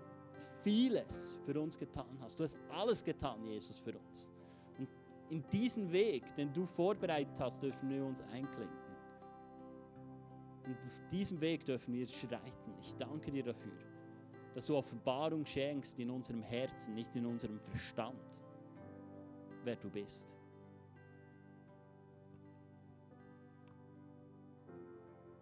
vieles 0.61 1.37
für 1.45 1.59
uns 1.59 1.77
getan 1.77 2.17
hast. 2.21 2.39
Du 2.39 2.43
hast 2.43 2.57
alles 2.69 3.03
getan, 3.03 3.43
Jesus, 3.43 3.77
für 3.79 3.97
uns. 3.97 4.29
Und 4.77 4.87
in 5.29 5.43
diesen 5.51 5.91
Weg, 5.91 6.33
den 6.35 6.53
du 6.53 6.65
vorbereitet 6.65 7.39
hast, 7.39 7.61
dürfen 7.61 7.89
wir 7.89 8.05
uns 8.05 8.21
einklinken. 8.31 8.77
Und 10.65 10.77
auf 10.85 11.01
diesem 11.11 11.41
Weg 11.41 11.65
dürfen 11.65 11.93
wir 11.93 12.07
schreiten. 12.07 12.73
Ich 12.79 12.93
danke 12.95 13.31
dir 13.31 13.43
dafür, 13.43 13.77
dass 14.53 14.65
du 14.65 14.75
Offenbarung 14.75 15.45
schenkst 15.45 15.99
in 15.99 16.09
unserem 16.09 16.41
Herzen, 16.41 16.93
nicht 16.93 17.15
in 17.15 17.25
unserem 17.25 17.59
Verstand, 17.59 18.43
wer 19.63 19.75
du 19.75 19.89
bist. 19.89 20.35